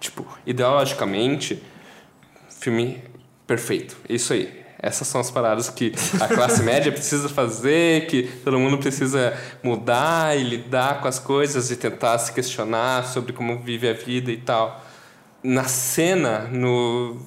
tipo, 0.00 0.26
ideologicamente, 0.46 1.62
filme 2.64 3.02
perfeito. 3.46 3.96
Isso 4.08 4.32
aí. 4.32 4.64
Essas 4.78 5.08
são 5.08 5.20
as 5.20 5.30
paradas 5.30 5.70
que 5.70 5.92
a 6.20 6.28
classe 6.28 6.60
média 6.64 6.92
precisa 6.92 7.28
fazer, 7.28 8.06
que 8.06 8.24
todo 8.44 8.58
mundo 8.58 8.78
precisa 8.78 9.34
mudar 9.62 10.36
e 10.36 10.42
lidar 10.42 11.00
com 11.00 11.08
as 11.08 11.18
coisas 11.18 11.70
e 11.70 11.76
tentar 11.76 12.18
se 12.18 12.32
questionar 12.32 13.06
sobre 13.06 13.32
como 13.32 13.58
vive 13.58 13.88
a 13.88 13.92
vida 13.94 14.30
e 14.30 14.36
tal. 14.36 14.84
Na 15.42 15.64
cena, 15.64 16.40
no 16.48 17.20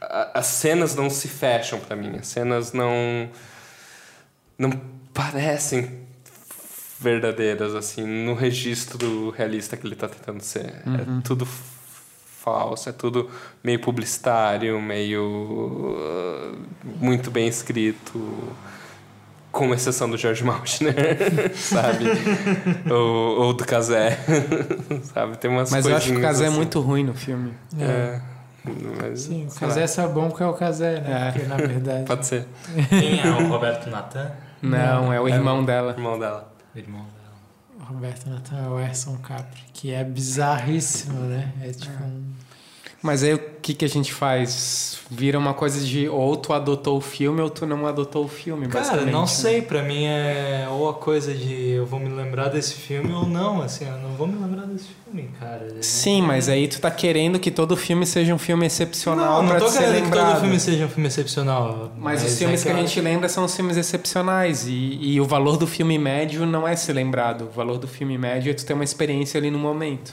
as 0.00 0.46
cenas 0.46 0.94
não 0.94 1.10
se 1.10 1.28
fecham 1.28 1.80
pra 1.80 1.96
mim. 1.96 2.16
As 2.18 2.28
cenas 2.28 2.72
não 2.72 3.30
não 4.58 4.70
parecem 5.14 6.06
verdadeiras 7.00 7.74
assim 7.74 8.06
no 8.06 8.34
registro 8.34 9.30
realista 9.30 9.76
que 9.76 9.86
ele 9.86 9.96
tá 9.96 10.08
tentando 10.08 10.42
ser. 10.42 10.66
É 10.66 11.22
tudo 11.24 11.46
falso, 12.52 12.88
é 12.88 12.92
tudo 12.92 13.28
meio 13.62 13.78
publicitário, 13.80 14.80
meio 14.80 15.22
uh, 15.22 16.58
muito 17.00 17.30
bem 17.30 17.46
escrito, 17.48 18.18
com 19.52 19.72
exceção 19.74 20.08
do 20.08 20.16
George 20.16 20.44
Maltner, 20.44 20.96
sabe? 21.56 22.04
ou, 22.90 23.40
ou 23.46 23.52
do 23.52 23.64
Casé, 23.64 24.18
sabe? 25.12 25.36
Tem 25.38 25.50
umas 25.50 25.70
Mas 25.70 25.86
eu 25.86 25.96
acho 25.96 26.12
que 26.12 26.18
o 26.18 26.20
Casé 26.22 26.44
é 26.44 26.48
assim. 26.48 26.56
muito 26.56 26.80
ruim 26.80 27.04
no 27.04 27.14
filme. 27.14 27.52
É, 27.78 28.20
mas, 29.00 29.20
Sim, 29.22 29.46
o 29.50 29.54
Casé 29.60 29.86
sabe 29.86 30.12
bom 30.14 30.30
que 30.30 30.42
é 30.42 30.46
o 30.46 30.52
Casé, 30.54 31.00
né? 31.00 31.28
É. 31.28 31.32
Porque 31.32 31.46
na 31.48 31.56
verdade. 31.56 32.04
Pode 32.04 32.26
ser, 32.26 32.46
Quem 32.88 33.20
é 33.20 33.26
o 33.30 33.48
Roberto 33.48 33.88
Natan? 33.90 34.30
Não, 34.60 35.12
é 35.12 35.20
o 35.20 35.28
É. 35.28 35.32
irmão 35.32 35.64
dela. 35.64 35.92
irmão 35.92 36.18
dela. 36.18 36.52
Irmão 36.74 37.00
dela. 37.00 37.08
O 37.80 37.84
Roberto 37.94 38.28
Natan 38.28 38.58
é 38.58 38.68
o 38.68 38.78
Erson 38.78 39.16
Capri, 39.18 39.62
que 39.72 39.92
é 39.92 40.04
bizarríssimo, 40.04 41.20
né? 41.20 41.52
É 41.62 41.70
tipo 41.70 42.02
um. 42.04 42.27
Mas 43.00 43.22
aí 43.22 43.34
o 43.34 43.40
que, 43.62 43.74
que 43.74 43.84
a 43.84 43.88
gente 43.88 44.12
faz? 44.12 44.98
Vira 45.10 45.38
uma 45.38 45.54
coisa 45.54 45.84
de 45.84 46.08
ou 46.08 46.36
tu 46.36 46.52
adotou 46.52 46.98
o 46.98 47.00
filme 47.00 47.40
ou 47.40 47.48
tu 47.48 47.64
não 47.64 47.86
adotou 47.86 48.24
o 48.24 48.28
filme, 48.28 48.66
Cara, 48.66 49.04
não 49.06 49.20
né? 49.20 49.26
sei, 49.26 49.62
pra 49.62 49.82
mim 49.82 50.04
é 50.04 50.66
ou 50.70 50.88
a 50.88 50.94
coisa 50.94 51.32
de 51.32 51.70
eu 51.70 51.86
vou 51.86 52.00
me 52.00 52.08
lembrar 52.08 52.48
desse 52.48 52.74
filme 52.74 53.12
ou 53.12 53.26
não, 53.26 53.62
assim, 53.62 53.86
eu 53.86 53.98
não 53.98 54.10
vou 54.10 54.26
me 54.26 54.34
lembrar 54.34 54.66
desse 54.66 54.88
filme, 55.04 55.30
cara. 55.38 55.76
Sim, 55.80 56.22
mas 56.22 56.48
aí 56.48 56.66
tu 56.66 56.80
tá 56.80 56.90
querendo 56.90 57.38
que 57.38 57.50
todo 57.50 57.76
filme 57.76 58.04
seja 58.04 58.34
um 58.34 58.38
filme 58.38 58.66
excepcional 58.66 59.36
Não, 59.36 59.42
não 59.42 59.48
pra 59.50 59.60
tô 59.60 59.66
te 59.66 59.72
ser 59.72 59.84
querendo 59.84 60.04
que 60.04 60.10
todo 60.10 60.40
filme 60.40 60.60
seja 60.60 60.84
um 60.84 60.88
filme 60.88 61.08
excepcional. 61.08 61.92
Mas, 61.96 62.24
os 62.24 62.32
é 62.32 62.36
filmes 62.36 62.64
que 62.64 62.68
a 62.68 62.74
gente 62.74 63.00
lembra 63.00 63.28
são 63.28 63.44
os 63.44 63.54
filmes 63.54 63.76
excepcionais. 63.76 64.66
E, 64.66 64.98
e 65.00 65.20
o 65.20 65.24
valor 65.24 65.56
do 65.56 65.66
filme 65.66 65.98
médio 65.98 66.44
não 66.44 66.66
é 66.66 66.74
ser 66.74 66.92
lembrado. 66.94 67.42
O 67.42 67.50
valor 67.50 67.78
do 67.78 67.86
filme 67.86 68.18
médio 68.18 68.50
é 68.50 68.54
tu 68.54 68.66
ter 68.66 68.74
uma 68.74 68.84
experiência 68.84 69.38
ali 69.38 69.50
no 69.50 69.58
momento. 69.58 70.12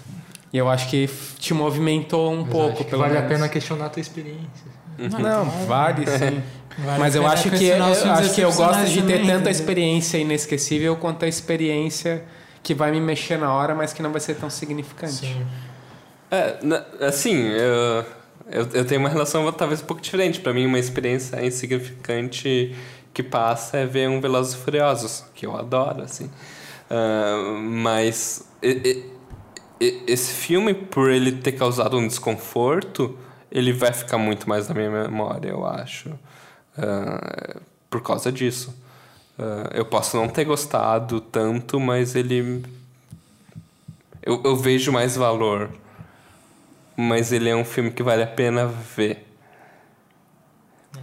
E 0.56 0.58
eu 0.58 0.70
acho 0.70 0.88
que 0.90 1.10
te 1.38 1.54
movimentou 1.54 2.32
um 2.32 2.44
Mas 2.44 2.50
pouco, 2.50 2.86
pelo 2.86 3.02
vale 3.02 3.18
a 3.18 3.22
menos. 3.24 3.36
pena 3.36 3.50
questionar 3.50 3.88
a 3.88 3.90
tua 3.90 4.00
experiência. 4.00 4.72
Não, 4.98 5.44
vale 5.68 6.06
sim. 6.08 6.42
Vale 6.78 7.00
Mas 7.00 7.14
a 7.16 7.20
eu 7.20 7.28
acho 7.28 7.50
que, 7.52 7.66
eu 7.66 7.84
acho 8.14 8.34
que 8.34 8.40
eu 8.42 8.52
gosto 8.54 8.86
de 8.86 9.02
ter 9.02 9.18
tanta 9.20 9.32
entendeu? 9.34 9.52
experiência 9.52 10.18
inesquecível 10.18 10.96
quanto 10.96 11.24
a 11.26 11.28
experiência 11.28 12.24
que 12.64 12.74
vai 12.74 12.90
me 12.92 13.02
mexer 13.02 13.38
na 13.38 13.54
hora, 13.54 13.76
mas 13.76 13.92
que 13.92 14.02
não 14.02 14.12
vai 14.14 14.22
ser 14.22 14.36
tão 14.36 14.50
significante. 14.50 15.14
Sim. 15.26 15.46
É, 16.32 16.58
assim, 17.06 17.34
eu, 17.50 18.06
eu, 18.50 18.68
eu 18.74 18.86
tenho 18.86 19.00
uma 19.02 19.10
relação 19.10 19.50
talvez 19.52 19.82
um 19.82 19.86
pouco 19.86 20.02
diferente. 20.02 20.40
Pra 20.40 20.54
mim, 20.54 20.66
uma 20.66 20.80
experiência 20.80 21.46
insignificante 21.46 22.74
que 23.14 23.24
passa 23.24 23.78
é 23.78 23.86
ver 23.86 24.08
um 24.10 24.20
Velozes 24.22 24.54
e 24.54 24.58
Furiosos, 24.58 25.24
que 25.34 25.46
eu 25.46 25.56
adoro, 25.58 26.02
assim. 26.02 26.30
Ah, 26.90 27.58
mas 27.62 28.44
e- 28.62 29.04
esse 29.80 30.32
filme, 30.34 30.74
por 30.74 31.10
ele 31.10 31.32
ter 31.34 31.54
causado 31.54 31.98
um 31.98 32.08
desconforto, 32.08 33.18
ele 33.52 33.72
vai 33.74 33.92
ficar 33.94 34.18
muito 34.18 34.48
mais 34.48 34.68
na 34.68 34.76
minha 34.76 34.90
memória, 34.90 35.50
eu 35.50 35.66
acho. 35.66 36.12
Ah, 36.78 37.58
por 37.90 38.02
causa 38.02 38.32
disso. 38.32 38.76
Ah, 39.38 39.70
eu 39.74 39.86
posso 39.86 40.18
não 40.18 40.28
ter 40.28 40.46
gostado 40.46 41.20
tanto, 41.22 41.80
mas 41.80 42.16
ele. 42.16 42.64
Eu, 44.22 44.42
eu 44.44 44.56
vejo 44.56 44.92
mais 44.92 45.16
valor. 45.16 45.70
Mas 46.98 47.32
ele 47.34 47.50
é 47.50 47.56
um 47.56 47.66
filme 47.66 47.92
que 47.92 48.02
vale 48.02 48.24
a 48.24 48.28
pena 48.28 48.68
ver. 48.68 49.26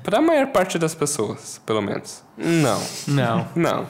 Pra 0.03 0.21
maior 0.23 0.47
parte 0.49 0.79
das 0.79 0.95
pessoas, 0.95 1.61
pelo 1.67 1.83
menos. 1.83 2.25
Não. 2.37 2.83
Não, 3.07 3.49
Não. 3.55 3.87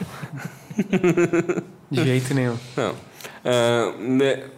de 1.91 2.05
jeito 2.05 2.35
nenhum. 2.35 2.59
Não. 2.77 2.95
Né, 3.99 4.51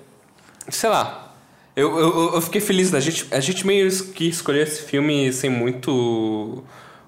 sei 0.68 0.90
lá. 0.90 1.32
Eu, 1.76 1.98
eu, 1.98 2.34
eu 2.34 2.40
fiquei 2.40 2.60
feliz 2.60 2.90
da 2.90 3.00
gente. 3.00 3.26
A 3.32 3.40
gente 3.40 3.66
meio 3.66 3.90
que 4.12 4.28
escolheu 4.28 4.62
esse 4.62 4.82
filme 4.82 5.32
sem 5.32 5.50
muito 5.50 6.62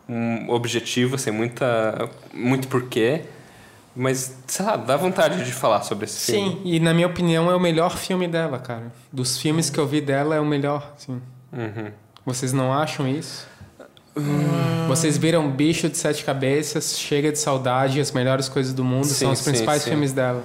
um 0.08 0.50
objetivo, 0.50 1.18
sem 1.18 1.32
muita. 1.32 2.08
muito 2.32 2.68
porquê. 2.68 3.22
Mas, 3.94 4.36
sei 4.46 4.64
lá, 4.64 4.76
dá 4.76 4.94
vontade 4.96 5.42
de 5.42 5.52
falar 5.52 5.82
sobre 5.82 6.04
esse 6.04 6.32
filme. 6.32 6.50
Sim, 6.50 6.60
e 6.66 6.78
na 6.78 6.92
minha 6.92 7.06
opinião 7.06 7.50
é 7.50 7.56
o 7.56 7.60
melhor 7.60 7.96
filme 7.96 8.28
dela, 8.28 8.58
cara. 8.58 8.92
Dos 9.10 9.38
filmes 9.38 9.70
que 9.70 9.78
eu 9.78 9.86
vi 9.86 10.02
dela 10.02 10.34
é 10.34 10.40
o 10.40 10.44
melhor, 10.44 10.94
sim. 10.98 11.22
Uhum. 11.50 11.90
Vocês 12.26 12.52
não 12.52 12.74
acham 12.74 13.08
isso? 13.08 13.46
Vocês 14.88 15.16
viram 15.16 15.50
Bicho 15.50 15.88
de 15.88 15.96
Sete 15.96 16.24
Cabeças, 16.24 16.98
Chega 16.98 17.32
de 17.32 17.38
Saudade, 17.38 18.00
As 18.00 18.12
Melhores 18.12 18.48
Coisas 18.48 18.74
do 18.74 18.84
Mundo, 18.84 19.06
Sim, 19.06 19.14
são 19.14 19.32
os 19.32 19.38
sim, 19.38 19.44
principais 19.44 19.82
sim. 19.82 19.90
filmes 19.90 20.12
dela. 20.12 20.42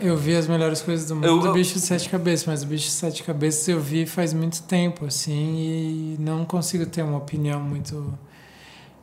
Eu 0.00 0.16
vi 0.16 0.36
as 0.36 0.46
melhores 0.46 0.80
coisas 0.80 1.08
do 1.08 1.14
mundo 1.16 1.26
Eu- 1.26 1.38
do 1.40 1.52
Bicho 1.52 1.74
de 1.74 1.80
Sete 1.80 2.08
Cabeças, 2.08 2.46
mas 2.46 2.62
o 2.62 2.66
Bicho 2.66 2.84
de 2.86 2.90
Sete 2.92 3.22
Cabeças 3.22 3.66
eu 3.68 3.80
vi 3.80 4.06
faz 4.06 4.32
muito 4.32 4.62
tempo, 4.62 5.04
assim, 5.06 5.32
e 5.32 6.16
não 6.20 6.44
consigo 6.44 6.86
ter 6.86 7.02
uma 7.02 7.18
opinião 7.18 7.60
muito. 7.60 8.16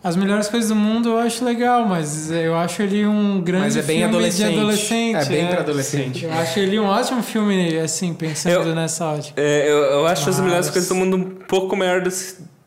As 0.03 0.15
melhores 0.15 0.47
coisas 0.47 0.69
do 0.69 0.75
mundo 0.75 1.09
eu 1.09 1.17
acho 1.17 1.43
legal, 1.43 1.85
mas 1.87 2.29
eu 2.29 2.55
acho 2.55 2.81
ele 2.83 3.05
um 3.07 3.41
grande 3.41 3.63
Mas 3.65 3.77
é 3.77 3.81
bem 3.81 3.97
filme 3.99 4.03
adolescente. 4.15 4.53
de 4.53 4.59
adolescente. 4.59 5.15
É 5.17 5.25
bem 5.25 5.47
pra 5.47 5.59
adolescente. 5.61 6.25
Eu 6.25 6.31
acho 6.33 6.59
ele 6.59 6.79
um 6.79 6.85
ótimo 6.85 7.23
filme, 7.23 7.77
assim, 7.79 8.13
pensando 8.13 8.69
Eu- 8.69 8.75
nessa 8.75 9.05
ótica. 9.05 9.41
É, 9.41 9.69
eu, 9.69 9.77
eu 9.77 10.07
acho 10.07 10.29
as 10.29 10.37
Mas- 10.37 10.45
melhores 10.45 10.69
coisas 10.69 10.87
do 10.87 10.95
mundo 10.95 11.17
um 11.17 11.23
pouco 11.23 11.75
maior 11.75 12.01
do, 12.01 12.09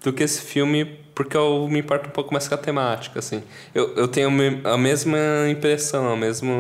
do 0.03 0.13
que 0.13 0.25
esse 0.25 0.41
filme, 0.43 0.85
porque 1.15 1.37
eu 1.37 1.69
me 1.69 1.79
importo 1.79 2.09
um 2.09 2.13
pouco 2.13 2.33
mais 2.33 2.49
com 2.49 2.55
a 2.57 2.59
temática, 2.59 3.21
assim. 3.21 3.41
Eu, 3.73 3.95
eu 3.95 4.09
tenho 4.09 4.29
a 4.65 4.77
mesma 4.77 5.19
impressão, 5.49 6.13
a 6.13 6.17
mesma 6.17 6.53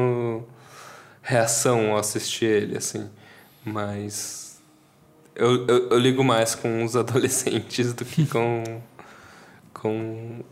reação 1.28 1.92
ao 1.92 1.98
assistir 1.98 2.46
ele, 2.46 2.78
assim. 2.78 3.06
Mas 3.62 4.58
eu, 5.36 5.66
eu, 5.66 5.88
eu 5.90 5.98
ligo 5.98 6.24
mais 6.24 6.54
com 6.54 6.82
os 6.82 6.96
adolescentes 6.96 7.92
do 7.92 8.02
que 8.04 8.26
com, 8.26 8.64
com 9.74 10.42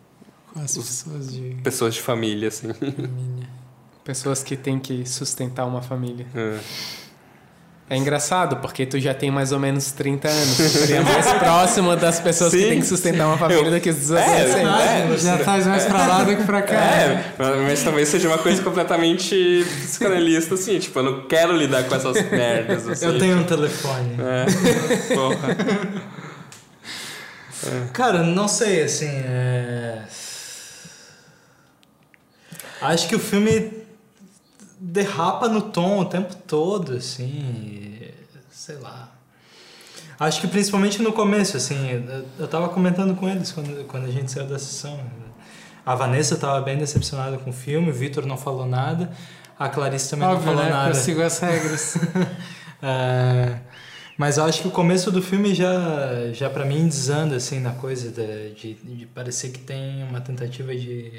Com 0.53 0.61
as 0.61 0.77
pessoas 0.77 1.33
de 1.33 1.57
pessoas 1.65 1.95
de 1.95 2.03
família, 2.03 2.49
assim. 2.49 2.73
família. 2.75 3.49
Pessoas 4.05 4.45
que 4.45 4.57
têm 4.57 4.79
que 4.79 5.05
sustentar 5.05 5.67
uma 5.67 5.83
família. 5.83 6.29
É. 6.33 6.61
É 7.89 7.97
engraçado, 7.97 8.57
porque 8.57 8.85
tu 8.85 8.99
já 8.99 9.15
tem 9.15 9.31
mais 9.31 9.53
ou 9.53 9.61
menos 9.61 9.93
30 9.93 10.27
anos. 10.29 10.57
Tu 10.57 10.63
seria 10.69 11.03
mais 11.03 11.25
próximo 11.35 11.95
das 11.95 12.19
pessoas 12.19 12.53
que 12.53 12.59
Sim, 12.61 12.69
têm 12.69 12.81
que 12.81 12.87
sustentar 12.87 13.29
uma 13.29 13.39
família 13.39 13.71
do 13.71 13.81
que 13.81 13.91
os 13.91 14.11
É, 14.11 14.23
adolescentes. 14.25 15.25
é, 15.25 15.31
Já 15.31 15.39
faz 15.39 15.67
mais 15.69 15.85
pra 15.85 16.05
lá 16.05 16.25
do 16.25 16.35
que 16.37 16.43
pra 16.43 16.63
cá. 16.63 16.75
É, 16.75 17.25
mas, 17.39 17.57
mas 17.63 17.83
talvez 17.85 18.09
seja 18.09 18.27
uma 18.27 18.39
coisa 18.39 18.61
completamente 18.61 19.65
psicanalista, 19.85 20.55
assim. 20.55 20.81
Tipo, 20.81 20.99
eu 20.99 21.03
não 21.05 21.21
quero 21.29 21.53
lidar 21.57 21.85
com 21.85 21.95
essas 21.95 22.29
merdas, 22.29 22.89
assim. 22.89 23.07
Eu 23.07 23.19
tenho 23.21 23.39
um 23.39 23.45
telefone. 23.45 24.17
É, 24.19 25.15
porra. 25.15 25.57
Cara, 27.93 28.23
não 28.25 28.49
sei, 28.49 28.83
assim. 28.83 29.07
É... 29.09 29.99
Acho 32.81 33.09
que 33.09 33.15
o 33.17 33.19
filme 33.21 33.73
derrapa 34.79 35.49
no 35.49 35.61
tom 35.63 36.01
o 36.01 36.05
tempo 36.05 36.35
todo, 36.35 36.95
assim. 36.95 37.99
Sei 38.51 38.77
lá. 38.77 39.13
Acho 40.19 40.41
que 40.41 40.47
principalmente 40.49 41.03
no 41.03 41.13
começo, 41.13 41.57
assim. 41.57 41.91
eu- 41.91 42.25
Eu 42.39 42.49
tava 42.49 42.69
comentando 42.69 43.15
com 43.15 43.29
eles 43.29 43.53
quando, 43.53 43.85
quando 43.87 44.07
a 44.07 44.11
gente 44.11 44.31
saiu 44.31 44.47
da 44.47 44.59
sessão. 44.59 44.99
A 45.85 45.95
Vanessa 45.95 46.37
tava 46.37 46.61
bem 46.63 46.77
decepcionada 46.77 47.39
com 47.39 47.51
o 47.51 47.53
filme, 47.53 47.91
o 47.91 47.93
Vitor 47.93 48.27
não 48.27 48.37
falou 48.37 48.67
nada, 48.67 49.11
a 49.59 49.69
Clarice 49.69 50.11
também 50.11 50.27
Óbvio, 50.27 50.47
não 50.47 50.53
falou 50.55 50.65
né? 50.65 50.71
nada. 50.71 50.91
Eu 50.91 50.95
sigo 50.95 51.23
as 51.23 51.39
regras. 51.39 51.97
É, 52.83 53.59
mas 54.19 54.37
eu 54.37 54.45
acho 54.45 54.61
que 54.61 54.69
o 54.69 54.71
começo 54.71 55.11
do 55.11 55.23
filme 55.23 55.55
já, 55.55 56.31
já 56.35 56.51
para 56.51 56.63
mim 56.67 56.87
desanda 56.87 57.37
assim 57.37 57.59
na 57.59 57.71
coisa 57.73 58.11
de, 58.11 58.51
de, 58.55 58.75
de 58.75 59.07
parecer 59.07 59.49
que 59.51 59.59
tem 59.61 60.05
uma 60.05 60.21
tentativa 60.21 60.75
de, 60.77 61.11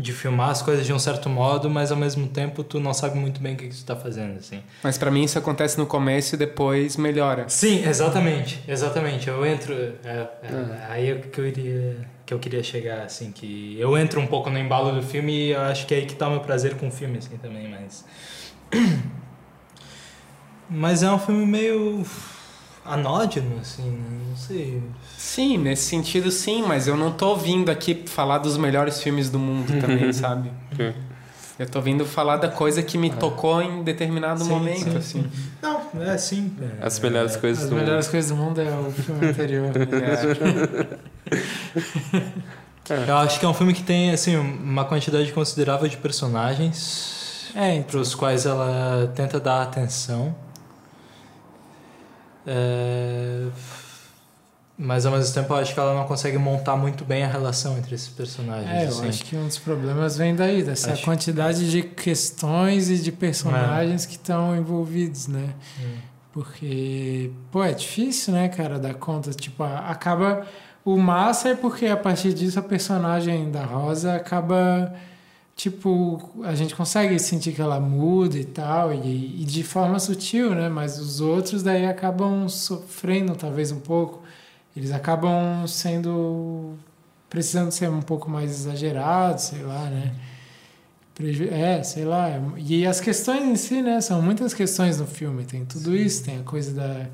de 0.00 0.12
filmar 0.12 0.50
as 0.50 0.62
coisas 0.62 0.86
de 0.86 0.92
um 0.92 0.98
certo 0.98 1.28
modo, 1.28 1.68
mas 1.68 1.92
ao 1.92 1.98
mesmo 1.98 2.26
tempo 2.26 2.64
tu 2.64 2.80
não 2.80 2.94
sabe 2.94 3.18
muito 3.18 3.40
bem 3.40 3.54
o 3.54 3.56
que, 3.56 3.68
que 3.68 3.74
tu 3.76 3.84
tá 3.84 3.94
fazendo 3.94 4.38
assim. 4.38 4.62
Mas 4.82 4.96
pra 4.96 5.10
mim 5.10 5.22
isso 5.22 5.38
acontece 5.38 5.78
no 5.78 5.86
começo 5.86 6.34
e 6.34 6.38
depois 6.38 6.96
melhora. 6.96 7.48
Sim, 7.48 7.86
exatamente, 7.86 8.62
exatamente. 8.66 9.28
Eu 9.28 9.44
entro, 9.44 9.74
é, 9.74 10.28
é, 10.42 10.86
aí 10.88 11.10
é 11.10 11.14
que 11.16 11.38
eu 11.38 11.46
iria, 11.46 12.08
que 12.24 12.32
eu 12.32 12.38
queria 12.38 12.62
chegar 12.62 13.02
assim, 13.02 13.30
que 13.30 13.76
eu 13.78 13.96
entro 13.98 14.20
um 14.20 14.26
pouco 14.26 14.48
no 14.48 14.58
embalo 14.58 14.92
do 14.92 15.02
filme 15.02 15.32
e 15.32 15.50
eu 15.50 15.60
acho 15.60 15.86
que 15.86 15.94
é 15.94 15.98
aí 15.98 16.06
que 16.06 16.14
tá 16.14 16.28
o 16.28 16.30
meu 16.30 16.40
prazer 16.40 16.76
com 16.76 16.88
o 16.88 16.90
filme 16.90 17.18
assim 17.18 17.36
também, 17.36 17.68
mas 17.68 18.04
mas 20.68 21.02
é 21.02 21.10
um 21.10 21.18
filme 21.18 21.44
meio 21.44 22.04
anódino 22.92 23.58
assim, 23.60 23.90
né? 23.90 24.20
não 24.28 24.36
sei. 24.36 24.82
Sim, 25.16 25.58
nesse 25.58 25.84
sentido 25.84 26.30
sim, 26.30 26.62
mas 26.66 26.86
eu 26.88 26.96
não 26.96 27.12
tô 27.12 27.36
vindo 27.36 27.70
aqui 27.70 28.04
falar 28.06 28.38
dos 28.38 28.56
melhores 28.56 29.02
filmes 29.02 29.28
do 29.30 29.38
mundo 29.38 29.80
também, 29.80 30.12
sabe? 30.14 30.50
Sim. 30.76 30.92
Eu 31.58 31.68
tô 31.68 31.78
vindo 31.82 32.06
falar 32.06 32.38
da 32.38 32.48
coisa 32.48 32.82
que 32.82 32.96
me 32.96 33.10
tocou 33.10 33.60
em 33.60 33.82
determinado 33.82 34.42
Sim, 34.42 34.48
momento, 34.48 34.90
sim, 34.92 34.96
assim. 34.96 35.26
Não, 35.60 35.82
é 36.00 36.10
assim. 36.12 36.50
é- 36.80 36.86
As 36.86 36.98
melhores 36.98 37.36
coisas 37.36 37.64
As 37.64 37.68
do 37.70 37.76
melhores 37.76 38.06
mundo. 38.06 38.10
coisas 38.12 38.30
do 38.30 38.36
mundo 38.36 38.60
é 38.62 38.70
o 38.78 38.90
filme 38.90 39.26
anterior. 39.26 39.70
Eu 43.06 43.16
acho 43.18 43.38
que 43.38 43.44
é 43.46 43.48
um 43.48 43.54
filme 43.54 43.72
que 43.72 43.82
tem 43.82 44.10
assim 44.10 44.36
uma 44.36 44.84
quantidade 44.84 45.30
considerável 45.32 45.86
de 45.86 45.96
personagens 45.96 47.50
É, 47.54 47.74
então. 47.74 47.90
para 47.90 48.00
os 48.00 48.14
quais 48.14 48.46
ela 48.46 49.12
tenta 49.14 49.38
dar 49.38 49.62
atenção. 49.62 50.34
É, 52.46 53.46
Mas 54.78 55.04
ao 55.04 55.12
mesmo 55.12 55.34
tempo 55.34 55.52
eu 55.52 55.58
acho 55.58 55.74
que 55.74 55.78
ela 55.80 55.94
não 55.94 56.04
consegue 56.06 56.38
montar 56.38 56.74
muito 56.76 57.04
bem 57.04 57.22
a 57.22 57.28
relação 57.28 57.76
entre 57.76 57.94
esses 57.94 58.08
personagens. 58.08 58.70
É, 58.70 58.84
eu 58.84 58.88
assim. 58.88 59.08
acho 59.08 59.24
que 59.24 59.36
um 59.36 59.46
dos 59.46 59.58
problemas 59.58 60.16
vem 60.16 60.34
daí, 60.34 60.62
dessa 60.62 60.92
Acho- 60.92 61.04
quantidade 61.04 61.70
de 61.70 61.82
questões 61.82 62.88
e 62.88 62.96
de 62.98 63.12
personagens 63.12 64.06
que 64.06 64.14
estão 64.14 64.56
envolvidos, 64.56 65.26
né? 65.26 65.50
Hum. 65.78 65.96
Porque, 66.32 67.30
pô, 67.50 67.62
é 67.62 67.72
difícil, 67.72 68.32
né, 68.32 68.48
cara, 68.48 68.78
dar 68.78 68.94
conta. 68.94 69.30
Tipo, 69.32 69.64
acaba. 69.64 70.46
O 70.84 70.96
massa 70.96 71.50
é 71.50 71.54
porque 71.54 71.86
a 71.86 71.96
partir 71.96 72.32
disso 72.32 72.58
a 72.58 72.62
personagem 72.62 73.50
da 73.50 73.64
Rosa 73.64 74.14
acaba. 74.14 74.94
Tipo, 75.60 76.18
a 76.42 76.54
gente 76.54 76.74
consegue 76.74 77.18
sentir 77.18 77.52
que 77.52 77.60
ela 77.60 77.78
muda 77.78 78.38
e 78.38 78.46
tal, 78.46 78.94
e, 78.94 79.42
e 79.42 79.44
de 79.44 79.62
forma 79.62 80.00
sutil, 80.00 80.54
né? 80.54 80.70
Mas 80.70 80.98
os 80.98 81.20
outros 81.20 81.62
daí 81.62 81.84
acabam 81.84 82.48
sofrendo 82.48 83.36
talvez 83.36 83.70
um 83.70 83.78
pouco. 83.78 84.22
Eles 84.74 84.90
acabam 84.90 85.66
sendo. 85.66 86.78
precisando 87.28 87.70
ser 87.72 87.90
um 87.90 88.00
pouco 88.00 88.30
mais 88.30 88.50
exagerados, 88.50 89.44
sei 89.44 89.60
lá, 89.60 89.84
né? 89.90 90.14
É, 91.50 91.82
sei 91.82 92.06
lá. 92.06 92.30
E 92.56 92.86
as 92.86 92.98
questões 92.98 93.42
em 93.42 93.54
si, 93.54 93.82
né? 93.82 94.00
São 94.00 94.22
muitas 94.22 94.54
questões 94.54 94.98
no 94.98 95.06
filme. 95.06 95.44
Tem 95.44 95.66
tudo 95.66 95.94
isso, 95.94 96.24
tem 96.24 96.40
a 96.40 96.42
coisa 96.42 96.72
da 96.72 97.06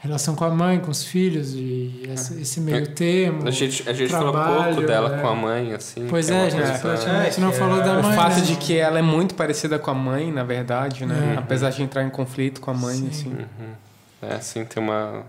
relação 0.00 0.34
com 0.36 0.44
a 0.44 0.50
mãe, 0.50 0.78
com 0.78 0.90
os 0.92 1.02
filhos, 1.04 1.54
e 1.54 2.02
esse, 2.12 2.40
esse 2.40 2.60
meio 2.60 2.86
termo. 2.94 3.46
A 3.48 3.50
gente, 3.50 3.88
a 3.88 3.92
gente 3.92 4.10
falou 4.10 4.32
trabalho, 4.32 4.74
pouco 4.76 4.86
dela 4.86 5.16
é. 5.16 5.20
com 5.20 5.26
a 5.28 5.34
mãe, 5.34 5.72
assim. 5.74 6.06
Pois 6.08 6.30
é, 6.30 6.34
uma 6.34 6.50
gente, 6.50 6.78
praticamente 6.80 7.36
É, 7.38 7.40
não 7.40 7.50
que 7.50 7.58
falou 7.58 7.80
é- 7.80 7.84
da 7.84 7.98
O 7.98 8.02
mãe. 8.02 8.14
fato 8.16 8.36
né? 8.36 8.40
de 8.42 8.56
que 8.56 8.76
ela 8.76 8.98
é 8.98 9.02
muito 9.02 9.34
parecida 9.34 9.78
com 9.78 9.90
a 9.90 9.94
mãe, 9.94 10.30
na 10.32 10.44
verdade, 10.44 11.04
né? 11.04 11.34
É. 11.34 11.38
Apesar 11.38 11.70
de 11.70 11.82
entrar 11.82 12.04
em 12.04 12.10
conflito 12.10 12.60
com 12.60 12.70
a 12.70 12.74
mãe, 12.74 12.96
Sim. 12.96 13.08
assim. 13.10 13.28
Uhum. 13.30 14.28
É, 14.30 14.34
assim, 14.34 14.64
tem 14.64 14.80
uma, 14.82 15.24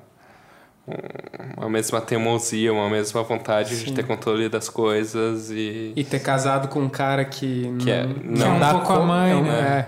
um- 0.87 1.61
uma 1.61 1.69
mesma 1.69 1.99
teimosia, 2.01 2.71
uma 2.71 2.89
mesma 2.89 3.23
vontade 3.23 3.69
de 3.79 3.85
Sim. 3.89 3.93
ter 3.95 4.03
controle 4.05 4.49
das 4.49 4.69
coisas 4.69 5.49
e... 5.51 5.93
E 5.95 6.03
ter 6.03 6.19
casado 6.19 6.67
com 6.67 6.79
um 6.79 6.89
cara 6.89 7.25
que, 7.25 7.75
Que 7.79 7.89
é- 7.91 8.05
não, 8.05 8.33
Que 8.35 8.43
é 8.43 8.47
um 8.47 8.59
dá 8.59 8.71
pouco 8.73 8.93
a 8.93 8.97
co- 8.97 9.03
mãe, 9.05 9.31
é 9.31 9.41
né? 9.41 9.85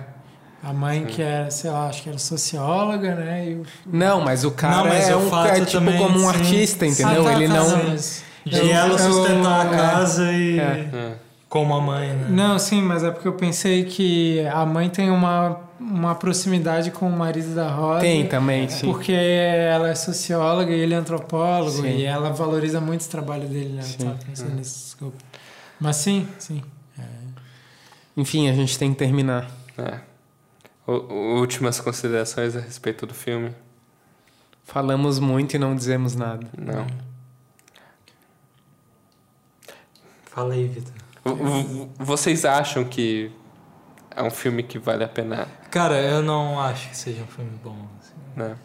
É. 0.63 0.67
A 0.67 0.73
mãe 0.73 1.05
que 1.05 1.21
era, 1.21 1.49
sei 1.49 1.69
lá, 1.71 1.87
acho 1.87 2.03
que 2.03 2.09
era 2.09 2.17
socióloga, 2.17 3.15
né? 3.15 3.49
E 3.49 3.53
o... 3.55 3.63
Não, 3.85 4.21
mas 4.21 4.43
o 4.43 4.51
cara 4.51 4.77
Não, 4.77 4.85
mas 4.87 5.09
é, 5.09 5.15
o 5.15 5.19
um, 5.19 5.29
fato 5.29 5.47
é 5.49 5.59
tipo 5.65 5.71
também, 5.71 5.97
como 5.97 6.15
um 6.19 6.21
sim. 6.21 6.27
artista, 6.27 6.85
entendeu? 6.85 7.21
Ah, 7.27 7.31
tá, 7.31 7.33
Ele 7.33 7.47
tá, 7.47 7.53
não. 7.53 7.83
mas- 7.89 8.23
De 8.45 8.57
Eu- 8.57 8.71
ela 8.71 8.93
eu- 8.93 8.97
sustentar 8.99 9.67
a 9.67 9.73
é. 9.73 9.77
casa 9.77 10.31
e. 10.31 10.59
É. 10.59 10.63
É. 10.93 11.13
Como 11.47 11.73
a 11.75 11.81
mãe, 11.81 12.07
né? 12.13 12.27
Não, 12.29 12.57
sim, 12.57 12.81
mas 12.81 13.03
é 13.03 13.11
porque 13.11 13.27
eu 13.27 13.33
pensei 13.33 13.83
que 13.83 14.39
a 14.53 14.65
mãe 14.65 14.89
tem 14.89 15.11
uma, 15.11 15.59
uma 15.79 16.15
proximidade 16.15 16.91
com 16.91 17.05
o 17.07 17.11
marido 17.11 17.53
da 17.53 17.67
Rosa. 17.69 17.99
Tem 17.99 18.25
também, 18.25 18.69
sim. 18.69 18.85
Porque 18.89 19.11
ela 19.11 19.89
é 19.89 19.95
socióloga 19.95 20.71
e 20.71 20.79
ele 20.79 20.93
é 20.93 20.97
antropólogo 20.97 21.69
Sim. 21.81 21.87
e 21.89 22.05
ela 22.05 22.31
valoriza 22.31 22.79
muito 22.79 23.01
o 23.01 23.09
trabalho 23.09 23.47
dele, 23.49 23.73
né? 23.73 23.81
Eu 23.81 23.85
Sim. 23.85 23.97
tava 23.97 24.17
pensando 24.25 24.55
nisso, 24.55 24.79
desculpa. 24.85 25.17
Mas 25.77 25.97
sim, 25.97 26.25
sim. 26.39 26.61
Enfim, 28.15 28.49
a 28.49 28.53
gente 28.53 28.77
tem 28.79 28.93
que 28.93 28.99
terminar. 28.99 29.49
É. 29.77 29.99
Últimas 30.87 31.79
considerações 31.79 32.55
a 32.55 32.59
respeito 32.59 33.05
do 33.05 33.13
filme? 33.13 33.53
Falamos 34.63 35.19
muito 35.19 35.55
e 35.55 35.59
não 35.59 35.75
dizemos 35.75 36.15
nada. 36.15 36.47
Não. 36.57 36.87
Fala 40.25 40.53
aí, 40.53 40.67
Vitor. 40.67 40.93
Vocês 41.99 42.45
acham 42.45 42.83
que 42.83 43.31
é 44.15 44.23
um 44.23 44.31
filme 44.31 44.63
que 44.63 44.79
vale 44.79 45.03
a 45.03 45.07
pena, 45.07 45.47
Cara, 45.69 46.01
eu 46.01 46.21
não 46.21 46.59
acho 46.59 46.89
que 46.89 46.97
seja 46.97 47.21
um 47.23 47.27
filme 47.27 47.51
bom. 47.63 47.87
assim. 47.99 48.13
né? 48.35 48.55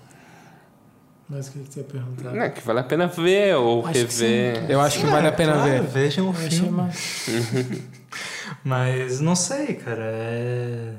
Mas 1.29 1.49
o 1.49 1.53
que 1.53 1.59
você 1.59 1.81
ia 1.81 1.85
perguntar? 1.87 2.33
Não, 2.33 2.51
que 2.51 2.61
vale 2.61 2.81
a 2.81 2.85
pena 2.85 3.07
ver 3.09 3.57
ou 3.57 3.85
Acho 3.85 3.99
rever. 3.99 4.71
Eu 4.71 4.81
acho 4.81 5.01
que 5.01 5.07
vale 5.07 5.27
a 5.27 5.33
pena 5.33 5.53
Claro, 5.55 5.71
ver. 5.71 5.83
Vejam 5.83 6.27
o 6.27 6.33
Eu 6.33 6.37
achei 6.37 6.51
filme. 6.51 6.71
mais... 6.71 7.27
Mas 8.65 9.21
não 9.21 9.35
sei, 9.35 9.75
cara. 9.75 10.03
É... 10.05 10.95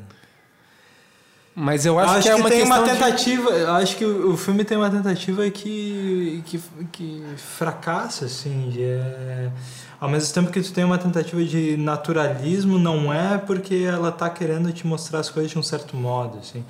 Mas 1.60 1.88
eu 1.88 1.97
acho, 1.97 2.22
que 2.22 2.30
é 2.30 2.36
uma 2.36 2.49
tem 2.49 2.62
uma 2.62 2.84
de- 2.84 2.91
tentativa. 2.91 3.49
Eu 3.49 3.72
acho 3.72 3.97
que 3.97 4.05
o, 4.05 4.34
o 4.34 4.38
filme 4.38 4.64
tem 4.64 4.78
uma 4.78 4.91
tentativa 4.91 5.49
que, 5.49 6.43
que, 6.45 6.62
que 6.91 7.24
fracassa, 7.36 8.26
assim. 8.26 8.70
De, 8.70 8.84
é, 8.84 9.51
ao 9.99 10.08
mesmo 10.08 10.32
tempo 10.36 10.51
que 10.51 10.62
tu 10.62 10.72
tem 10.72 10.84
uma 10.84 10.99
tentativa 10.99 11.43
de 11.43 11.76
naturalismo, 11.76 12.78
não 12.78 13.12
é 13.12 13.39
porque 13.39 13.74
ela 13.74 14.12
tá 14.12 14.30
querendo 14.30 14.72
te 14.72 14.86
mostrar 14.86 15.18
as 15.18 15.32
coisas 15.32 15.51
de 15.51 15.58
um 15.58 15.64
certo 15.64 15.97
modo, 15.97 16.38
assim. 16.38 16.64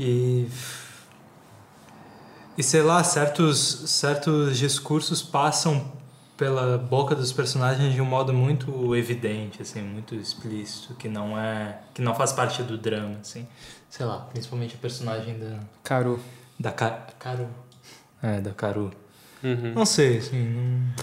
E. 0.00 0.48
E 2.58 2.62
sei 2.62 2.82
lá, 2.82 3.04
certos, 3.04 3.84
certos 3.86 4.58
discursos 4.58 5.22
passam 5.22 5.92
pela 6.36 6.76
boca 6.76 7.14
dos 7.14 7.32
personagens 7.32 7.94
de 7.94 8.00
um 8.00 8.04
modo 8.04 8.32
muito 8.32 8.94
evidente, 8.96 9.62
assim, 9.62 9.80
muito 9.80 10.14
explícito, 10.16 10.94
que 10.94 11.08
não 11.08 11.38
é, 11.38 11.78
que 11.92 12.02
não 12.02 12.14
faz 12.14 12.32
parte 12.32 12.62
do 12.64 12.76
drama, 12.76 13.16
assim. 13.20 13.46
Sei 13.96 14.04
lá, 14.04 14.26
principalmente 14.32 14.74
a 14.74 14.78
personagem 14.78 15.38
da 15.38 15.60
Caru. 15.84 16.18
da 16.58 16.72
Ca- 16.72 17.06
Caru. 17.16 17.48
É, 18.20 18.40
da 18.40 18.50
Caru. 18.50 18.92
Uhum. 19.40 19.72
Não 19.72 19.86
sei, 19.86 20.18
assim, 20.18 20.48
não... 20.48 20.94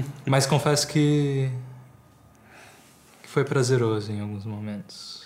Mas 0.24 0.46
confesso 0.46 0.86
que 0.86 1.50
que 3.20 3.28
foi 3.28 3.42
prazeroso 3.44 4.12
em 4.12 4.20
alguns 4.20 4.44
momentos. 4.44 5.23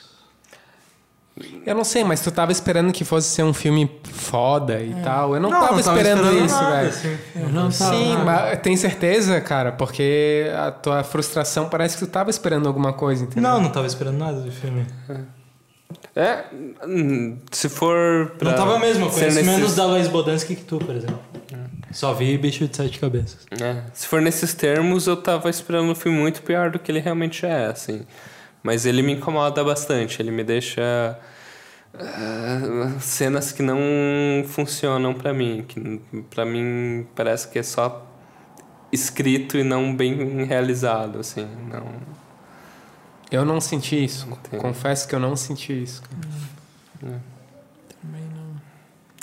Eu 1.67 1.75
não 1.75 1.85
sei, 1.85 2.03
mas 2.05 2.21
tu 2.21 2.31
tava 2.31 2.51
esperando 2.53 2.93
que 2.93 3.05
fosse 3.05 3.29
ser 3.29 3.43
um 3.43 3.53
filme 3.53 3.91
foda 4.05 4.81
e 4.81 4.95
tal. 5.03 5.35
Eu 5.35 5.41
não, 5.41 5.51
Não, 5.51 5.61
tava, 5.61 5.77
não 5.77 5.83
tava 5.83 5.99
esperando, 6.01 6.25
esperando 6.25 6.45
isso, 6.47 6.59
velho. 6.71 6.89
assim. 6.89 7.19
Eu 7.37 7.49
não 7.51 7.71
tava 7.71 7.95
Sim, 7.95 8.13
nada. 8.15 8.25
mas 8.25 8.59
tem 8.61 8.77
certeza, 8.77 9.41
cara? 9.41 9.73
Porque 9.73 10.51
a 10.57 10.71
tua 10.71 11.05
frustração 11.05 11.69
parece 11.69 11.97
que 11.99 12.05
tu 12.07 12.11
tava 12.11 12.31
esperando 12.31 12.67
alguma 12.67 12.93
coisa, 12.93 13.25
entendeu? 13.25 13.43
Não, 13.51 13.61
não 13.61 13.71
tava 13.71 13.87
esperando 13.87 14.17
nada 14.19 14.41
do 14.41 14.51
filme. 14.51 14.87
É, 16.15 16.45
hum, 16.87 17.39
se 17.53 17.69
for. 17.69 18.33
Pra 18.39 18.51
não 18.51 18.57
tava 18.59 18.79
mesmo, 18.79 19.07
eu 19.07 19.11
ser 19.11 19.21
conheço 19.21 19.37
nesses- 19.37 19.51
menos 19.53 19.75
da 19.77 19.87
Lois 19.87 20.09
Bodansky 20.09 20.57
que 20.57 20.65
tu, 20.65 20.79
por 20.79 20.95
exemplo. 20.95 21.21
Só 21.93 22.13
vi 22.13 22.37
bicho 22.37 22.67
de 22.69 22.77
sete 22.77 22.99
cabeças. 22.99 23.39
É, 23.53 23.83
se 23.95 24.07
for 24.07 24.21
nesses 24.21 24.53
termos, 24.53 25.07
eu 25.07 25.17
tava 25.17 25.49
esperando 25.49 25.91
um 25.91 25.95
filme 25.95 26.19
muito 26.19 26.43
pior 26.43 26.71
do 26.71 26.79
que 26.79 26.93
ele 26.93 26.99
realmente 27.01 27.47
é, 27.47 27.67
assim. 27.67 28.03
Mas 28.63 28.87
ele 28.87 29.03
me 29.03 29.13
incomoda 29.13 29.63
bastante, 29.65 30.21
ele 30.21 30.31
me 30.31 30.45
deixa. 30.45 31.19
ah, 31.95 32.99
cenas 33.01 33.53
que 33.53 33.63
não 33.63 33.79
funcionam 34.47 35.15
pra 35.15 35.33
mim, 35.33 35.65
que 35.67 36.01
pra 36.31 36.45
mim 36.45 37.07
parece 37.15 37.49
que 37.49 37.59
é 37.59 37.63
só 37.63 38.07
escrito 38.93 39.57
e 39.57 39.63
não 39.63 39.95
bem 39.95 40.45
realizado, 40.45 41.21
assim, 41.21 41.47
não. 41.71 41.87
Eu 43.31 43.45
não 43.45 43.61
senti 43.61 44.03
isso. 44.03 44.27
Entendo. 44.27 44.61
Confesso 44.61 45.07
que 45.07 45.15
eu 45.15 45.21
não 45.21 45.37
senti 45.37 45.83
isso. 45.83 46.03
Também 47.01 48.23
não. 48.35 48.61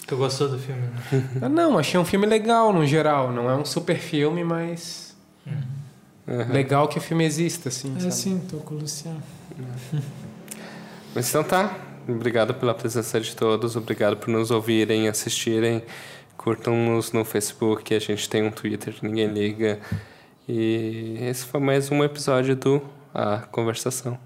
Tu 0.06 0.16
gostou 0.16 0.48
do 0.48 0.60
filme, 0.60 0.82
né? 0.82 1.30
Ah, 1.42 1.50
não, 1.50 1.78
achei 1.78 2.00
um 2.00 2.06
filme 2.06 2.28
legal 2.28 2.72
no 2.72 2.86
geral. 2.86 3.32
Não 3.32 3.50
é 3.50 3.56
um 3.56 3.66
super 3.66 3.98
filme, 3.98 4.44
mas 4.44 5.16
Uhum. 6.28 6.52
legal 6.52 6.88
que 6.88 6.98
o 6.98 7.02
filme 7.02 7.24
exista, 7.24 7.70
assim. 7.70 7.96
É 7.98 8.00
sabe? 8.00 8.14
sim, 8.14 8.42
tô 8.50 8.58
com 8.58 8.76
o 8.76 8.80
Luciano. 8.80 9.22
Mas 11.14 11.30
então 11.30 11.44
tá. 11.44 11.78
Obrigado 12.08 12.54
pela 12.54 12.74
presença 12.74 13.20
de 13.20 13.36
todos, 13.36 13.76
obrigado 13.76 14.18
por 14.18 14.30
nos 14.30 14.52
ouvirem, 14.52 15.08
assistirem. 15.08 15.84
Curtam-nos 16.38 17.12
no 17.12 17.26
Facebook, 17.26 17.96
a 17.96 18.00
gente 18.00 18.30
tem 18.30 18.44
um 18.44 18.52
Twitter, 18.52 18.96
ninguém 19.02 19.28
liga. 19.28 19.80
E 20.48 21.18
esse 21.22 21.46
foi 21.46 21.60
mais 21.60 21.90
um 21.90 22.04
episódio 22.04 22.56
do 22.56 22.82
A 23.14 23.40
Conversação. 23.52 24.20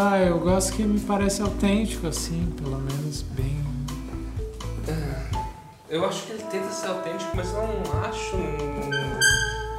Lá, 0.00 0.18
eu 0.18 0.38
gosto 0.38 0.72
que 0.72 0.82
me 0.82 0.98
parece 1.00 1.42
autêntico, 1.42 2.06
assim, 2.06 2.52
pelo 2.56 2.78
menos 2.78 3.22
bem. 3.22 3.60
Eu 5.88 6.04
acho 6.04 6.22
que 6.24 6.32
ele 6.32 6.42
tenta 6.44 6.70
ser 6.70 6.88
autêntico, 6.88 7.30
mas 7.34 7.52
eu 7.52 7.62
não 7.62 8.02
acho 8.04 8.36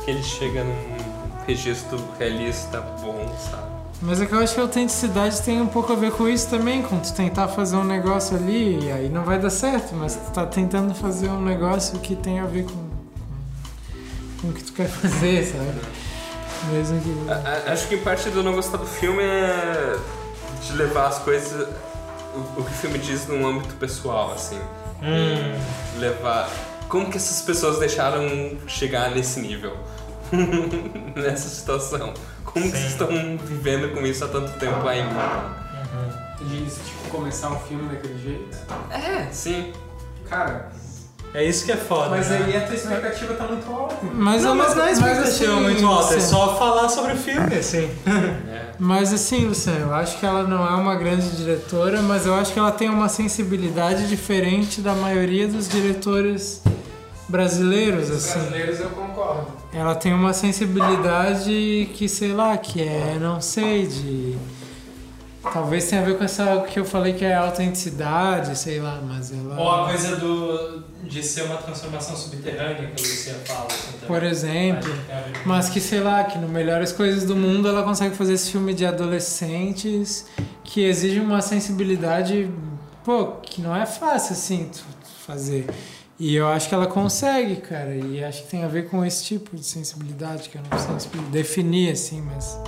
que 0.03 0.11
ele 0.11 0.21
chega 0.21 0.63
num 0.63 1.45
registro 1.47 1.97
realista 2.19 2.81
bom, 3.01 3.33
sabe? 3.39 3.71
Mas 4.01 4.19
é 4.19 4.25
que 4.25 4.33
eu 4.33 4.39
acho 4.39 4.53
que 4.55 4.59
a 4.59 4.63
autenticidade 4.63 5.41
tem 5.41 5.61
um 5.61 5.67
pouco 5.67 5.93
a 5.93 5.95
ver 5.95 6.11
com 6.11 6.27
isso 6.27 6.49
também, 6.49 6.81
com 6.81 6.99
tu 6.99 7.13
tentar 7.13 7.47
fazer 7.47 7.77
um 7.77 7.83
negócio 7.83 8.35
ali 8.35 8.85
e 8.85 8.91
aí 8.91 9.09
não 9.09 9.23
vai 9.23 9.39
dar 9.39 9.51
certo, 9.51 9.95
mas 9.95 10.15
tu 10.15 10.31
tá 10.31 10.45
tentando 10.45 10.93
fazer 10.95 11.29
um 11.29 11.41
negócio 11.41 11.99
que 11.99 12.15
tem 12.15 12.39
a 12.39 12.45
ver 12.45 12.65
com, 12.65 12.71
com, 12.73 14.41
com 14.41 14.47
o 14.49 14.53
que 14.53 14.63
tu 14.63 14.73
quer 14.73 14.89
fazer, 14.89 15.45
sabe? 15.45 16.10
Mesmo 16.69 16.99
que. 17.01 17.29
A- 17.29 17.69
a- 17.69 17.73
Acho 17.73 17.87
que 17.87 17.97
parte 17.97 18.29
do 18.29 18.43
não 18.43 18.53
gostar 18.53 18.77
do 18.77 18.85
filme 18.85 19.21
é 19.23 19.97
de 20.63 20.73
levar 20.73 21.07
as 21.07 21.19
coisas. 21.19 21.67
O, 22.33 22.61
o 22.61 22.63
que 22.63 22.71
o 22.71 22.75
filme 22.75 22.97
diz 22.99 23.27
num 23.27 23.45
âmbito 23.47 23.73
pessoal, 23.75 24.31
assim. 24.33 24.59
Hum. 25.01 25.59
Levar. 25.99 26.49
Como 26.87 27.09
que 27.09 27.17
essas 27.17 27.41
pessoas 27.41 27.79
deixaram 27.79 28.57
chegar 28.67 29.11
nesse 29.11 29.39
nível? 29.39 29.75
Nessa 31.15 31.49
situação? 31.49 32.13
Como 32.45 32.65
que 32.65 32.71
Sim. 32.71 32.77
vocês 32.77 32.91
estão 32.91 33.07
vivendo 33.43 33.93
com 33.93 34.05
isso 34.05 34.23
há 34.23 34.27
tanto 34.27 34.51
tempo 34.59 34.87
ainda? 34.87 35.59
Tu 36.37 36.45
diz, 36.45 36.75
tipo, 36.85 37.09
começar 37.09 37.49
um 37.49 37.59
filme 37.59 37.87
daquele 37.89 38.17
jeito? 38.21 38.57
É, 38.89 39.27
sim. 39.31 39.73
Cara, 40.29 40.71
É 41.33 41.45
isso 41.45 41.65
que 41.65 41.71
é 41.71 41.77
foda. 41.77 42.09
mas 42.09 42.29
né? 42.29 42.43
aí 42.45 42.57
a 42.57 42.65
tua 42.65 42.75
expectativa 42.75 43.33
tá 43.35 43.45
muito 43.45 43.71
alta. 43.71 43.95
Mas, 44.13 44.43
Não, 44.43 44.51
eu 44.51 44.55
mas 44.55 44.75
não 44.75 44.85
é 44.85 44.91
expectativa 44.91 45.53
assim, 45.53 45.61
muito 45.61 45.85
alta, 45.85 46.15
é 46.15 46.19
só 46.19 46.57
falar 46.57 46.89
sobre 46.89 47.13
o 47.13 47.17
filme, 47.17 47.55
assim. 47.55 47.89
Mas 48.83 49.13
assim, 49.13 49.45
Luciano, 49.45 49.91
eu 49.91 49.93
acho 49.93 50.19
que 50.19 50.25
ela 50.25 50.41
não 50.41 50.65
é 50.67 50.73
uma 50.73 50.95
grande 50.95 51.29
diretora, 51.35 52.01
mas 52.01 52.25
eu 52.25 52.33
acho 52.33 52.51
que 52.51 52.57
ela 52.57 52.71
tem 52.71 52.89
uma 52.89 53.07
sensibilidade 53.07 54.07
diferente 54.07 54.81
da 54.81 54.95
maioria 54.95 55.47
dos 55.47 55.69
diretores 55.69 56.63
brasileiros, 57.29 58.09
assim. 58.09 58.39
brasileiros 58.39 58.79
eu 58.79 58.89
concordo. 58.89 59.45
Ela 59.71 59.93
tem 59.93 60.13
uma 60.15 60.33
sensibilidade 60.33 61.91
que, 61.93 62.09
sei 62.09 62.33
lá, 62.33 62.57
que 62.57 62.81
é, 62.81 63.17
não 63.21 63.39
sei, 63.39 63.85
de. 63.85 64.35
Talvez 65.41 65.89
tenha 65.89 66.01
a 66.01 66.05
ver 66.05 66.17
com 66.17 66.23
essa 66.23 66.61
que 66.71 66.79
eu 66.79 66.85
falei 66.85 67.13
que 67.13 67.25
é 67.25 67.33
autenticidade, 67.33 68.55
sei 68.55 68.79
lá, 68.79 69.01
mas 69.03 69.31
ela. 69.31 69.59
Ou 69.59 69.71
a 69.71 69.87
coisa 69.87 70.15
do, 70.17 70.83
de 71.03 71.23
ser 71.23 71.43
uma 71.43 71.57
transformação 71.57 72.15
subterrânea 72.15 72.75
que 72.75 73.01
a 73.01 73.07
Lucia 73.07 73.33
fala. 73.45 73.65
Assim. 73.65 74.05
Por 74.05 74.23
exemplo. 74.23 74.89
Que 75.33 75.47
Mas 75.47 75.67
que, 75.67 75.81
sei 75.81 75.99
lá, 75.99 76.23
que 76.23 76.37
no 76.37 76.47
Melhores 76.47 76.91
Coisas 76.91 77.23
do 77.23 77.35
Mundo 77.35 77.67
ela 77.67 77.81
consegue 77.81 78.15
fazer 78.15 78.33
esse 78.33 78.51
filme 78.51 78.73
de 78.73 78.85
adolescentes 78.85 80.27
que 80.63 80.83
exige 80.83 81.19
uma 81.19 81.41
sensibilidade, 81.41 82.49
pô, 83.03 83.33
que 83.41 83.61
não 83.61 83.75
é 83.75 83.87
fácil 83.87 84.33
assim 84.33 84.69
fazer. 85.25 85.65
E 86.19 86.35
eu 86.35 86.47
acho 86.47 86.69
que 86.69 86.75
ela 86.75 86.85
consegue, 86.85 87.55
cara. 87.55 87.95
E 87.95 88.23
acho 88.23 88.43
que 88.43 88.49
tem 88.49 88.63
a 88.63 88.67
ver 88.67 88.87
com 88.89 89.03
esse 89.03 89.23
tipo 89.23 89.55
de 89.55 89.65
sensibilidade 89.65 90.49
que 90.49 90.55
eu 90.55 90.61
não 90.69 90.99
sei 90.99 91.19
definir 91.31 91.93
assim, 91.93 92.21
mas 92.21 92.59